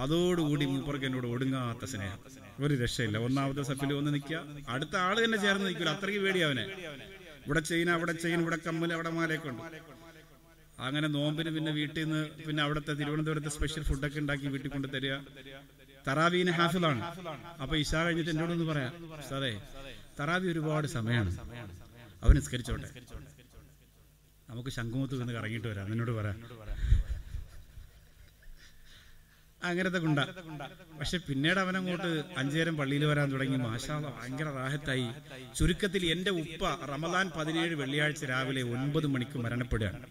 അതോടുകൂടി 0.01 0.65
മൂപ്പർക്ക് 0.73 1.07
എന്നോട് 1.09 1.27
ഒടുങ്ങാത്ത 1.33 1.85
സ്നേഹം. 1.93 2.19
ഒരു 2.65 2.73
രക്ഷയില്ല. 2.83 3.17
ഒന്നാമത്തെ 3.27 3.65
സഫിൽ 3.69 3.93
ഒന്ന് 3.99 4.13
നിൽക്കുക. 4.15 4.39
അടുത്ത 4.75 4.95
ആൾ 5.05 5.15
തന്നെ 5.25 5.39
ചേർന്ന് 5.45 5.67
നിൽക്കില്ല. 5.69 5.93
അത്രയ്ക്ക് 5.97 6.23
പേടി 6.25 6.41
അവനെ. 6.47 6.65
ഇവിടെ 7.45 7.61
ചെയിൻ 7.71 7.89
അവിടെ 7.97 8.15
ചെയിൻ 8.25 8.39
ഇവിടെ 8.45 8.59
കമ്മൽ 8.67 8.91
അവിടെ 8.97 9.11
മാലയൊക്കെ 9.19 9.49
ഉണ്ട്. 9.53 9.63
അങ്ങനെ 10.79 11.07
നോമ്പിന് 11.07 11.49
പിന്നെ 11.49 11.71
വീട്ടിൽ 11.71 12.03
നിന്ന് 12.03 12.29
പിന്നെ 12.29 12.63
അവിടുത്തെ 12.63 12.93
തിരുവനന്തപുരത്തെ 12.93 13.49
സ്പെഷ്യൽ 13.49 13.83
ഫുഡൊക്കെ 13.83 14.19
ഉണ്ടാക്കി 14.19 14.47
വീട്ടിൽ 14.47 14.69
കൊണ്ട് 14.69 14.87
തരിക. 14.87 15.15
തറാവീന് 16.07 16.51
ഹാഫിലാണ് 16.51 17.01
അപ്പൊ 17.61 17.75
ഇഷാ 17.75 18.03
കഴിഞ്ഞിട്ട് 18.03 18.31
എന്നോടൊന്ന് 18.31 18.65
പറയാം. 18.65 18.93
സാറേ 19.29 19.61
തറാവി 20.19 20.47
ഒരുപാട് 20.47 20.87
സമയമാണ് 20.87 21.31
അവൻ 22.23 22.35
നിസ്കരിച്ചോട്ടെ. 22.35 22.89
നമുക്ക് 24.49 24.69
ശംഖുമുത്ത് 24.69 25.19
നിന്ന് 25.19 25.33
കറങ്ങിയിട്ട് 25.33 25.67
വരാം. 25.67 25.91
എന്നോട് 25.91 26.11
പറയാം. 26.11 26.65
അങ്ങനത്തെ 29.63 29.97
ഗുണ്ട. 29.97 30.19
പക്ഷെ 30.99 31.17
പിന്നീട് 31.17 31.59
അവനങ്ങോട്ട് 31.59 32.23
അഞ്ചേരം 32.37 32.77
പള്ളിയിൽ 32.77 33.05
വരാൻ 33.05 33.31
തുടങ്ങി. 33.31 33.57
മാഷാള 33.57 34.11
ഭയങ്കര 34.19 34.45
റാഹത്തായി. 34.45 35.07
ചുരുക്കത്തിൽ 35.55 36.05
എന്റെ 36.05 36.31
ഉപ്പ 36.31 36.85
റമദാൻ 36.85 37.31
പതിനേഴ് 37.37 37.75
വെള്ളിയാഴ്ച 37.75 38.25
രാവിലെ 38.25 38.61
ഒൻപത് 38.61 39.07
മണിക്ക് 39.07 39.37
മരണപ്പെടുകയാണ്. 39.37 40.05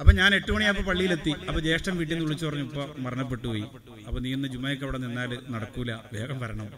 അപ്പൊ 0.00 0.12
ഞാൻ 0.20 0.30
എട്ട് 0.36 0.50
മണിയാകുമ്പോൾ 0.54 0.84
പള്ളിയിലെത്തി. 0.90 1.32
അപ്പൊ 1.48 1.60
ജ്യേഷ്ഠൻ 1.66 1.94
വീട്ടിൽ 2.00 2.12
നിന്ന് 2.14 2.26
വിളിച്ചു 2.26 2.44
പറഞ്ഞു 2.46 2.64
ഇപ്പൊ 2.68 2.82
മരണപ്പെട്ടു 3.04 3.46
പോയി. 3.50 3.64
അപ്പൊ 4.06 4.18
നീ 4.24 4.30
ഇന്ന് 4.36 4.48
ജുമയ്ക്ക് 4.54 4.84
അവിടെ 4.86 4.98
നിന്നാൽ 5.04 5.32
നടക്കൂല. 5.54 5.90
വേഗം 6.14 6.38
വരണം. 6.44 6.68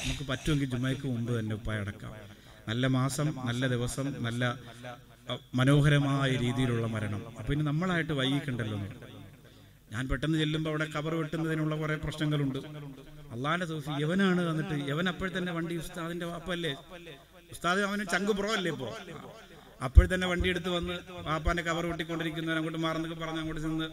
നമുക്ക് 0.00 0.24
പറ്റുമെങ്കിൽ 0.30 0.68
ജുമയ്ക്ക് 0.74 1.06
മുമ്പ് 1.14 1.32
തന്നെ 1.38 1.54
ഉപ്പായ 1.58 1.84
അടക്കാം. 1.84 2.12
നല്ല 2.70 2.86
മാസം 2.98 3.28
നല്ല 3.48 3.62
ദിവസം 3.74 4.08
നല്ല 4.26 4.42
മനോഹരമായ 5.58 6.30
രീതിയിലുള്ള 6.44 6.86
മരണം. 6.94 7.22
അപ്പൊ 7.38 7.50
ഇനി 7.54 7.64
നമ്മളായിട്ട് 7.70 8.14
വൈകിക്കണ്ടല്ലോ 8.20 8.78
ഞാൻ 9.92 10.04
പെട്ടെന്ന് 10.10 10.38
ചെല്ലുമ്പോൾ 10.42 10.70
അവിടെ 10.72 10.86
കവർ 10.94 11.12
വെട്ടുന്നതിനുള്ള 11.20 11.74
കുറെ 11.80 11.96
പ്രശ്നങ്ങളുണ്ട്. 12.04 12.60
അള്ളാന്റെ 13.34 13.66
തോഫി 13.72 13.92
യവനാണ് 14.02 14.42
വന്നിട്ട് 14.50 14.76
യവൻ 14.90 15.06
അപ്പോൾ 15.12 15.30
തന്നെ 15.36 15.52
വണ്ടി 15.56 15.74
ഉസ്താദിന്റെ 15.82 16.26
വാപ്പല്ലേ? 16.32 16.72
ഉസ്താദ് 17.54 17.80
അവന് 17.88 18.04
ചങ്ക് 18.14 18.32
പുറമല്ലേ 18.38 18.70
ഇപ്പോ? 18.74 18.88
അപ്പോൾ 19.82 20.04
തന്നെ 20.10 20.26
വണ്ടി 20.30 20.48
എടുത്ത് 20.52 20.70
വന്ന് 20.74 20.94
പാപ്പാന്റെ 21.26 21.62
കവർ 21.66 21.84
വെട്ടിക്കൊണ്ടിരിക്കുന്നവൻ 21.90 22.58
അങ്ങോട്ട് 22.58 22.80
മാറുന്നൊക്കെ 22.84 23.16
പറഞ്ഞ് 23.22 23.40
അങ്ങോട്ട് 23.42 23.62
ചെന്ന് 23.64 23.86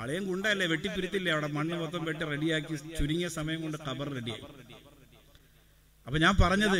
അളയും 0.00 0.24
ഗുണ്ടല്ലേ 0.28 0.66
വെട്ടിപ്പിരുത്തില്ലേ 0.72 1.30
അവിടെ? 1.34 1.48
മണ്ണ് 1.56 1.74
മൊത്തം 1.80 2.02
വെട്ടി 2.08 2.24
റെഡിയാക്കി 2.30 2.68
ചുരുങ്ങിയ 2.98 3.28
സമയം 3.36 3.60
കൊണ്ട് 3.64 3.78
കവർ 3.86 4.08
റെഡിയായി 4.16 4.42
അപ്പൊ 6.06 6.18
ഞാൻ 6.22 6.34
പറഞ്ഞത് 6.38 6.78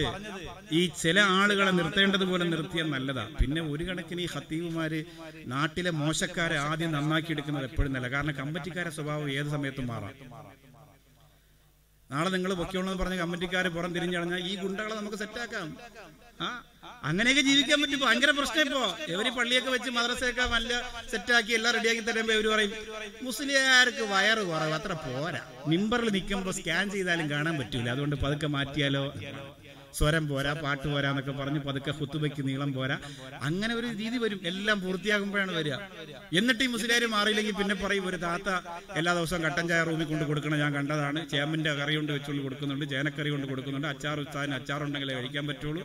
ഈ 0.73 0.87
ചില 1.01 1.19
ആളുകളെ 1.37 1.73
നിർത്തേണ്ടതുപോലെ 1.79 2.45
നിർത്തിയാൽ 2.47 2.87
നല്ലതാ. 2.95 3.25
പിന്നെ 3.41 3.61
ഒരു 3.73 3.85
കണക്കിന് 3.89 4.23
ഈ 4.23 4.31
ഹത്തീവുമാര് 4.33 5.01
നാട്ടിലെ 5.53 5.91
മോശക്കാരെ 6.01 6.57
ആദ്യം 6.65 6.91
നന്നാക്കി 6.97 7.31
എടുക്കുന്നത് 7.35 7.67
എപ്പോഴും 7.69 7.93
നല്ല 7.97 8.09
കാരണം 8.15 8.35
കമ്പറ്റിക്കാരെ 8.41 8.91
സ്വഭാവം 8.97 9.29
ഏത് 9.37 9.51
സമയത്തും 9.55 9.87
മാറാം. 9.91 10.15
നാളെ 12.11 12.31
നിങ്ങൾ 12.35 12.53
പൊക്കിയോളെന്ന് 12.61 13.01
പറഞ്ഞ 13.03 13.17
കമ്മിറ്റിക്കാർ 13.21 13.67
പുറം 13.75 13.91
തിരിഞ്ഞടഞ്ഞാൽ 13.97 14.41
ഈ 14.47 14.55
ഗുണ്ടകളെ 14.63 14.95
നമുക്ക് 14.97 15.19
സെറ്റാക്കാം 15.23 15.69
ആ? 16.41 16.51
അങ്ങനെയൊക്കെ 17.05 17.43
ജീവിക്കാൻ 17.43 17.83
പറ്റും 17.83 18.01
ഭയങ്കര 18.01 18.31
പ്രശ്നം 18.31 18.63
ഇപ്പോ. 18.63 18.97
ഇവർ 19.09 19.29
പള്ളിയൊക്കെ 19.29 19.71
വെച്ച് 19.71 19.91
മദ്രസയൊക്കെ 19.91 20.43
നല്ല 20.43 20.73
സെറ്റാക്കി 21.11 21.53
എല്ലാം 21.53 21.75
റെഡിയാക്കി 21.75 22.01
തരുമ്പോ 22.01 22.35
ഇവർ 22.35 22.47
പറയും 22.47 22.73
മുസ്ലിംകാർക്ക് 23.23 24.03
വയറ് 24.03 24.39
കുറവ്. 24.39 24.73
അത്ര 24.73 24.93
പോരാ. 24.93 25.41
മിമ്പറിൽ 25.67 26.11
നിൽക്കുമ്പോൾ 26.11 26.51
സ്കാൻ 26.51 26.91
ചെയ്താലും 26.91 27.31
കാണാൻ 27.31 27.59
പറ്റൂല. 27.59 27.91
അതുകൊണ്ട് 27.91 28.17
പതുക്കെ 28.17 28.47
മാറ്റിയാലോ? 28.47 29.15
സ്വരം 29.99 30.25
പോരാ 30.31 30.53
പാട്ട് 30.63 30.87
പോരാ 30.93 31.09
എന്നൊക്കെ 31.13 31.33
പറഞ്ഞ് 31.41 31.61
പതുക്കെ 31.67 31.93
ഹുത്തുബയ്ക്ക് 31.99 32.43
നീളം 32.49 32.71
പോരാ. 32.77 32.97
അങ്ങനെ 33.49 33.73
ഒരു 33.81 33.89
രീതി 34.01 34.19
വരും. 34.25 34.39
എല്ലാം 34.51 34.77
പൂർത്തിയാകുമ്പോഴാണ് 34.85 35.53
വരിക. 35.59 35.75
എന്നിട്ട് 36.41 36.63
ഈ 36.67 36.69
മുസ്ലിം 36.75 37.11
മാറിയില്ലെങ്കിൽ 37.15 37.55
പിന്നെ 37.61 37.77
പറയും 37.85 38.05
ഒരു 38.11 38.19
താത്ത 38.27 38.49
എല്ലാ 39.01 39.13
ദിവസവും 39.19 39.43
കട്ടൻ 39.47 39.65
ചായ 39.71 39.81
റൂമിൽ 39.89 40.07
കൊണ്ട് 40.11 40.25
കൊടുക്കണം 40.31 40.59
ഞാൻ 40.65 40.73
കണ്ടതാണ്. 40.79 41.21
ചേമ്പിന്റെ 41.33 41.73
കറി 41.81 41.95
കൊണ്ട് 41.99 42.13
വെച്ചുകൊണ്ട് 42.17 42.43
കൊടുക്കുന്നുണ്ട് 42.47 42.85
ചേനക്കറി 42.93 43.31
കൊണ്ട് 43.35 43.47
കൊടുക്കുന്നുണ്ട്. 43.53 43.89
അച്ചാർ 43.93 44.19
ഉച്ചാൻ 44.25 44.55
അച്ചാർ 44.59 44.81
ഉണ്ടെങ്കിലേ 44.87 45.15
കഴിക്കാൻ 45.19 45.47
പറ്റുള്ളൂ. 45.51 45.83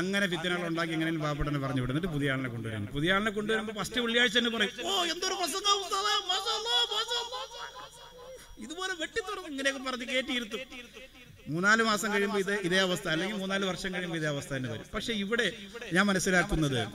അങ്ങനെ 0.00 0.26
വിത്തനകൾ 0.34 0.66
ഉണ്ടാക്കി 0.72 0.94
എങ്ങനെ 0.98 1.12
പാവപ്പെട്ടനെ 1.26 1.60
പറഞ്ഞു 1.64 1.82
വിടുന്നിട്ട് 1.86 2.10
പുതിയ 2.16 2.32
ആളിനെ 2.34 2.50
കൊണ്ടുവരും 2.54 2.86
പുതിയ 2.96 3.14
ആളിനെ 3.16 3.32
കൊണ്ടുവരുമ്പോൾ 3.38 3.76
ഫസ്റ്റ് 3.80 4.00
വെള്ളിയാഴ്ച 4.06 4.36
തന്നെ 4.38 4.52
പറയും 4.56 4.72
ഓ 4.88 4.92
എന്തൊരു 5.14 5.34
പ്രസംഗം 5.40 5.76
ഉസ്താദേ, 5.84 6.14
മാഷാ 6.30 6.52
അല്ലാ, 6.58 6.76
മാഷാ 6.94 7.18
അല്ലാ, 7.20 7.40
മാഷാ 7.42 7.64
അല്ലാ." 7.68 7.84
ഇതുപോലെ 8.64 8.92
വെട്ടിത്തുറന്ന് 9.02 9.50
ഇങ്ങനെയൊക്കെ 9.52 9.82
പറഞ്ഞ് 9.88 10.06
കയറ്റിയിരുത്തും 10.12 10.60
മൂന്നാൽ 11.48 11.82
മാസം 11.82 12.14
കഴിയുമ്പോൾ 12.14 12.38
ഇത് 12.38 12.54
ഇതേ 12.54 12.78
അവസ്ഥ 12.78 13.08
അല്ലെങ്കിൽ 13.08 13.36
മൂന്നാൽ 13.36 13.64
വർഷം 13.64 13.94
കഴിയുമ്പോൾ 13.94 14.16
ഇതേ 14.16 14.28
അവസ്ഥ 14.28 14.54
തന്നെ 14.54 14.68
വരും. 14.68 14.84
പക്ഷെ 14.94 15.12
ഇവിടെ 15.12 15.52
ഞാൻ 15.92 16.06
മനസ്സിലാക്കുന്നത് 16.06 16.86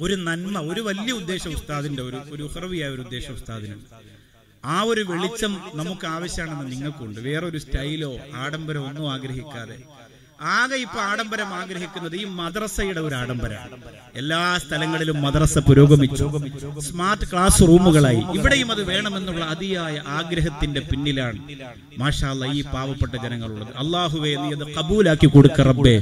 ഒരു 0.00 0.14
നന്മ 0.14 0.60
ഒരു 0.60 0.80
വലിയ 0.80 1.12
ഉദ്ദേശം 1.12 1.50
ഉസ്താദിന്റെ 1.50 2.02
ഒരു 2.02 2.22
ഒരു 2.30 2.42
ഉഹർവിയായ 2.42 2.90
ഒരു 2.90 3.00
ഉദ്ദേശം 3.00 3.34
ഉസ്താദിനുണ്ട് 3.34 4.14
ആ 4.64 4.82
ഒരു 4.82 5.00
വെളിച്ചം 5.00 5.70
നമുക്ക് 5.74 6.06
ആവശ്യമാണെന്ന് 6.06 6.72
നിങ്ങൾക്കുണ്ട്. 6.72 7.20
വേറൊരു 7.20 7.58
സ്റ്റൈലോ 7.58 8.18
ആഡംബരമോ 8.34 8.88
ഒന്നും 8.88 9.12
ആഗ്രഹിക്കാതെ. 9.12 9.82
ആകെ 10.52 10.76
ഇപ്പൊ 10.84 10.98
ആഡംബരം 11.10 11.50
ആഗ്രഹിക്കുന്നത് 11.58 12.14
ഈ 12.20 12.24
മദ്രസയുടെ 12.38 13.00
ഒരു 13.06 13.14
ആഡംബരം. 13.18 13.60
എല്ലാ 14.20 14.40
സ്ഥലങ്ങളിലും 14.62 15.16
മദ്രസ 15.24 15.58
പുരോഗമിച്ചു. 15.68 16.26
സ്മാർട്ട് 16.86 17.26
ക്ലാസ് 17.30 17.60
റൂമുകളായി 17.70 18.20
ഇവിടെയും 18.38 18.68
അത് 18.74 18.82
വേണമെന്നുള്ള 18.90 19.42
അതിയായ 19.54 19.94
ആഗ്രഹത്തിന്റെ 20.18 20.80
പിന്നിലാണ് 20.90 21.38
മാഷാല്ല 22.00 22.44
ഈ 22.58 22.60
പാവപ്പെട്ട 22.74 23.14
ജനങ്ങളുള്ളത്. 23.24 23.70
അള്ളാഹുവെ 23.82 24.32
നീ 24.42 24.48
അത് 24.56 24.64
കബൂലാക്കി 24.76 25.28
കൊടുക്ക 25.34 25.58
റബ്ബേ 25.70 25.94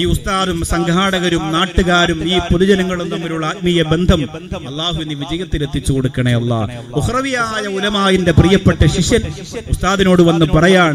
ഈ 0.00 0.04
ഉസ്താദും 0.14 0.60
സംഘാടകരും 0.72 1.44
നാട്ടുകാരും 1.56 2.20
ഈ 2.32 2.38
പൊതുജനങ്ങളും 2.50 3.08
തമ്മിലുള്ള 3.14 3.46
ആത്മീയ 3.52 3.82
ബന്ധം 3.92 4.22
അള്ളാഹു 4.70 5.00
നീ 5.10 5.16
വിജയത്തിലെത്തിച്ചു 5.22 5.92
കൊടുക്കണേ 5.96 6.34
അല്ലാ 6.40 6.60
ഉഹ്റവിയായ 7.02 7.64
ഉലമായിന്റെ 7.78 8.34
പ്രിയപ്പെട്ട 8.40 8.82
ശിഷ്യൻ 8.96 9.22
ഉസ്താദിനോട് 9.74 10.24
വന്ന് 10.30 10.48
പറയാൻ 10.56 10.94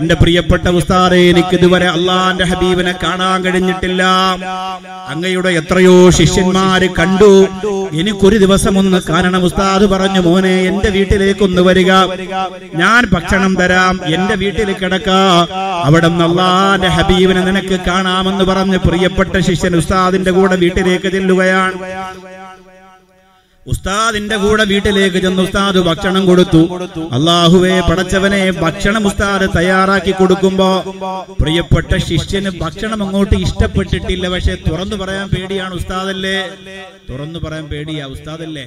എന്റെ 0.00 0.14
പ്രിയപ്പെട്ട 0.22 0.66
ഉസ്താദെ 0.80 1.20
എനിക്ക് 1.32 1.54
ഇതുവരെ 1.60 1.88
അള്ളാന്റെ 2.32 2.54
ഹബീബിനെ 2.54 2.92
കാണാൻ 3.02 3.38
കഴിഞ്ഞിട്ടില്ല. 3.44 4.02
അങ്ങയുടെ 5.08 5.50
എത്രയോ 5.60 5.96
ശിഷ്യന്മാര് 6.10 6.86
കണ്ടു. 6.98 7.32
എനിക്കൊരു 8.00 8.36
ദിവസം 8.44 8.78
ഒന്ന് 8.78 8.98
കാരണം 9.08 9.42
ഉസ്താദ് 9.48 9.86
പറഞ്ഞു 9.92 10.20
മോനെ 10.26 10.54
എന്റെ 10.70 10.90
വീട്ടിലേക്ക് 10.96 11.42
ഒന്ന് 11.48 11.62
വരിക. 11.62 11.90
ഞാൻ 12.74 13.00
ഭക്ഷണം 13.12 13.52
തരാം. 13.60 13.94
എന്റെ 14.14 14.36
വീട്ടിൽ 14.42 14.72
കിടക്ക. 14.72 15.10
അവിടെ 15.84 16.06
അള്ളാന്റെ 16.06 16.88
ഹബീബിനെ 16.96 17.42
നിനക്ക് 17.48 17.78
കാണാമെന്ന് 17.88 18.44
പറഞ്ഞ് 18.44 18.78
പ്രിയപ്പെട്ട 18.88 19.36
ശിഷ്യൻ 19.48 19.76
ഉസ്താദിന്റെ 19.76 20.30
കൂടെ 20.30 20.56
വീട്ടിലേക്ക് 20.56 21.08
ചെല്ലുകയാണ്. 21.16 21.76
ഉസ്താദിന്റെ 23.70 24.36
കൂടെ 24.42 24.64
വീട്ടിലേക്ക് 24.70 25.18
ചെന്ന് 25.24 25.42
ഉസ്താദ് 25.46 25.80
ഭക്ഷണം 25.88 26.22
കൊടുത്തു. 26.28 26.62
അള്ളാഹുവെ 27.16 27.74
പടച്ചവനെ 27.88 28.40
ഭക്ഷണം 28.64 29.02
ഉസ്താദ് 29.10 29.46
തയ്യാറാക്കി 29.56 30.12
കൊടുക്കുമ്പോ 30.20 30.68
പ്രിയപ്പെട്ട 31.40 31.92
ശിഷ്യന് 32.08 32.50
ഭക്ഷണം 32.62 33.02
അങ്ങോട്ട് 33.04 33.36
ഇഷ്ടപ്പെട്ടിട്ടില്ല. 33.46 34.28
പക്ഷെ 34.34 34.54
തുറന്നു 34.68 34.96
പറയാൻ 35.02 35.28
പേടിയാണ് 35.34 35.74
ഉസ്താദല്ലേ? 35.80 36.36
തുറന്നു 37.10 37.38
പറയാൻ 37.44 37.66
പേടിയാ 37.72 38.06
ഉസ്താദല്ലേ? 38.14 38.66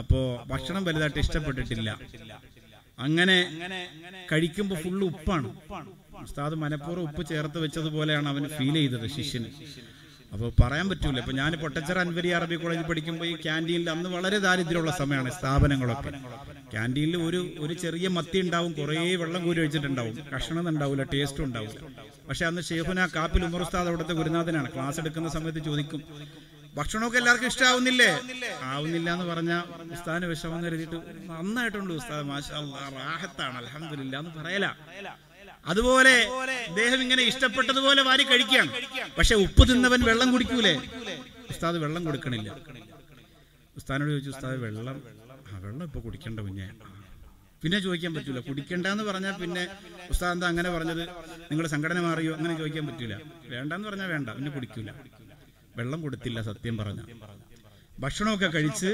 അപ്പോ 0.00 0.20
ഭക്ഷണം 0.52 0.82
വലുതായിട്ട് 0.88 1.20
ഇഷ്ടപ്പെട്ടിട്ടില്ല. 1.24 1.90
അങ്ങനെ 3.06 3.36
കഴിക്കുമ്പോ 4.32 4.76
ഫുള്ള് 4.82 5.04
ഉപ്പാണ്. 5.12 5.48
ഉസ്താദ് 6.26 6.56
മനഃപൂർവം 6.64 7.04
ഉപ്പ് 7.08 7.22
ചേർത്ത് 7.28 7.58
വെച്ചതുപോലെയാണ് 7.58 8.28
അവന് 8.28 8.48
ഫീൽ 8.56 8.74
ചെയ്തത് 8.80 9.06
ശിഷ്യന്. 9.18 9.50
അപ്പോൾ 10.34 10.50
പറയാൻ 10.60 10.86
പറ്റൂല. 10.90 11.18
ഇപ്പൊ 11.22 11.32
ഞാൻ 11.38 11.52
പൊട്ടച്ചർ 11.62 11.96
അൻവരി 12.02 12.28
അറബി 12.38 12.56
കോളേജിൽ 12.62 12.84
പഠിക്കുമ്പോൾ 12.90 13.26
ഈ 13.30 13.34
ക്യാന്റീനിൽ 13.44 13.88
അന്ന് 13.94 14.08
വളരെ 14.16 14.38
ദാരിദ്ര്യമുള്ള 14.44 14.92
സമയമാണ് 15.00 15.30
സ്ഥാപനങ്ങളൊക്കെ. 15.38 16.10
ക്യാന്റീനിൽ 16.72 17.16
ഒരു 17.28 17.40
ഒരു 17.64 17.74
ചെറിയ 17.84 18.08
മത്തി 18.16 18.38
ഉണ്ടാവും 18.44 18.72
കുറേ 18.78 18.98
വെള്ളം 19.22 19.40
കൂരി 19.46 19.60
ഒഴിച്ചിട്ടുണ്ടാവും. 19.62 20.14
കഷ്ണം 20.34 20.68
ഉണ്ടാവില്ല 20.72 21.04
ടേസ്റ്റും 21.14 21.44
ഉണ്ടാവില്ല 21.48 21.80
പക്ഷെ 22.28 22.44
അന്ന് 22.50 22.62
ഷെയ്ഖുന 22.68 23.06
കാപ്പിൽ 23.16 23.44
ഉമർസ്താദ് 23.48 23.88
അവിടുത്തെ 23.92 24.14
ഗുരുനാഥനാണ്. 24.20 24.68
ക്ലാസ് 24.74 25.00
എടുക്കുന്ന 25.02 25.30
സമയത്ത് 25.36 25.62
ചോദിക്കും 25.68 26.02
ഭക്ഷണമൊക്കെ 26.76 27.18
എല്ലാവർക്കും 27.20 27.48
ഇഷ്ടാവുന്നില്ലേ? 27.52 28.10
ആവുന്നില്ല 28.72 29.08
എന്ന് 29.14 29.26
പറഞ്ഞ 29.30 29.52
ഉസ്താദിന് 29.94 30.26
വിഷമം 30.32 30.60
കരുതിയിട്ട് 30.64 30.98
നന്നായിട്ടുണ്ട് 31.30 31.92
ഉസ്താദ് 32.00 32.26
മാഷാ 32.30 32.60
റാഹത്താണ് 32.98 33.56
അലഹമില്ല 33.62 34.14
എന്ന് 34.22 34.32
പറയല. 34.38 34.66
അതുപോലെ 35.64 36.14
അദ്ദേഹം 36.68 37.00
ഇങ്ങനെ 37.04 37.22
ഇഷ്ടപ്പെട്ടതുപോലെ 37.30 38.02
വാരി 38.08 38.24
കഴിക്കുകയാണ് 38.30 38.70
പക്ഷെ 39.18 39.34
ഉപ്പ് 39.44 39.62
തിന്നവൻ 39.70 40.00
വെള്ളം 40.08 40.28
കുടിക്കൂലേ? 40.34 40.74
ഉസ്താദ് 41.52 41.78
വെള്ളം 41.84 42.02
കൊടുക്കണില്ല. 42.08 42.50
ഉസ്താദിനോട് 43.78 44.10
ചോദിച്ചു 44.12 44.30
ഉസ്താദ് 44.34 44.58
വെള്ളം 44.66 44.96
ആ 45.50 45.58
വെള്ളം 45.64 45.84
ഇപ്പൊ 45.88 46.00
കുടിക്കണ്ട 46.06 46.40
കുഞ്ഞെ. 46.46 46.68
പിന്നെ 47.62 47.78
ചോദിക്കാൻ 47.86 48.12
പറ്റൂല. 48.16 48.40
കുടിക്കണ്ടെന്ന് 48.48 49.04
പറഞ്ഞാൽ 49.08 49.34
പിന്നെ 49.42 49.62
ഉസ്താദ് 50.12 50.32
എന്താ 50.36 50.46
അങ്ങനെ 50.52 50.70
പറഞ്ഞത്? 50.76 51.02
നിങ്ങളുടെ 51.50 51.70
സംഘടന 51.74 52.00
മാറിയോ? 52.06 52.32
അങ്ങനെ 52.38 52.54
ചോദിക്കാൻ 52.60 52.84
പറ്റൂല. 52.88 53.14
വേണ്ടെന്ന് 53.52 53.88
പറഞ്ഞാൽ 53.88 54.08
വേണ്ട. 54.14 54.28
പിന്നെ 54.38 54.50
കുടിക്കൂല. 54.56 54.90
വെള്ളം 55.78 56.00
കൊടുത്തില്ല 56.04 56.40
സത്യം 56.50 56.76
പറഞ്ഞ 56.80 57.00
ഭക്ഷണമൊക്കെ 57.98 58.48
കഴിച്ച് 58.56 58.90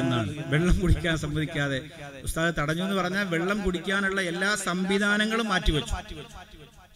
എന്നാണ്. 0.00 0.34
വെള്ളം 0.46 0.80
കുടിക്കാൻ 0.80 1.16
സമ്മതിക്കാതെ. 1.18 1.80
ഉസ്താദ് 2.24 2.54
തടഞ്ഞു 2.58 2.82
എന്ന് 2.82 2.94
പറഞ്ഞാൽ 2.94 3.24
വെള്ളം 3.24 3.62
കുടിക്കാനുള്ള 3.62 4.20
എല്ലാ 4.20 4.54
സംവിധാനങ്ങളും 4.54 5.48
മാറ്റിവെച്ചു. 5.48 5.94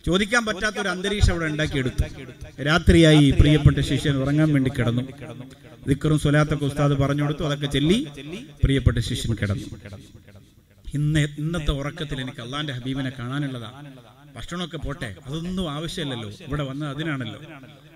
ചോദിക്കാൻ 0.07 0.45
പറ്റാത്ത 0.47 0.77
ഒരു 0.77 0.89
അന്തരീക്ഷം 0.89 1.33
അവിടെ 1.33 1.45
ഉണ്ടാക്കിയെടുത്തു. 1.45 2.05
രാത്രിയായി 2.63 3.31
പ്രിയപ്പെട്ട 3.31 3.81
ശിഷ്യൻ 3.81 4.17
ഉറങ്ങാൻ 4.17 4.53
വേണ്ടി 4.53 4.71
കിടന്നു. 4.71 5.03
ദിക്കറും 5.89 6.19
സുലാത്തൊക്കെ 6.19 6.65
ഉസ്താദ് 6.65 6.93
പറഞ്ഞു 6.93 7.23
കൊടുത്തു. 7.23 7.45
അതൊക്കെ 7.45 7.67
ചെല്ലി 7.67 8.09
പ്രിയപ്പെട്ട 8.65 8.99
ശിഷ്യൻ 8.99 9.35
കിടന്നു. 9.35 9.67
ഇന്ന് 10.95 11.29
ഇന്നത്തെ 11.39 11.71
ഉറക്കത്തിൽ 11.71 12.21
എനിക്ക് 12.21 12.41
അള്ളാന്റെ 12.41 12.73
ഹബീബിനെ 12.73 13.13
കാണാനുള്ളതാ. 13.19 13.71
ഭക്ഷണമൊക്കെ 14.37 14.77
പോട്ടെ 14.77 15.15
അതൊന്നും 15.27 15.71
ആവശ്യമില്ലല്ലോ. 15.71 16.31
ഇവിടെ 16.49 16.63
വന്നത് 16.63 16.89
അതിനാണല്ലോ. 16.89 17.41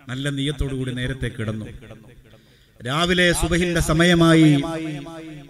നല്ല 0.08 0.28
നീയത്തോടു 0.28 0.74
കൂടി 0.74 0.92
നേരത്തെ 0.92 1.28
കിടന്നു. 1.28 1.66
രാവിലെ 2.80 3.26
സുബഹിന്റെ 3.32 3.80
സമയമായി 3.82 4.48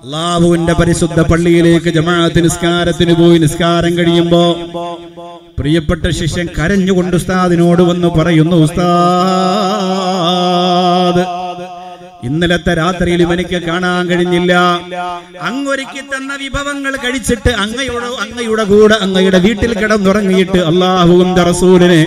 അള്ളാഹുവിന്റെ 0.05 0.74
പരിശുദ്ധ 0.81 1.20
പള്ളിയിലേക്ക് 1.31 1.91
ജമാഅത്ത് 1.97 2.41
നിസ്കാരത്തിന് 2.45 3.14
പോയി 3.14 3.39
നിസ്കാരം 3.39 3.93
കഴിയുമ്പോ 3.99 4.43
പ്രിയപ്പെട്ട 5.59 6.07
ശിഷ്യൻ 6.18 6.47
കരഞ്ഞുകൊണ്ട് 6.57 7.14
ഉസ്താദിനോട് 7.16 7.83
വന്ന് 7.83 8.09
പറയുന്നു 8.16 8.57
ഉസ്താദ് 8.66 8.85
ഇന്നലത്തെ 12.23 12.75
രാത്രിയിലും 12.75 13.33
എനിക്ക് 13.33 13.62
കാണാൻ 13.62 14.07
കഴിഞ്ഞില്ല. 14.07 14.53
അങ്ങൊരുക്കി 15.41 16.01
തന്ന 16.12 16.37
വിഭവങ്ങൾ 16.37 16.97
കഴിച്ചിട്ട് 17.05 17.49
അങ്ങയുടെ 17.49 18.07
അങ്ങയുടെ 18.25 18.62
കൂടെ 18.62 18.95
അങ്ങയുടെ 18.95 19.39
വീട്ടിൽ 19.39 19.73
കിടന്നുറങ്ങിയിട്ട് 19.79 20.59
അള്ളാഹുവിന്റെ 20.59 21.43
റസൂലിനെ 21.43 22.01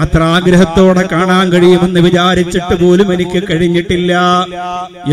അത്ര 0.00 0.22
ആഗ്രഹത്തോടെ 0.22 1.08
കാണാൻ 1.12 1.52
കഴിയുമെന്ന് 1.52 2.00
വിചാരിച്ചിട്ട് 2.00 2.74
പോലും 2.82 3.12
എനിക്ക് 3.12 3.42
കഴിഞ്ഞിട്ടില്ല. 3.50 4.12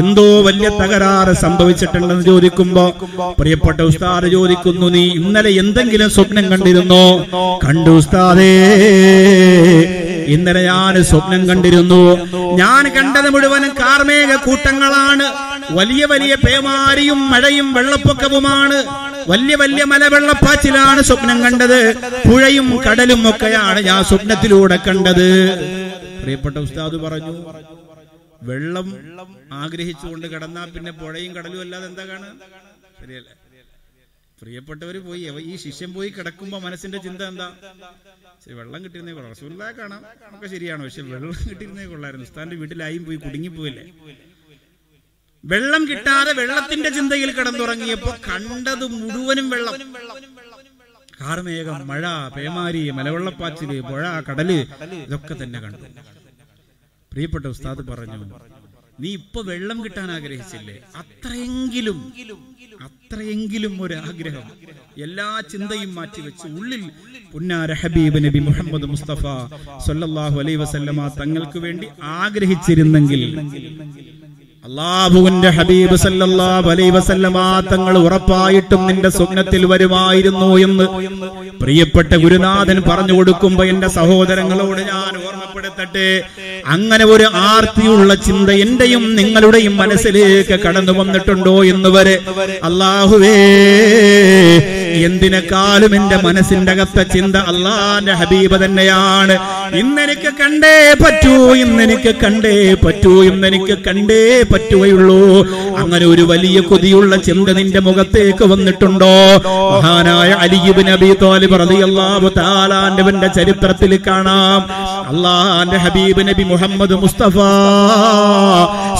എന്തോ 0.02 0.42
വലിയ 0.42 0.70
തകരാറ് 0.70 1.34
സംഭവിച്ചിട്ടുണ്ടെന്ന് 1.34 2.24
ചോദിക്കുമ്പോ 2.24 2.86
പ്രിയപ്പെട്ട 3.40 3.82
ഉസ്താദ് 3.82 4.32
ചോദിക്കുന്നു 4.32 4.90
നീ 4.90 5.06
ഇന്നലെ 5.20 5.50
എന്തെങ്കിലും 5.50 6.10
സ്വപ്നം 6.10 6.52
കണ്ടിരുന്നോ? 6.52 7.06
കണ്ടു 7.66 7.90
ഉസ്താദേ. 7.90 8.54
ഇന്നലെ 10.34 10.62
ഞാൻ 10.70 10.96
സ്വപ്നം 11.10 11.42
കണ്ടിരുന്നു. 11.50 12.02
ഞാൻ 12.62 12.84
കണ്ടത് 12.98 13.30
മുഴുവനും 13.36 13.72
കാർമേക 13.82 14.32
കൂട്ടങ്ങളാണ്. 14.46 15.26
വലിയ 15.80 16.04
വലിയ 16.14 16.34
പേമാരിയും 16.46 17.20
മഴയും 17.32 17.68
വെള്ളപ്പൊക്കവുമാണ്. 17.78 18.78
വലിയ 19.32 19.56
വലിയ 19.64 19.84
മലവെള്ളപ്പാച്ചിലാണ് 19.94 21.02
സ്വപ്നം 21.10 21.38
കണ്ടത്. 21.46 21.80
പുഴയും 22.28 22.70
കടലും 22.86 23.22
ഒക്കെയാണ് 23.32 23.80
ഞാൻ 23.90 24.02
സ്വപ്നത്തിലൂടെ 24.12 24.78
കണ്ടത്. 24.88 25.28
പ്രിയപ്പെട്ട 26.22 26.58
ഉസ്താദ് 26.68 26.98
പറഞ്ഞു 27.06 27.36
വെള്ളം 28.50 28.88
ആഗ്രഹിച്ചുകൊണ്ട് 29.62 30.26
കിടന്നാ 30.34 30.62
പിന്നെ 30.76 30.92
പുഴയും 31.02 31.32
കടലും 31.38 31.62
അല്ലാതെ 31.66 31.86
എന്താ 31.92 32.04
കാണാ 32.12 32.30
ശരിയല്ലേ? 33.02 33.34
പ്രിയപ്പെട്ടവര് 34.42 35.00
പോയി. 35.00 35.22
ഈ 35.52 35.56
ശിഷ്യൻ 35.56 35.94
പോയി 35.94 36.10
കിടക്കുമ്പോ 36.10 36.60
മനസ്സിന്റെ 36.60 36.98
ചിന്ത 36.98 37.22
എന്താ? 37.22 37.48
ശരി, 38.46 38.54
വെള്ളം 38.54 38.84
കിട്ടിയിരുന്നേ 38.84 39.14
കൊള്ളാം. 39.14 39.32
റസൂല്ലാ 39.36 39.72
കാണാം. 39.72 40.02
ഒക്കെ 40.36 40.48
ശരിയാണ്. 40.48 40.84
പക്ഷെ 40.84 41.02
വെള്ളം 41.02 41.34
കിട്ടിയിരുന്നേ 41.50 41.86
കൊള്ളായിരുന്നു. 41.86 42.26
ഉസ്താന്റെ 42.26 42.56
വീട്ടിലായും 42.56 43.06
പോയി 43.06 43.18
കുടുങ്ങിപ്പോയില്ലേ? 43.18 43.86
വെള്ളം 45.46 45.88
കിട്ടാതെ 45.88 46.32
വെള്ളത്തിന്റെ 46.34 46.90
ചിന്തയിൽ 46.90 47.32
കിടന്നുറങ്ങിയപ്പോ 47.32 48.12
കണ്ടത് 48.28 48.86
മുഴുവനും 48.92 49.50
വെള്ളം. 49.50 49.76
കാർമേഘം 51.22 51.88
മഴ 51.88 52.04
പേമാരി 52.36 52.90
മലവെള്ളപ്പാച്ചിൽ 52.98 53.82
പുഴ 53.82 54.04
കടൽ 54.30 54.52
ഇതൊക്കെ 55.06 55.36
തന്നെ 55.44 55.60
കണ്ടു. 55.60 55.86
പ്രിയപ്പെട്ട 57.12 57.46
ഉസ്താദ് 57.46 57.84
പറഞ്ഞു 57.88 58.22
നീ 59.00 59.10
ഇപ്പൊ 59.18 59.39
വെള്ളം 59.41 59.78
കിട്ടാൻ 59.84 60.10
ആഗ്രഹിച്ചില്ലേ? 60.12 60.74
അത്രയെങ്കിലും 61.02 62.00
അത്രയെങ്കിലും 62.88 63.74
ഒരു 63.84 63.95
ആഗ്രഹം. 64.04 64.45
എല്ലാ 64.97 65.28
ചിന്തയും 65.52 65.91
മാറ്റിവെച്ച് 65.95 66.47
ഉള്ളിൽ 66.58 66.84
പുന്നാര 67.32 67.72
ഹബീബ് 67.82 68.20
നബി 68.26 68.39
മുഹമ്മദ് 68.39 68.88
മുസ്തഫ 68.91 69.24
സല്ലല്ലാഹു 69.88 70.38
അലൈ 70.39 70.56
വസല്ലമ 70.56 71.08
തങ്ങൾക്ക് 71.20 71.60
വേണ്ടി 71.60 71.88
ആഗ്രഹിച്ചിരുന്നെങ്കിൽ 72.18 73.24
അള്ളാഹുവിന്റെ 74.70 75.49
ഹബീബ് 75.49 75.95
തങ്ങൾ 77.72 77.97
ഉറപ്പായിട്ടും 77.97 78.88
നിന്റെ 78.88 79.09
സ്വപ്നത്തിൽ 79.09 79.65
വരുമായിരുന്നു 79.65 80.57
എന്ന് 80.57 80.86
പ്രിയപ്പെട്ട 81.61 82.13
ഗുരുനാഥൻ 82.13 82.82
പറഞ്ഞു 82.89 83.13
കൊടുക്കുമ്പോ 83.13 83.63
എന്റെ 83.65 83.88
സഹോദരങ്ങളോട് 83.88 84.82
ഞാൻ 84.82 85.11
ഓർമ്മപ്പെടുത്തട്ടെ. 85.28 86.09
അങ്ങനെ 86.65 87.05
ഒരു 87.05 87.24
ആർത്തിയുള്ള 87.24 88.15
ചിന്ത 88.15 88.49
എന്റെയും 88.49 89.15
നിങ്ങളുടെയും 89.15 89.78
മനസ്സിലേക്ക് 89.78 90.59
കടന്നു 90.59 90.91
വന്നിട്ടുണ്ടോ 90.91 91.63
എന്ന് 91.63 91.89
വരെ. 91.89 92.15
അള്ളാഹുവേ 92.63 93.36
എന്തിനേക്കാളും 95.08 95.92
എന്റെ 96.00 96.18
മനസ്സിന്റെ 96.26 96.72
അകത്ത 96.76 97.00
ചിന്ത 97.14 97.36
അള്ളാന്റെ 97.52 98.14
ഹബീബ് 98.22 98.58
തന്നെയാണ്. 98.64 99.36
ഇന്നെനിക്ക് 99.82 100.32
കണ്ടേ 100.42 100.76
പറ്റൂ 101.04 101.36
ഇന്നെനിക്ക് 101.64 102.14
കണ്ടേ 102.24 102.56
പറ്റൂ 102.86 103.14
ഇന്നെനിക്ക് 103.30 103.76
കണ്ടേ 103.88 104.22
പറ്റുകയുള്ളൂ. 104.52 105.22
അങ്ങനെ 105.82 106.06
ഒരു 106.14 106.24
വലിയ 106.32 106.60
കൊതിയുള്ള 106.70 107.16
ചിന്ത 107.28 107.50
നിന്റെ 107.60 107.82
മുഖത്തേക്ക് 107.88 108.46
വന്നിട്ടുണ്ടോ? 108.54 109.14
മഹാനായ 109.74 110.30
അലിബിൻ 110.46 110.88
നബി 110.92 111.10
തോലിബ് 111.24 111.60
റളിയല്ലാഹു 111.64 112.30
തആലാന്റെ 112.40 113.30
ചരിത്രത്തിൽ 113.38 113.94
കാണാം. 114.08 114.60
അള്ളാന്റെ 115.12 115.78
ഹബീബ് 115.86 116.22
നബി 116.30 116.44
മുഹമ്മദ് 116.54 116.96
മുസ്തഫ 117.04 117.38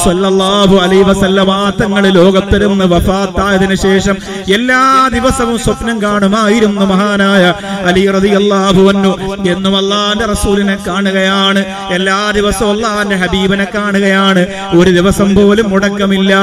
സല്ലല്ലാഹു 0.06 0.76
അലൈഹി 0.86 1.06
വസല്ലമ 1.12 1.52
തങ്ങൾ 1.82 2.04
ലോകത്തിരുന്ന് 2.20 2.86
വഫാത്തായതിനു 2.94 3.76
ശേഷം 3.86 4.16
എല്ലാ 4.58 4.82
ദിവസവും 5.16 5.58
സ്വപ്നം 5.80 6.02
കാണുമായിരുന്നു 6.02 6.86
മഹാനായ 6.92 7.44
അലി 7.90 8.02
റതി 8.16 8.32
അള്ളാഹു 8.40 8.82
വന്നു 8.88 9.12
എന്നും 9.52 9.74
അള്ളാന്റെ 9.78 10.26
റസൂലിനെ 10.26 10.76
കാണുകയാണ്. 10.88 11.62
എല്ലാ 11.92 12.18
ദിവസവും 12.36 12.72
അള്ളാന്റെ 12.72 13.16
ഹബീബിനെ 13.16 13.68
കാണുകയാണ്. 13.76 14.42
ഒരു 14.80 14.92
ദിവസം 14.92 15.30
പോലും 15.36 15.70
മുടക്കമില്ല. 15.70 16.34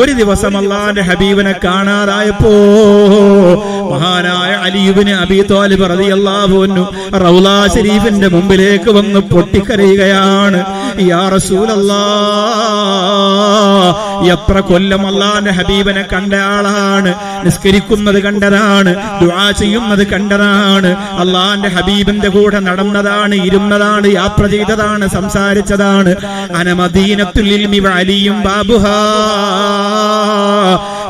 ഒരു 0.00 0.12
ദിവസം 0.12 0.52
അള്ളാന്റെ 0.58 1.02
ഹബീബിനെ 1.02 1.54
കാണാതായപ്പോ 1.64 2.52
മഹാനായ 3.90 4.52
അലിയുബിന് 4.52 5.10
അബി 5.10 5.42
തോലിബ് 5.50 5.90
റൗല 5.90 6.14
റൗലാ 7.24 7.66
ശരീഫിന്റെ 7.74 8.28
മുമ്പിലേക്ക് 8.28 8.90
വന്ന് 8.90 9.20
പൊട്ടിക്കരയുകയാണ്. 9.20 10.64
യാ 11.00 11.28
റസൂലല്ലാ 11.28 12.02
എത്ര 14.32 14.60
കൊല്ലം 14.60 15.06
അള്ളാന്റെ 15.06 15.50
ഹബീബനെ 15.50 16.04
കണ്ട 16.12 16.34
ആളാണ്. 16.34 17.14
നിസ്കരിക്കുന്നത് 17.44 18.22
കണ്ടതാണ്. 18.22 18.94
ദുആ 19.22 19.50
ചെയ്യുന്നത് 19.50 20.06
കണ്ടതാണ്. 20.06 20.96
അള്ളാന്റെ 21.18 21.68
ഹബീബിന്റെ 21.68 22.28
കൂടെ 22.28 22.58
നടന്നതാണ് 22.58 23.34
ഇരുന്നതാണ് 23.34 24.06
യാത്ര 24.14 24.46
ചെയ്തതാണ് 24.46 25.08
സംസാരിച്ചതാണ്. 25.08 26.14
ഇൽമി 27.40 27.78
അലിയും 27.78 28.42
ബാബുഹാ. 28.42 28.98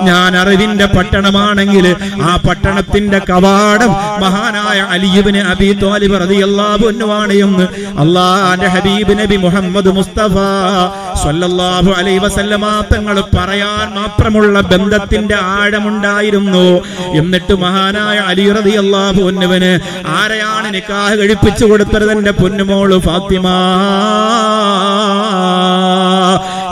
ഞാൻ 0.09 0.33
അറിവിന്റെ 0.41 0.87
പട്ടണമാണെങ്കിൽ 0.95 1.87
ആ 2.29 2.33
പട്ടണത്തിന്റെ 2.47 3.19
കവാടം 3.31 3.91
മഹാനായ 4.23 4.79
അലിയുബിന് 4.95 5.43
അബി 5.53 5.69
തോലിബ് 5.83 6.19
റളിയല്ലാഹു 6.23 6.85
അൻഹുവാണ് 6.93 7.35
എന്ന് 7.47 7.67
അള്ളാന്റെ 8.05 8.69
ഹബീബ് 8.75 9.17
നബി 9.21 9.39
മുഹമ്മദ് 9.45 9.93
മുസ്തഫ 9.99 10.35
സ്വല്ലല്ലാഹു 11.23 11.91
അലൈഹി 11.99 12.21
വസല്ലമ 12.27 12.65
തങ്ങൾ 12.93 13.17
പറയാൻ 13.37 13.87
മാത്രമുള്ള 13.99 14.57
ബന്ധത്തിന്റെ 14.73 15.37
ആഴമുണ്ടായിരുന്നു. 15.55 16.67
എന്നിട്ട് 17.21 17.55
മഹാനായ 17.65 18.19
അലി 18.31 18.47
റളിയല്ലാഹു 18.59 19.23
അൻഹുവിന് 19.31 19.73
ആരെയാണ് 20.17 20.69
നിക്കാഹ് 20.77 21.15
കഴിപ്പിച്ചു 21.21 21.65
കൊടുത്തത്? 21.71 22.07
എന്റെ 22.17 22.33
പൊന്നുമോൾ 22.41 22.91
ഫാത്തിമ 23.07 23.47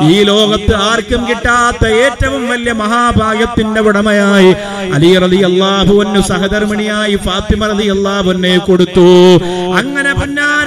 ഈ 0.06 0.22
ലോകത്ത് 0.22 0.74
ആർക്കും 0.74 1.28
കിട്ടാത്ത 1.28 1.86
ഏറ്റവും 2.04 2.48
വലിയ 2.48 2.72
മഹാഭാഗ്യത്തിന്റെ 2.72 3.80
ഉടമയായി 3.80 4.50
അലി 4.92 5.18
റലി 5.18 5.40
അള്ളാഹുവിന് 5.42 6.20
സഹധർമ്മിണിയായി 6.22 7.16
ഫാത്തിമ 7.16 7.66
റലി 7.66 7.86
അള്ളാഹുവിനെ 7.90 8.58
കൊടുത്തു. 8.58 9.06
അങ്ങനെ 9.76 10.07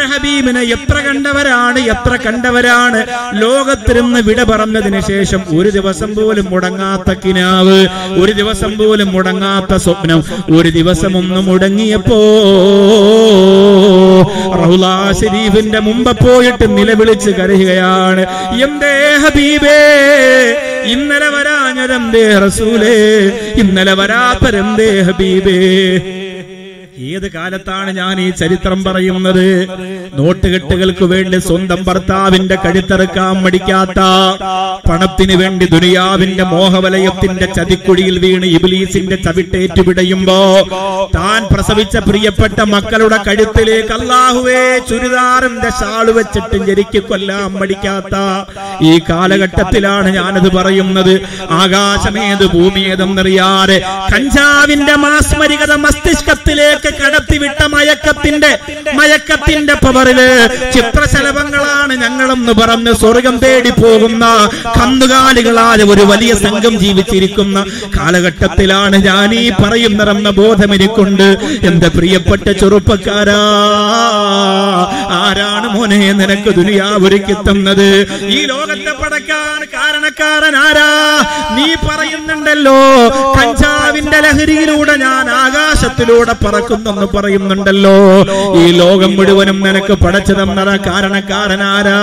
പൊന്നാര 0.02 0.14
ഹബീബിനെ 0.14 0.62
എത്ര 0.76 0.97
കണ്ടവരാണ് 1.08 1.80
എത്ര 1.93 2.14
കണ്ടവരാണ്? 2.26 2.99
ലോകത്തിരുന്ന് 3.41 4.20
വിട 4.28 4.39
പറഞ്ഞതിന് 4.52 4.99
ശേഷം 5.10 5.41
ഒരു 5.58 5.70
ദിവസം 5.78 6.10
പോലും 6.18 6.45
മുടങ്ങാത്ത 6.54 7.10
കിനാവ് 7.24 7.78
ഒരു 8.22 8.34
ദിവസം 8.39 8.72
പോലും 8.80 9.10
മുടങ്ങാത്ത 9.16 9.74
സ്വപ്നം 9.86 10.20
ഒരു 10.58 10.70
ദിവസം 10.78 11.12
ഒന്ന് 11.22 11.41
മുടങ്ങിയപ്പോ 11.49 12.20
റഹുലാ 14.62 14.95
ഷരീഫിന്റെ 15.20 15.80
മുമ്പ് 15.88 16.12
പോയിട്ട് 16.24 16.66
നിലവിളിച്ച് 16.78 17.32
കരയുകയാണ്. 17.39 18.24
എന്തേ 18.66 18.95
ഹബീബേ 19.24 19.80
ഇന്നലെ 20.93 21.30
വരാഞ്ഞതെന്തേ 21.36 22.26
റസൂലേ 22.45 22.97
ഇന്നലെ 23.64 23.93
വരാത്തരെന്തേ 24.02 24.89
ഹബീബേ? 25.08 25.58
ഏത് 27.10 27.32
കാലത്താണ് 27.32 27.91
ഞാൻ 27.91 28.22
ഈ 28.22 28.30
ചരിത്രം 28.30 28.84
പറയുന്നത്? 28.84 29.45
നോട്ടുകെട്ടുകൾക്ക് 30.14 31.04
വേണ്ടി 31.04 31.38
സ്വന്തം 31.39 31.84
ഭർത്താവിന്റെ 31.84 32.56
കഴുത്തറുക്കാൻ 32.56 33.43
മടിക്കാത്ത 33.43 33.99
പണത്തിന് 34.89 35.36
വേണ്ടി 35.36 35.66
ദുനിയാവിന്റെ 35.66 36.43
മോഹവലയത്തിന്റെ 36.43 37.45
ചതിക്കുഴിയിൽ 37.56 38.20
വീണ് 38.20 38.45
ഇബിലീസിന്റെ 38.52 39.16
ചവിട്ടേറ്റു 39.16 39.82
പിടയുമ്പോ 39.82 40.38
താൻ 41.16 41.47
പ്രസവിച്ച 41.54 41.97
പ്രിയപ്പെട്ട 41.99 42.60
മക്കളുടെ 42.74 43.20
കഴുത്തിലേക്ക് 43.28 43.93
അല്ലാഹുവേ 43.93 44.62
ചുരിദാറിന്റെ 44.89 45.70
ഷാൾ 45.80 46.12
വെച്ചിട്ട് 46.12 46.58
ജരിക്ക് 46.68 47.02
മടിക്കാത്ത 47.54 48.16
ഈ 48.84 48.93
കാലഘട്ടത്തിലാണ് 49.10 50.10
ഞാനത് 50.10 50.49
പറയുന്നത്. 50.56 51.14
ആകാശമേത് 51.54 52.45
ഭൂമിയേതെന്നറിയാതെ 52.54 53.78
കഞ്ചാവിന്റെ 54.14 54.95
മാസ്മരികത 54.97 55.74
മസ്തിഷ്കത്തിലേക്ക് 55.78 56.91
കടത്തിവിട്ട 56.98 57.62
മയക്കത്തിന്റെ 57.74 58.52
മയക്കത്തിന്റെ 58.98 59.76
പവറിൽ 59.84 60.20
ചിത്രശലഭങ്ങളാണ് 60.76 61.70
ഞങ്ങളെന്ന് 62.04 62.54
പറഞ്ഞ് 62.60 62.94
സ്വർഗം 63.02 63.36
തേടി 63.44 63.72
പോകുന്ന 63.78 64.26
കന്നുകാലികളായ 64.78 65.60
ഒരു 65.94 66.06
വലിയ 66.12 66.34
സംഘം 66.44 66.74
ജീവിച്ചിരിക്കുന്ന 66.82 67.58
കാലഘട്ടത്തിലാണ് 67.98 68.70
ഞാൻ 69.08 69.30
ഈ 69.38 69.48
പറയുന്നതെന്ന 69.60 70.30
ബോധം 70.39 70.72
എനിക്കുണ്ട് 70.76 71.28
എന്റെ 71.68 71.89
പ്രിയപ്പെട്ട 71.96 72.48
ചെറുപ്പക്കാരാ 72.62 73.42
ആരാണ് 75.22 75.68
മോനെ 75.74 75.89
നിനക്ക് 76.20 76.50
ദുനിയാവൊരുക്കി 76.58 77.36
തന്നത്? 77.48 77.88
ഈ 78.32 78.39
ലോകത്തെ 78.52 78.94
പടക്കാൻ 79.02 79.39
കാരണക്കാരൻ 79.74 80.56
ആരാ? 80.62 80.89
നീ 81.56 81.68
പറയുന്നുണ്ടല്ലോ 81.86 82.78
കഞ്ചാവിന്റെ 83.38 84.20
ലഹരിയിലൂടെ 84.26 84.96
ഞാൻ 85.04 85.26
ആകാശത്തിലൂടെ 85.38 86.34
പറക്കുന്നെന്ന് 86.74 87.08
പറയുന്നുണ്ടല്ലോ. 87.16 87.96
ഈ 88.60 88.64
ലോകം 88.80 89.12
മുഴുവനും 89.18 89.58
നിനക്ക് 89.66 89.94
പടച്ചു 90.04 90.34
തന്നത 90.34 90.72
കാരണക്കാരനാരാ? 90.88 92.00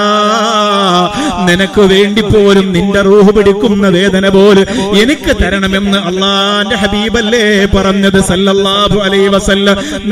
നിനക്ക് 1.49 1.83
വേണ്ടി 1.93 2.23
പോലും 2.25 2.67
നിന്റെ 2.75 3.01
റൂഹ് 3.09 3.33
പിടിക്കുന്ന 3.37 3.87
വേദന 3.97 4.29
പോലും 4.29 4.67
എനിക്ക് 5.03 5.33
തരണമെന്ന് 5.43 5.99
അള്ളാന്റെ 6.09 6.77
ഹബീബല്ലേ 6.83 7.43
പറഞ്ഞത് 7.77 8.21
സല്ലല്ലാഹു 8.29 8.99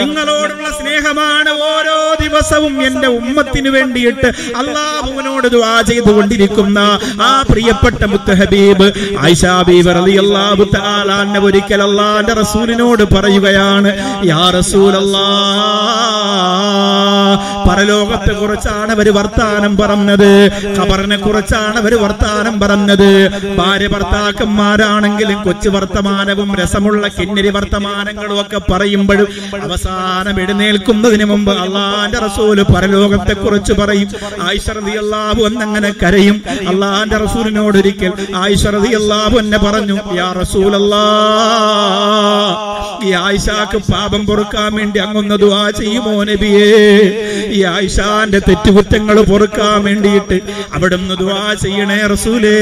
നിങ്ങളോടുള്ള 0.00 0.68
സ്നേഹമാണ് 0.78 1.52
ഓരോ 1.68 1.96
ദിവസവും 2.22 2.74
എന്റെ 2.88 3.08
ഉമ്മത്തിന് 3.18 3.70
വേണ്ടിയിട്ട് 3.76 4.28
അള്ളാഹുവിനോട് 4.60 5.48
ദുആ 5.54 5.74
ചെയ്തുകൊണ്ടിരിക്കുന്ന 5.90 6.78
ആ 7.22 7.30
പ്രിയപ്പെട്ട 7.50 8.02
മുത്ത് 8.12 8.34
ഹബീബ് 8.40 8.88
ആയിഷാ 9.24 9.54
ബീബി 9.68 9.92
റളിയല്ലാഹു 9.98 10.66
തആല 10.76 11.10
ഒരിക്കൽ 11.46 11.82
അള്ളാന്റെ 11.82 12.34
റസൂലിനോട് 12.40 13.04
പറയുകയാണ് 13.14 13.90
യാ 14.30 14.44
പരലോകത്തെ 17.68 18.32
കുറിച്ചാണ് 18.32 18.90
അവർ 18.92 19.14
വർത്താനം 19.14 19.76
പറഞ്ഞത്. 19.76 20.50
ഖബറിനെ 20.78 21.16
കുറിച്ചാണ് 21.16 21.76
അവർ 21.76 21.94
വർത്താനം 22.02 22.60
പറഞ്ഞത്. 22.60 23.08
ഭാര്യ 23.56 23.86
ഭർത്താക്കന്മാരാണെങ്കിലും 23.86 25.42
കൊച്ചു 25.42 25.68
വർത്തമാനവും 25.68 26.56
രസമുള്ള 26.56 27.08
കിന്നരി 27.08 27.48
വർത്തമാനങ്ങളും 27.48 28.40
ഒക്കെ 28.40 28.60
പറയുമ്പോഴും 28.72 29.28
അവസാനം 29.62 30.40
എഴുന്നേൽക്കുന്നതിന് 30.40 31.24
മുമ്പ് 31.24 31.52
അള്ളാന്റെ 31.52 32.18
റസൂൽ 32.18 32.62
പരലോകത്തെ 32.62 33.34
കുറിച്ച് 33.34 33.72
പറയും. 33.72 34.08
ആയിഷറതി 34.42 34.90
അള്ളാഹു 34.90 35.42
എന്നങ്ങനെ 35.46 35.94
കരയും. 36.02 36.42
അള്ളാന്റെ 36.68 37.16
റസൂലിനോടൊരിക്കൽ 37.16 38.12
ആയിഷറതി 38.36 38.92
അള്ളാഹു 38.94 39.38
എന്നെ 39.38 39.58
പറഞ്ഞു 39.58 39.98
യാ 40.14 40.32
റസൂലല്ലാ 40.32 41.04
ഈ 43.04 43.12
ആയിഷാക്ക് 43.12 43.78
പാപം 43.92 44.26
പൊറുക്കാൻ 44.26 44.74
വേണ്ടി 44.74 44.98
അങ്ങൊന്ന് 44.98 45.34
ദുആ 45.38 45.70
ചെയ്യുമോ 45.70 46.24
നബിയേ? 46.24 46.68
ഈ 47.48 47.64
ആയിഷാന്റെ 47.64 48.40
തെറ്റുകുറ്റങ്ങൾ 48.48 49.20
പൊറുക്കാൻ 49.20 49.84
വേണ്ടിയിട്ട് 49.84 50.40
അവിടുന്ന് 50.74 51.14
ദുആ 51.18 51.54
ചെയ്യണേ 51.54 52.06
റസൂലേ. 52.06 52.56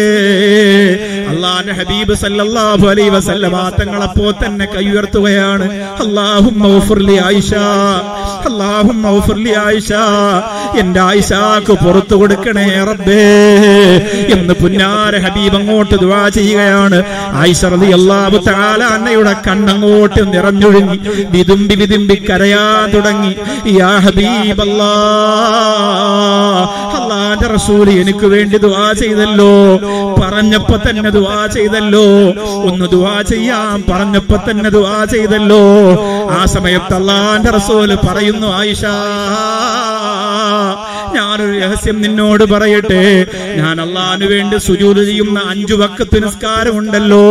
അള്ളാന്റെ 1.28 1.72
ഹബീബ് 1.72 2.14
സല്ലല്ലാഹു 2.14 2.86
അലൈഹി 2.88 3.08
വസല്ലമ 3.08 3.68
തങ്ങളപ്പോ 3.80 4.30
തന്നെ 4.30 4.66
കൈ 4.66 4.84
ഉയർത്തുകയാണ്. 4.84 5.68
അല്ലാഹുമ്മ 6.00 6.68
ഗഫിർലി 6.76 7.12
ആയിഷ. 7.12 7.54
അല്ലാഹുമ്മ 8.50 9.10
ഗഫിർലി 9.18 9.54
ആയിഷ. 9.66 9.92
എന്റെ 10.78 11.00
ആയിഷാക്ക് 11.00 11.72
പുറത്തു 11.72 12.14
കൊടുക്കണേ 12.14 12.84
റബ്ബേ. 12.90 13.22
എന്ന് 14.34 14.54
പുന്നാര 14.54 15.18
ഹബീബ് 15.18 15.56
അങ്ങോട്ട് 15.56 15.94
ദുആ 15.94 16.28
ചെയ്യുകയാണ്. 16.28 17.04
ആയിഷ 17.32 17.64
റളിയല്ലാഹു 17.64 18.36
തആല 18.48 18.82
അന്നയുടെ 18.84 19.34
കണ്ണങ്ങോട്ട് 19.48 20.23
നിറഞ്ഞൊഴുങ്ങി 20.24 21.00
വിതുമ്പി 21.30 21.74
വിതുമ്പി 21.74 22.14
കരയാ 22.14 22.88
തുടങ്ങി. 22.94 23.36
യാ 23.78 23.98
റസൂൽ 27.54 27.90
എനിക്ക് 27.90 28.26
വേണ്ടി 28.26 28.56
ദുആ 28.56 28.92
ചെയ്തല്ലോ. 28.92 29.52
പറഞ്ഞപ്പോ 30.20 30.76
തന്നെ 30.76 31.10
ദുആ 31.10 31.46
ചെയ്തല്ലോ. 31.46 32.04
ഒന്ന് 32.68 32.86
ദുആ 32.88 33.22
ചെയ്യാം 33.22 33.84
പറഞ്ഞപ്പോ 33.90 34.36
തന്നെ 34.50 34.70
ദുആ 34.70 35.04
ചെയ്തല്ലോ. 35.04 35.62
ആ 36.30 36.44
സമയത്ത് 36.44 36.94
അള്ളാന്റെ 36.94 37.50
റസൂൽ 37.50 37.98
പറയുന്നു 38.06 38.46
ആയിഷ 38.46 38.84
ഞാനൊരു 41.14 41.58
രഹസ്യം 41.58 42.00
നിന്നോട് 42.00 42.44
പറയട്ടെ. 42.44 43.26
ഞാൻ 43.56 43.80
അള്ളാഹിനു 43.80 44.26
വേണ്ടി 44.26 44.56
സുജൂത് 44.58 45.04
ചെയ്യുന്ന 45.06 45.40
അഞ്ചു 45.48 45.74
വക്കത്ത് 45.74 46.24
നിസ്കാരം 46.24 46.78
ഉണ്ടല്ലോ 46.78 47.22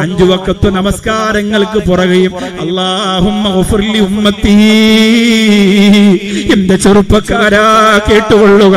അഞ്ചു 0.00 0.24
വക്കത്ത് 0.24 0.68
നമസ്കാരങ്ങൾക്ക് 0.74 1.78
പുറകെയും 1.88 2.32
അള്ളാഹുമ്മത്തി 2.64 4.54
എന്റെ 6.52 6.76
ചെറുപ്പക്കാരാ 6.76 8.00
കേട്ടുകൊള്ളുക. 8.08 8.74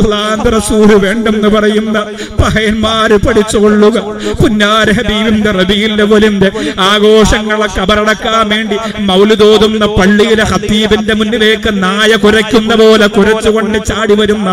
അള്ളാന്റെ 0.00 0.50
റസൂൽ 0.50 0.94
വേണ്ടെന്ന് 0.94 1.48
പറയുന്ന 1.48 1.98
പഹയന്മാര് 2.40 3.16
പഠിച്ചുകൊള്ളുക. 3.26 3.96
പുന്നാര 4.42 4.90
ഹബീബിന്റെ 4.90 5.50
റബീലിന്റെ 5.50 6.04
പോലിന്റെ 6.04 6.50
ആഘോഷങ്ങളെ 6.78 7.68
കബറടക്കാൻ 7.78 8.48
വേണ്ടി 8.48 8.76
മൗലുതോതുന്ന 9.00 9.86
പള്ളിയിലെ 9.86 10.44
ഹത്തീബിന്റെ 10.44 11.14
മുന്നിലേക്ക് 11.14 11.82
നായ 11.82 12.16
കുരയ്ക്കുന്ന 12.16 12.74
പോലെ 12.74 13.06
കുരച്ചുകൊണ്ട് 13.06 13.78
ചാടി 13.92 14.14
വരുന്ന 14.22 14.48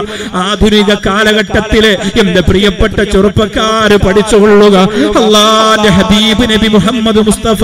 ആധുനിക 0.45 0.91
കാലഘട്ടത്തിലെ 1.07 1.93
എന്റെ 2.21 2.41
പ്രിയപ്പെട്ട 2.49 2.99
ചെറുപ്പക്കാര് 3.13 3.97
പഠിച്ചുകൊള്ളുക. 4.05 4.75
അള്ളാന്റെ 5.21 5.91
ഹബീബ് 5.97 6.45
നബി 6.51 6.69
മുഹമ്മദ് 6.77 7.21
മുസ്തഫ 7.29 7.61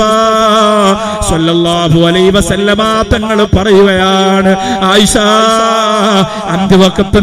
സല്ലല്ലാഹു 1.29 1.99
അലൈഹി 2.09 2.31
വസല്ലമ 2.37 2.81
തങ്ങൾ 3.13 3.37
പറയുകയാണ് 3.55 4.51
ആയിഷ 4.91 5.15
അഞ്ച് 6.53 6.77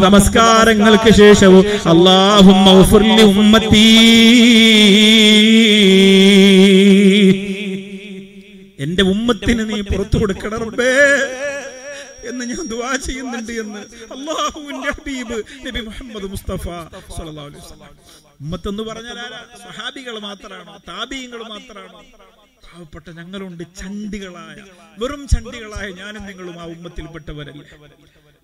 നമസ്കാരങ്ങൾക്ക് 0.06 1.10
ശേഷവും 1.22 1.64
അള്ളാഹുമ്മ 1.92 2.66
ഉമ്മത്തി. 3.32 3.86
എന്റെ 8.84 9.02
ഉമ്മത്തിന് 9.12 9.62
നീ 9.70 9.78
പുറത്തു 9.90 10.16
കൊടുക്കണം 10.20 10.60
റബ്ബേ. 10.64 10.92
എന്ന് 12.28 12.44
ഞാൻ 12.50 12.62
ദുവാ 12.68 12.90
ചെയ്യുന്നുണ്ട് 13.04 13.52
എന്ന് 13.62 13.80
അള്ളാഹുവിന്റെ 14.14 14.90
ഹബീബ് 14.92 15.36
നബി 15.64 15.80
മുഹമ്മദ് 15.88 16.28
മുസ്തഫ 16.32 16.64
സല്ലല്ലാഹു 17.10 17.48
അലൈഹി 17.48 17.62
വസല്ലം. 17.62 17.92
ഉമ്മത്ത് 18.40 18.68
എന്ന് 18.70 18.84
പറഞ്ഞാൽ 18.88 19.18
സഹാബികൾ 19.64 20.16
മാത്രമാണോ 20.26 20.74
താബീങ്ങൾ 20.88 21.42
മാത്രമാണോ 21.52 22.00
പാവപ്പെട്ട 22.66 23.08
ഞങ്ങളുണ്ട് 23.18 23.62
ചണ്ടികളായ 23.80 24.56
വെറും 25.00 25.22
ചണ്ടികളായ 25.32 25.86
ഞാനും 25.98 26.22
നിങ്ങളും 26.28 26.56
ആ 26.58 26.66
ഉമ്മത്തിൽപ്പെട്ടവരല്ലേ? 26.74 27.66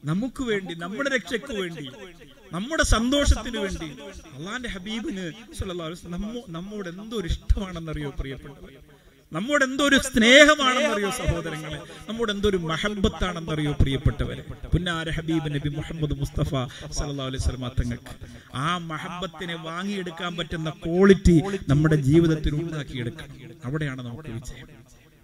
നമുക്ക് 0.05 0.43
വേണ്ടി 0.49 0.73
നമ്മുടെ 0.83 1.11
രക്ഷയ്ക്ക് 1.15 1.53
വേണ്ടി 1.61 1.85
നമ്മുടെ 2.53 2.85
സന്തോഷത്തിന് 2.93 3.59
വേണ്ടി 3.65 3.89
അള്ളാന്റെ 4.37 4.71
ഹബീബിന് 4.75 5.25
നമ്മോട് 6.57 6.89
എന്തോ 6.93 7.17
ഒരു 7.21 7.29
ഇഷ്ടമാണെന്നറിയോ 7.33 8.11
പ്രിയപ്പെട്ടവർ 8.21 8.73
നമ്മോട് 9.33 9.65
എന്തൊരു 9.65 9.97
ഒരു 9.97 10.03
സ്നേഹമാണെന്നറിയോ 10.09 11.11
സഹോദരങ്ങളെ? 11.11 11.79
നമ്മോട് 12.09 12.31
എന്തൊരു 12.33 12.57
മഹബത്താണെന്നറിയോ 12.57 13.73
പ്രിയപ്പെട്ടവരെ? 13.73 14.43
പുന്നാര 14.73 15.11
ഹബീബ് 15.11 15.55
നബി 15.55 15.69
മുഹമ്മദ് 15.69 16.15
മുസ്തഫ 16.21 16.51
സല്ലല്ലാഹു 16.99 17.29
അലൈഹി 17.31 17.43
വസല്ലം 17.45 17.73
തങ്ങൾക്ക് 17.81 18.15
ആ 18.55 18.79
മഹബത്തിനെ 18.79 19.55
വാങ്ങിയെടുക്കാൻ 19.55 20.37
പറ്റുന്ന 20.37 20.71
ക്വാളിറ്റി 20.71 21.37
നമ്മുടെ 21.69 21.97
ജീവിതത്തിൽ 22.09 22.55
ഉണ്ടാക്കിയെടുക്കണം. 22.55 23.37
അവിടെയാണ് 23.65 24.03
നമുക്ക് 24.03 24.29
വിജയം. 24.29 24.67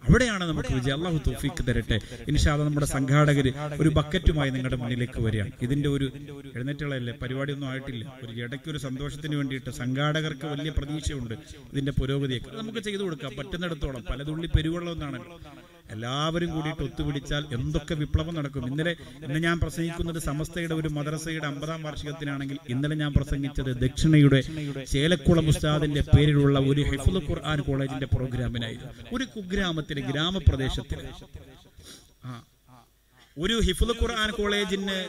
അവിടെയാണ് 0.09 0.45
നമുക്ക് 0.45 0.73
വിജയം. 0.75 0.97
അള്ളാഹു 0.97 1.19
തോഫിക്ക് 1.27 1.63
തരട്ടെ. 1.69 1.99
ഇൻഷാദ 2.29 2.61
നമ്മുടെ 2.63 2.87
സംഘാടകര് 2.87 3.53
ഒരു 3.81 3.89
ബക്കറ്റുമായി 3.89 4.51
നിങ്ങളുടെ 4.51 4.77
മുന്നിലേക്ക് 4.77 5.21
വരികയാണ്. 5.27 5.51
ഇതിന്റെ 5.63 5.89
ഒരു 5.89 6.07
എഴുന്നേറ്റുകളല്ലേ? 6.55 7.15
പരിപാടിയൊന്നും 7.23 7.69
ആയിട്ടില്ല. 7.69 8.05
ഒരു 8.23 8.33
ഇടയ്ക്ക് 8.43 8.71
ഒരു 8.71 8.79
സന്തോഷത്തിന് 8.79 9.37
വേണ്ടിയിട്ട് 9.37 9.71
സംഘാടകർക്ക് 9.71 10.47
വലിയ 10.47 10.73
പ്രതീക്ഷയുണ്ട് 10.79 11.35
ഇതിന്റെ 11.73 11.93
പുരോഗതിയൊക്കെ. 12.01 12.57
നമുക്ക് 12.63 12.79
ചെയ്തു 12.79 13.03
കൊടുക്കാം. 13.03 13.33
പറ്റുന്നിടത്തോളം. 13.39 14.05
പലതുള്ളി 14.11 14.49
പെരുവെള്ളം 14.57 14.93
എന്നാണല്ലോ 14.93 15.39
എല്ലാവരും 15.91 16.51
കൂടിയിട്ട് 16.51 16.83
ഒത്തുപിടിച്ചാൽ 16.83 17.47
എന്തൊക്കെ 17.53 17.95
വിപ്ലവം 17.95 18.35
നടക്കും. 18.35 18.67
ഇന്നലെ 18.67 18.97
ഇന്ന് 19.25 19.41
ഞാൻ 19.41 19.61
പ്രസംഗിക്കുന്നത് 19.61 20.19
സമസ്തയുടെ 20.19 20.75
ഒരു 20.75 20.89
മദ്രസയുടെ 20.89 21.47
അമ്പതാം 21.47 21.83
വാർഷികത്തിനാണെങ്കിൽ 21.83 22.59
ഇന്നലെ 22.69 22.95
ഞാൻ 22.95 23.13
പ്രസംഗിച്ചത് 23.13 23.77
ദക്ഷിണയുടെ 23.77 24.41
ചേലക്കുളം 24.85 25.49
ഉസ്താദിന്റെ 25.49 26.01
പേരിലുള്ള 26.01 26.59
ഒരു 26.59 26.81
ഹിഫുൽ 26.81 27.29
ഖുർആൻ 27.31 27.61
കോളേജിന്റെ 27.61 28.07
പ്രോഗ്രാമിനായിരുന്നു. 28.07 29.17
ഒരു 29.17 29.25
കുഗ്രാമത്തിലെ 29.25 30.01
ഗ്രാമപ്രദേശത്തിൽ 30.01 31.09
ആ. 32.25 32.45
ഒരു 33.39 33.61
ഹിഫുൽ 33.61 33.93
ഖുർആൻ 34.03 34.31
കോളേജിന് 34.31 35.09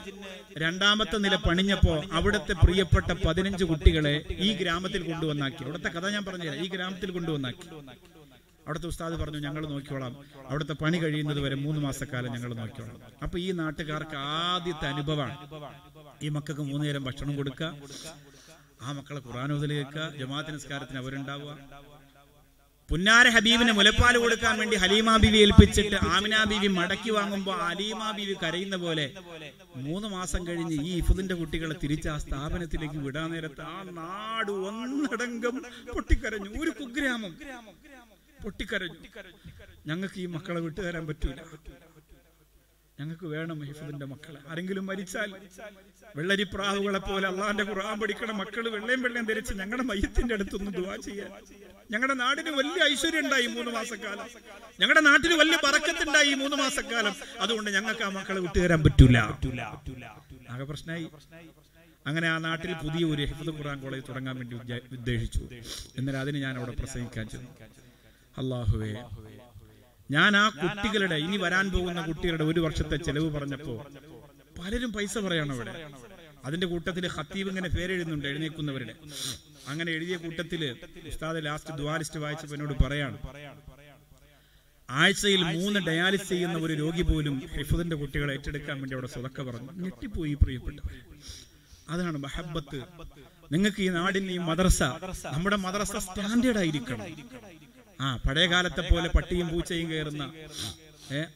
രണ്ടാമത്തെ 0.58 1.18
നില 1.18 1.36
പണിഞ്ഞപ്പോ 1.36 2.04
അവിടുത്തെ 2.12 2.54
പ്രിയപ്പെട്ട 2.54 3.12
പതിനഞ്ച് 3.26 3.64
കുട്ടികളെ 3.64 4.26
ഈ 4.38 4.54
ഗ്രാമത്തിൽ 4.54 5.04
കൊണ്ടുവന്നാക്കി. 5.04 5.64
അവിടുത്തെ 5.64 5.90
കഥ 5.90 6.10
ഞാൻ 6.10 6.26
പറഞ്ഞുതരാം. 6.26 6.66
ഈ 6.66 6.70
ഗ്രാമത്തിൽ 6.70 7.12
കൊണ്ടുവന്നാക്കി. 7.12 7.68
അവിടുത്തെ 8.66 8.88
ഉസ്താദ് 8.92 9.16
പറഞ്ഞു 9.22 9.40
ഞങ്ങൾ 9.46 9.64
നോക്കിക്കോളാം. 9.72 10.14
അവിടുത്തെ 10.50 10.76
പണി 10.84 10.98
കഴിയുന്നത് 11.04 11.40
വരെ 11.46 11.56
മൂന്ന് 11.66 11.82
മാസക്കാലം 11.86 12.34
ഞങ്ങൾ 12.36 12.52
നോക്കിക്കോളാം. 12.60 12.96
അപ്പൊ 13.26 13.38
ഈ 13.46 13.50
നാട്ടുകാർക്ക് 13.62 14.18
ആദ്യത്തെ 14.42 14.88
അനുഭവമാണ് 14.94 15.36
ഈ 16.26 16.30
മക്കൾക്ക് 16.38 16.64
മൂന്ന് 16.72 16.84
നേരം 16.88 17.04
ഭക്ഷണം 17.10 17.36
കൊടുക്കുക 17.40 17.68
ആ 18.86 18.92
മക്കളെ 18.98 19.20
ഖുറാൻ 19.28 19.50
കേൾക്കുക 19.64 20.06
ജമാഅത്ത് 20.20 20.54
നിസ്കാരത്തിന് 20.56 21.00
അവരുണ്ടാവുക. 21.04 21.52
പുന്നാര 22.90 23.28
ഹബീബിന് 23.36 23.72
മുലപ്പാൽ 23.78 24.16
കൊടുക്കാൻ 24.24 24.56
വേണ്ടി 24.62 24.76
ഹലീമാ 24.82 25.14
ബീവി 25.22 25.38
ഏൽപ്പിച്ചിട്ട് 25.46 25.98
ആമിന 26.16 26.36
ബീവി 26.52 26.70
മടക്കി 26.76 27.12
വാങ്ങുമ്പോൾ 27.16 27.56
ഹലീമ 27.62 28.02
ബീവി 28.18 28.36
കരയുന്ന 28.44 28.76
പോലെ 28.84 29.06
മൂന്ന് 29.86 30.08
മാസം 30.16 30.42
കഴിഞ്ഞ് 30.48 30.76
ഈ 30.90 30.92
ഇഫുദിന്റെ 31.02 31.36
കുട്ടികളെ 31.40 31.76
തിരിച്ച് 31.84 32.10
ആ 32.14 32.18
സ്ഥാപനത്തിലേക്ക് 32.26 33.00
വിടാൻ 33.06 33.28
നേരത്ത് 33.34 33.64
ആ 33.72 33.78
നാട് 34.00 34.52
ഒന്നടങ്കം 34.70 35.56
പൊട്ടിക്കരഞ്ഞു. 35.94 36.52
ഒരു 36.62 36.72
കുഗ്രാമം. 36.82 37.34
പൊട്ടിക്കരഞ്ഞു. 38.46 39.00
ഞങ്ങൾക്ക് 39.90 40.20
ഈ 40.24 40.28
മക്കളെ 40.36 40.60
വിട്ടുതരാൻ 40.66 41.04
പറ്റൂല. 41.08 41.40
ഞങ്ങൾക്ക് 43.00 43.26
വേണം 43.34 43.58
ഹിഫദിന്റെ 43.70 44.06
മക്കളെ. 44.12 44.40
ആരെങ്കിലും 44.50 44.86
മരിച്ചാൽ 44.90 45.30
വെള്ളരി 46.18 46.46
പ്രാവുകളെ 46.54 47.00
പോലെ 47.00 47.26
അള്ളാന്റെ 47.32 47.64
ഖുർആൻ 47.70 47.98
പഠിക്കണ 48.02 48.32
മക്കൾ 48.42 48.66
വെള്ളയും 48.76 49.02
വെള്ളയും 49.06 49.26
ധരിച്ച് 49.26 49.54
ഞങ്ങളുടെ 49.62 49.84
മയ്യത്തിന്റെ 49.90 50.34
അടുത്തൊന്ന് 50.38 50.72
ദുവാ 50.78 50.96
ചെയ്യാൻ. 51.08 51.32
ഞങ്ങളുടെ 51.92 52.16
നാടിന് 52.24 52.52
വലിയ 52.60 52.80
ഐശ്വര്യം 52.92 53.24
ഉണ്ടായി 53.26 53.48
മൂന്ന് 53.56 53.72
മാസക്കാലം. 53.72 54.28
ഞങ്ങളുടെ 54.80 55.04
നാട്ടിന് 55.10 55.36
വലിയ 55.42 55.58
പറക്കത്തുണ്ടായി 55.66 56.32
ഈ 56.32 56.38
മൂന്ന് 56.44 56.56
മാസക്കാലം. 56.64 57.16
അതുകൊണ്ട് 57.40 57.70
ഞങ്ങൾക്ക് 57.78 58.04
ആ 58.08 58.10
മക്കളെ 58.10 58.40
വിട്ടുതരാൻ 58.46 58.84
പറ്റൂല. 58.84 59.18
ആകെ 60.54 60.64
പ്രശ്നമായി 60.72 61.08
അങ്ങനെ 62.10 62.28
ആ 62.28 62.38
നാട്ടിൽ 62.48 62.74
പുതിയ 62.84 63.06
ഒരു 63.14 63.24
ഹിഫദ് 63.30 63.54
ഖുർആൻ 63.60 63.78
കോളേജ് 63.82 64.08
തുടങ്ങാൻ 64.10 64.36
വേണ്ടി 64.40 64.56
ഉദ്ദേശിച്ചു. 64.98 65.44
എന്നാൽ 65.98 66.18
അതിന് 66.24 66.38
ഞാൻ 66.46 66.54
അവിടെ 66.60 66.72
പ്രസംഗിക്കാൻ 66.82 67.28
ചെന്നു. 67.30 67.52
അള്ളാഹുവേ 68.38 68.92
ഞാൻ 70.10 70.32
ആ 70.38 70.46
കുട്ടികളുടെ 70.62 71.18
ഇനി 71.26 71.38
വരാൻ 71.38 71.66
പോകുന്ന 71.72 72.00
കുട്ടികളുടെ 72.02 72.44
ഒരു 72.44 72.60
വർഷത്തെ 72.60 72.98
ചെലവ് 73.06 73.30
പറഞ്ഞപ്പോ 73.36 73.76
പലരും 74.60 74.92
പൈസ 74.94 75.18
പറയാണ് 75.18 75.54
അവിടെ. 75.56 75.74
അതിന്റെ 76.46 76.68
കൂട്ടത്തിൽ 76.68 77.08
ഹത്തീബ് 77.08 77.50
ഇങ്ങനെ 77.50 77.70
പേരെഴുതുന്നുണ്ട് 77.70 78.28
എഴുന്നേക്കുന്നവരുടെ 78.28 78.94
അങ്ങനെ 79.68 79.90
എഴുതിയ 79.92 80.18
കൂട്ടത്തിൽ 80.18 80.62
ഉസ്താദ് 81.12 81.40
ലാസ്റ്റ് 81.46 81.74
ദ്വാലിസ്റ്റ് 81.80 82.20
വായിച്ചപ്പോ 82.24 82.56
എന്നോട് 82.56 82.76
പറയാണ് 82.84 83.18
ആഴ്ചയിൽ 84.90 85.42
മൂന്ന് 85.56 85.80
ഡയാലിസ് 85.88 86.30
ചെയ്യുന്ന 86.32 86.58
ഒരു 86.66 86.74
രോഗി 86.82 87.02
പോലും 87.02 87.36
ഹിഫുദിന്റെ 87.56 87.96
കുട്ടികളെ 88.02 88.34
ഏറ്റെടുക്കാൻ 88.34 88.76
വേണ്ടി 88.82 88.96
അവിടെ 88.96 89.10
സ്വതക്ക 89.14 89.40
പറഞ്ഞു. 89.48 89.72
ഞെട്ടിപ്പോയി 89.84 90.34
പ്രിയപ്പെട്ടവർ 90.44 90.94
അതാണ് 91.94 92.18
മഹബത്ത്. 92.26 92.80
നിങ്ങൾക്ക് 93.52 93.82
ഈ 93.82 93.90
നാടിന് 93.98 94.32
ഈ 94.32 94.40
മദ്രസ 94.50 94.82
നമ്മുടെ 95.34 95.58
മദ്രസ 95.66 95.96
സ്റ്റാൻഡേർഡ് 96.06 96.60
ആയിരിക്കണം. 96.64 97.02
ആ 98.02 98.08
പഴയ 98.26 98.46
കാലത്തെ 98.46 98.84
പോലെ 98.92 99.10
പട്ടിയും 99.16 99.48
പൂച്ചയും 99.50 99.92
കയറുന്ന 99.92 100.24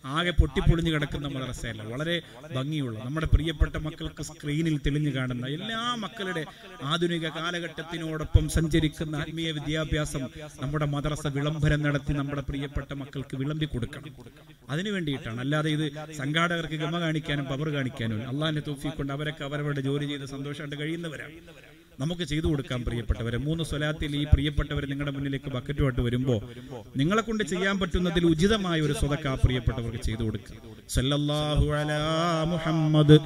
ആകെ 0.05 0.31
പൊട്ടിപ്പൊളിഞ്ഞു 0.31 0.91
കിടക്കുന്ന 0.91 1.27
മദ്രസയല്ല. 1.27 1.81
വളരെ 1.83 2.21
ഭംഗിയുള്ള 2.55 3.03
നമ്മുടെ 3.03 3.27
പ്രിയപ്പെട്ട 3.33 3.75
മക്കൾക്ക് 3.77 4.23
സ്ക്രീനിൽ 4.23 4.79
തെളിഞ്ഞു 4.85 5.11
കാണുന്ന 5.15 5.47
എല്ലാ 5.57 5.81
മക്കളുടെ 6.03 6.43
ആധുനിക 6.83 7.27
കാലഘട്ടത്തിനോടൊപ്പം 7.37 8.49
സഞ്ചരിക്കുന്ന 8.55 9.15
ആത്മീയ 9.15 9.51
വിദ്യാഭ്യാസം 9.51 10.23
നമ്മുടെ 10.61 10.85
മദ്രസ 10.85 11.27
വിളംബരം 11.37 11.83
നടത്തി 11.87 12.13
നമ്മുടെ 12.13 12.41
പ്രിയപ്പെട്ട 12.49 12.91
മക്കൾക്ക് 12.93 13.37
വിളമ്പി 13.37 13.65
കൊടുക്കണം. 13.65 14.15
അതിനു 14.69 14.89
വേണ്ടിയിട്ടാണ്. 14.89 15.39
അല്ലാതെ 15.39 15.69
ഇത് 15.77 15.85
സംഘാടകർക്ക് 16.21 16.75
ഗമ 16.75 16.99
കാണിക്കാനും 17.05 17.45
പവർ 17.45 17.69
കാണിക്കാനും 17.77 18.27
അള്ളാഹിനെ 18.31 18.61
തൂഫിക്കൊണ്ട് 18.69 19.13
അവരൊക്കെ 19.17 19.43
അവരവരുടെ 19.49 19.81
ജോലി 19.81 20.05
ചെയ്ത് 20.05 20.25
സന്തോഷമായിട്ട് 20.35 20.79
കഴിയുന്നവരാണ് 20.83 21.35
നമുക്ക് 22.01 22.23
ചെയ്തു 22.31 22.47
കൊടുക്കാൻ 22.49 22.79
പ്രിയപ്പെട്ടവരെ. 22.87 23.37
മൂന്ന് 23.45 23.63
സ്വലാത്തിൽ 23.69 24.11
ഈ 24.19 24.21
പ്രിയപ്പെട്ടവർ 24.33 24.83
നിങ്ങളുടെ 24.91 25.11
മുന്നിലേക്ക് 25.15 25.49
ബക്കറ്റുമായിട്ട് 25.55 26.01
വരുമ്പോൾ 26.05 26.37
നിങ്ങളെ 26.99 27.21
കൊണ്ട് 27.27 27.43
ചെയ്യാൻ 27.51 27.75
പറ്റുന്നതിൽ 27.81 28.23
ഉചിതമായ 28.31 28.77
ഒരു 28.87 28.93
സ്വതക്ക 28.99 29.25
ആ 29.31 29.35
പ്രിയപ്പെട്ടവർക്ക് 29.43 30.01
ചെയ്തു 30.07 30.23
കൊടുക്കുക. 30.27 30.55
സല്ലല്ലാഹു 30.95 31.65
അലാ 31.79 31.99
മുഹമ്മദ് 32.51 33.17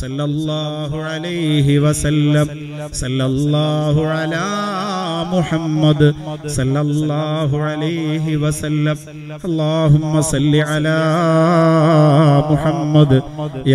സല്ലല്ലാഹു 0.00 0.98
അലൈഹി 1.12 1.76
വസല്ലം 1.84 2.48
സല്ലല്ലാഹു 3.00 4.04
അലാ 4.18 4.44
മുഹമ്മദ് 5.32 6.08
സല്ലല്ലാഹു 6.58 7.56
അലൈഹി 7.70 8.34
വസല്ലം 8.44 8.98
അല്ലാഹുമ്മ 9.48 10.14
സല്ലി 10.32 10.62
അലാ 10.76 10.98
മുഹമ്മദ് 12.50 13.18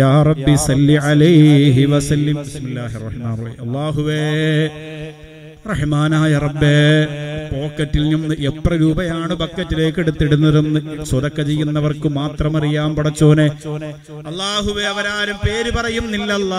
യാ 0.02 0.12
റബ്ബി 0.30 0.56
സല്ലി 0.68 0.96
അലൈഹി 1.10 1.84
വസല്ലം. 1.94 2.38
അല്ലാഹുവേ 3.66 4.22
റഹ്മാനായ 5.70 6.34
റബ്ബേ 6.38 6.76
പോക്കറ്റിൽ 7.54 8.08
നിന്ന് 8.08 8.34
എത്ര 8.50 8.74
രൂപയാണ് 8.74 9.34
ബക്കറ്റിലേക്ക് 9.34 10.00
എടുത്തിടുന്നതെന്ന് 10.00 11.04
സ്വതക്ക 11.04 11.42
ചെയ്യുന്നവർക്ക് 11.42 12.08
മാത്രം 12.08 12.56
അറിയാം 12.56 12.96
പടച്ചോനെ. 12.96 13.46
അള്ളാഹുവെ 14.30 14.84
അവരാരും 14.84 15.36
പേര് 15.46 15.70
പറയുന്നില്ലല്ല. 15.76 16.54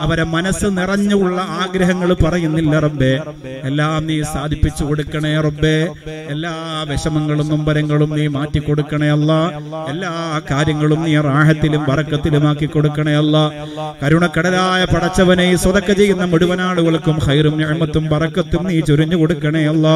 അവരെ 0.00 0.24
മനസ്സ് 0.24 0.66
നിറഞ്ഞുള്ള 0.78 1.40
ആഗ്രഹങ്ങൾ 1.62 2.12
പറയുന്നില്ല 2.14 2.78
റബ്ബേ. 2.78 3.12
എല്ലാം 3.64 4.06
നീ 4.06 4.22
സാധിപ്പിച്ചു 4.22 4.84
കൊടുക്കണേ 4.84 5.40
റബ്ബേ. 5.40 5.76
എല്ലാ 6.34 6.54
വിഷമങ്ങളും 6.90 7.48
നൊമ്പരങ്ങളും 7.48 8.10
നീ 8.10 8.26
മാറ്റി 8.26 8.58
കൊടുക്കണേ 8.58 9.10
അല്ല. 9.10 9.32
എല്ലാ 9.88 10.12
കാര്യങ്ങളും 10.50 11.02
നീ 11.04 11.20
റാഹത്തിലും 11.20 11.84
വറക്കത്തിലുമാക്കി 11.88 12.66
കൊടുക്കണേ 12.66 13.14
അല്ല. 13.14 13.36
കരുണക്കടലായ 14.02 14.84
പടച്ചവനെ 14.84 15.56
സ്വതക്ക 15.56 15.92
ചെയ്യുന്ന 15.92 16.24
മുഴുവൻ 16.24 16.60
ആളുകൾക്കും 16.62 17.18
ഹൈറും 17.18 17.58
ഞാമത്തും 17.58 18.06
വറക്കത്തും 18.08 18.64
നീ 18.64 18.80
ചൊരിഞ്ഞു 18.80 19.16
കൊടുക്കണേ 19.16 19.64
അല്ല. 19.66 19.86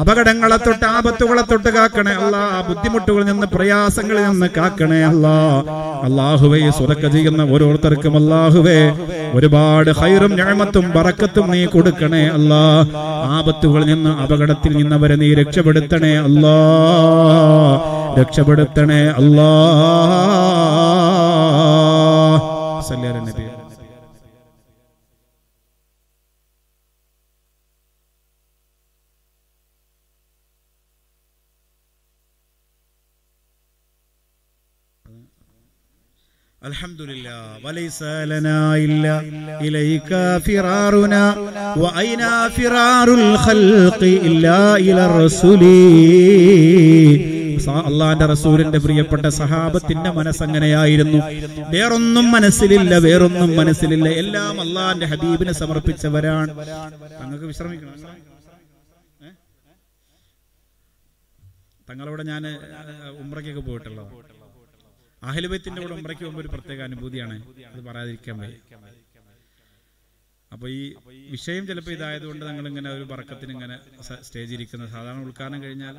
അപകടങ്ങളെ 0.00 0.56
തൊട്ട് 0.58 0.86
ആപത്തുകളെ 0.92 1.42
തൊട്ട് 1.44 1.70
കാക്കണേ 1.76 2.14
അല്ല 2.20 2.36
ബുദ്ധിമുട്ടുകളിൽ 2.68 3.26
നിന്ന് 3.30 3.46
പ്രയാസങ്ങളിൽ 3.54 4.24
നിന്ന് 4.28 4.48
കാക്കണേ 4.56 5.00
അല്ല 5.08 5.26
അള്ളാഹുവേ 6.06 6.60
സുരക്ക 6.78 7.04
ചെയ്യുന്ന 7.14 7.42
ഓരോരുത്തർക്കും 7.54 8.14
അള്ളാഹുവേ. 8.20 8.78
ഒരുപാട് 9.36 9.90
ഹൈറും 10.00 10.34
ഞാമത്തും 10.40 10.86
പറക്കത്തും 10.96 11.46
നീ 11.52 11.62
കൊടുക്കണേ 11.74 12.24
അല്ല 12.36 12.52
ആപത്തുകളിൽ 13.32 13.88
നിന്ന് 13.92 14.12
അപകടത്തിൽ 14.24 14.74
നിന്നവരെ 14.80 15.16
നീ 15.22 15.30
രക്ഷപ്പെടുത്തണേ 15.40 16.14
അല്ലാ 16.26 16.56
രക്ഷപ്പെടുത്തണേ 18.18 19.02
അല്ലാ 19.20 19.50
സല്ലല്ലാഹു 22.82 23.18
അലൈഹി 23.18 23.28
നബി 23.30 23.46
الحمد 36.61 37.01
لله 37.03 37.39
وليس 37.63 37.99
لنا 38.25 38.57
إلا 38.77 39.15
إليك 39.61 40.11
فرارنا 40.41 41.23
وأين 41.77 42.23
فرار 42.49 43.07
الخلق 43.15 44.01
إلا 44.21 44.59
إلى 44.77 45.01
الرسول 45.05 45.63
സ- 47.59 47.83
അള്ളാന്റെ 47.87 48.25
റസൂലിന്റെ 48.25 48.79
പ്രിയപ്പെട്ട 48.79 49.25
സഹാബത്തിന്റെ 49.37 50.09
മനസ്സങ്ങനെയായിരുന്നു 50.11 51.19
വേറൊന്നും 51.71 52.25
മനസ്സിലില്ല 52.31 52.93
വേറൊന്നും 53.05 53.49
മനസ്സിലില്ല 53.55 54.07
എല്ലാം 54.21 54.55
അള്ളാന്റെ 54.61 55.05
ഹബീബിനെ 55.05 55.53
സമർപ്പിച്ചവരാണ് 55.53 56.51
തങ്ങൾക്ക് 57.19 57.45
വിശ്രമിക്കണം 57.45 57.93
ഏ? 59.21 59.31
തങ്ങളോട് 61.87 62.23
ഞാൻ 62.31 62.43
ഉമ്രയ്ക്കൊക്കെ 63.23 63.63
പോയിട്ടുള്ളതാണ് 63.67 64.13
അഹലുബൈത്തിന്റെ 65.22 65.80
കൂടെ 65.82 65.94
ഉമ്രയ്ക്ക് 65.98 66.24
പോകുമ്പോൾ 66.24 66.42
ഒരു 66.44 66.50
പ്രത്യേക 66.54 66.80
അനുഭൂതിയാണ് 66.88 67.36
അത് 67.70 67.80
പറയാതിരിക്കാൻ 67.88 68.36
വയ്യ. 68.42 68.56
അപ്പൊ 70.50 70.66
ഈ 70.78 70.80
വിഷയം 71.34 71.64
ചിലപ്പോൾ 71.68 71.92
ഇതായതുകൊണ്ട് 71.96 72.42
ഞങ്ങൾ 72.48 72.66
ഇങ്ങനെ 72.70 72.88
ഒരു 72.96 73.04
പറക്കത്തിന് 73.12 73.52
ഇങ്ങനെ 73.56 73.76
സ്റ്റേജ് 74.26 74.52
ഇരിക്കുന്നത് 74.56 74.90
സാധാരണ 74.96 75.22
ഉദ്ഘാടനം 75.28 75.60
കഴിഞ്ഞാൽ 75.64 75.96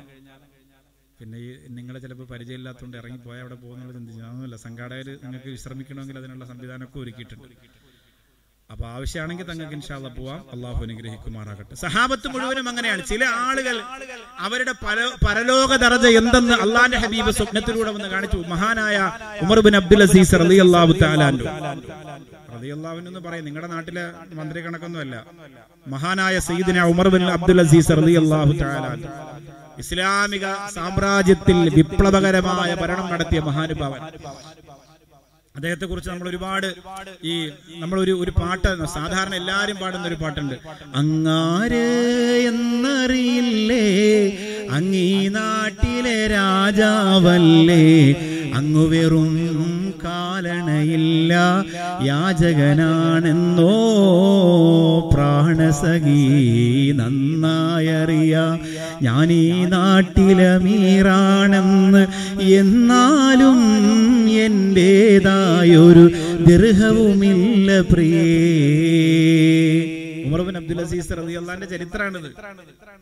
പിന്നെ 1.18 1.38
ഈ 1.44 1.48
നിങ്ങളെ 1.78 1.98
ചിലപ്പോൾ 2.04 2.26
പരിചയമില്ലാത്തതുകൊണ്ട് 2.32 2.96
ഇറങ്ങിപ്പോയാൽ 3.00 3.42
അവിടെ 3.44 3.56
പോകുന്നുള്ള 3.64 3.92
ചിന്തിച്ചു 3.96 4.22
അതൊന്നുമില്ല. 4.22 4.56
സംഘാടകർ 4.66 5.08
നിങ്ങൾക്ക് 5.24 5.50
വിശ്രമിക്കണമെങ്കിൽ 5.56 6.16
അതിനുള്ള 6.20 6.44
സംവിധാനമൊക്കെ 6.52 6.98
ഒരുക്കിയിട്ടുണ്ട്. 7.04 7.48
അപ്പൊ 8.74 8.86
ആവശ്യമാണെങ്കിൽ 8.94 9.46
തങ്ങൾക്ക് 9.48 9.74
ഇൻഷാല്ല 9.78 10.08
പോവാം. 10.14 10.38
അള്ളാഹു 10.54 10.78
അനുഗ്രഹിക്കുമാറാകട്ടെ. 10.84 11.74
സഹാബത്ത് 11.82 12.26
മുഴുവനും 12.34 12.66
അങ്ങനെയാണ്. 12.70 13.02
ചില 13.10 13.22
ആളുകൾ 13.46 13.76
അവരുടെ 14.46 14.74
പരലോക 15.26 15.70
ദറജ 15.84 16.06
എന്തെന്ന് 16.20 16.54
അള്ളാന്റെ 16.64 16.98
ഹബീബ് 17.04 17.32
സ്വപ്നത്തിലൂടെ 17.38 17.90
വന്ന് 17.96 18.08
കാണിച്ചു. 18.14 18.38
മഹാനായ 18.52 18.96
ഉമർ 19.44 19.60
ബിൻ 19.66 19.76
അബ്ദുൽ 19.80 20.02
അസീസ് 20.06 20.40
റലി 20.42 20.58
അള്ളാഹു 20.64 20.92
താലാൻഡു 21.02 21.44
റലി 22.54 22.72
പറയും. 23.28 23.44
നിങ്ങളുടെ 23.48 23.70
നാട്ടിലെ 23.74 24.04
മന്ത്രി 24.40 24.60
കണക്കൊന്നുമല്ല. 24.66 25.16
മഹാനായ 25.94 26.34
സയ്യിദിന 26.48 26.82
ഉമർ 26.94 27.08
ബിൻ 27.16 27.24
അബ്ദുൽ 27.36 27.62
അസീസ് 27.66 27.92
റലി 28.00 28.16
അള്ളാഹു 28.22 28.52
താലാൻഡു 28.62 29.08
ഇസ്ലാമിക 29.82 30.46
സാമ്രാജ്യത്തിൽ 30.74 31.58
വിപ്ലവകരമായ 31.76 32.70
ഭരണം 32.82 33.06
നടത്തിയ 33.12 33.40
മഹാനുഭാവൻ. 33.48 34.02
അദ്ദേഹത്തെ 35.56 35.86
കുറിച്ച് 35.86 36.10
നമ്മൾ 36.10 36.28
ഒരുപാട് 36.28 36.74
ഈ 37.24 37.50
നമ്മൾ 37.78 38.00
ഒരു 38.00 38.10
ഒരു 38.10 38.30
പാട്ട് 38.30 38.84
സാധാരണ 38.84 39.34
എല്ലാരും 39.34 39.76
പാടുന്ന 39.76 40.06
ഒരു 40.08 40.14
പാട്ടുണ്ട്. 40.14 40.54
അങ്ങാര് 40.94 41.86
എന്നറിയില്ലേ? 42.48 43.86
അങ്ങീ 44.70 45.28
നാട്ടിലെ 45.28 46.26
രാജാവല്ലേ? 46.26 47.84
അങ്ങു 48.54 48.88
വെറും 48.88 49.30
കാലണയില്ല. 50.04 51.32
യാചകനാണെന്നോ 52.02 53.74
പ്രാണസഖി 55.14 56.20
നന്നായറിയ. 56.92 58.58
ഞാനീ 59.02 59.64
നാട്ടിലെ 59.64 60.58
മീറാണെന്ന് 60.58 62.06
എന്നാലും 62.40 63.60
എന്റെതാ 64.34 65.43
ഒരു 65.80 66.04
ദീർഘവുമില്ല 66.46 67.68
പ്രിയേ. 67.90 68.24
ഉമർബിൻ 70.26 70.56
അബ്ദുൽ 70.56 70.80
അസീസ് 70.80 71.12
റളിയല്ലാഹുവിന്റെ 71.18 71.68
ചരിത്രമാണിത് 71.72 72.30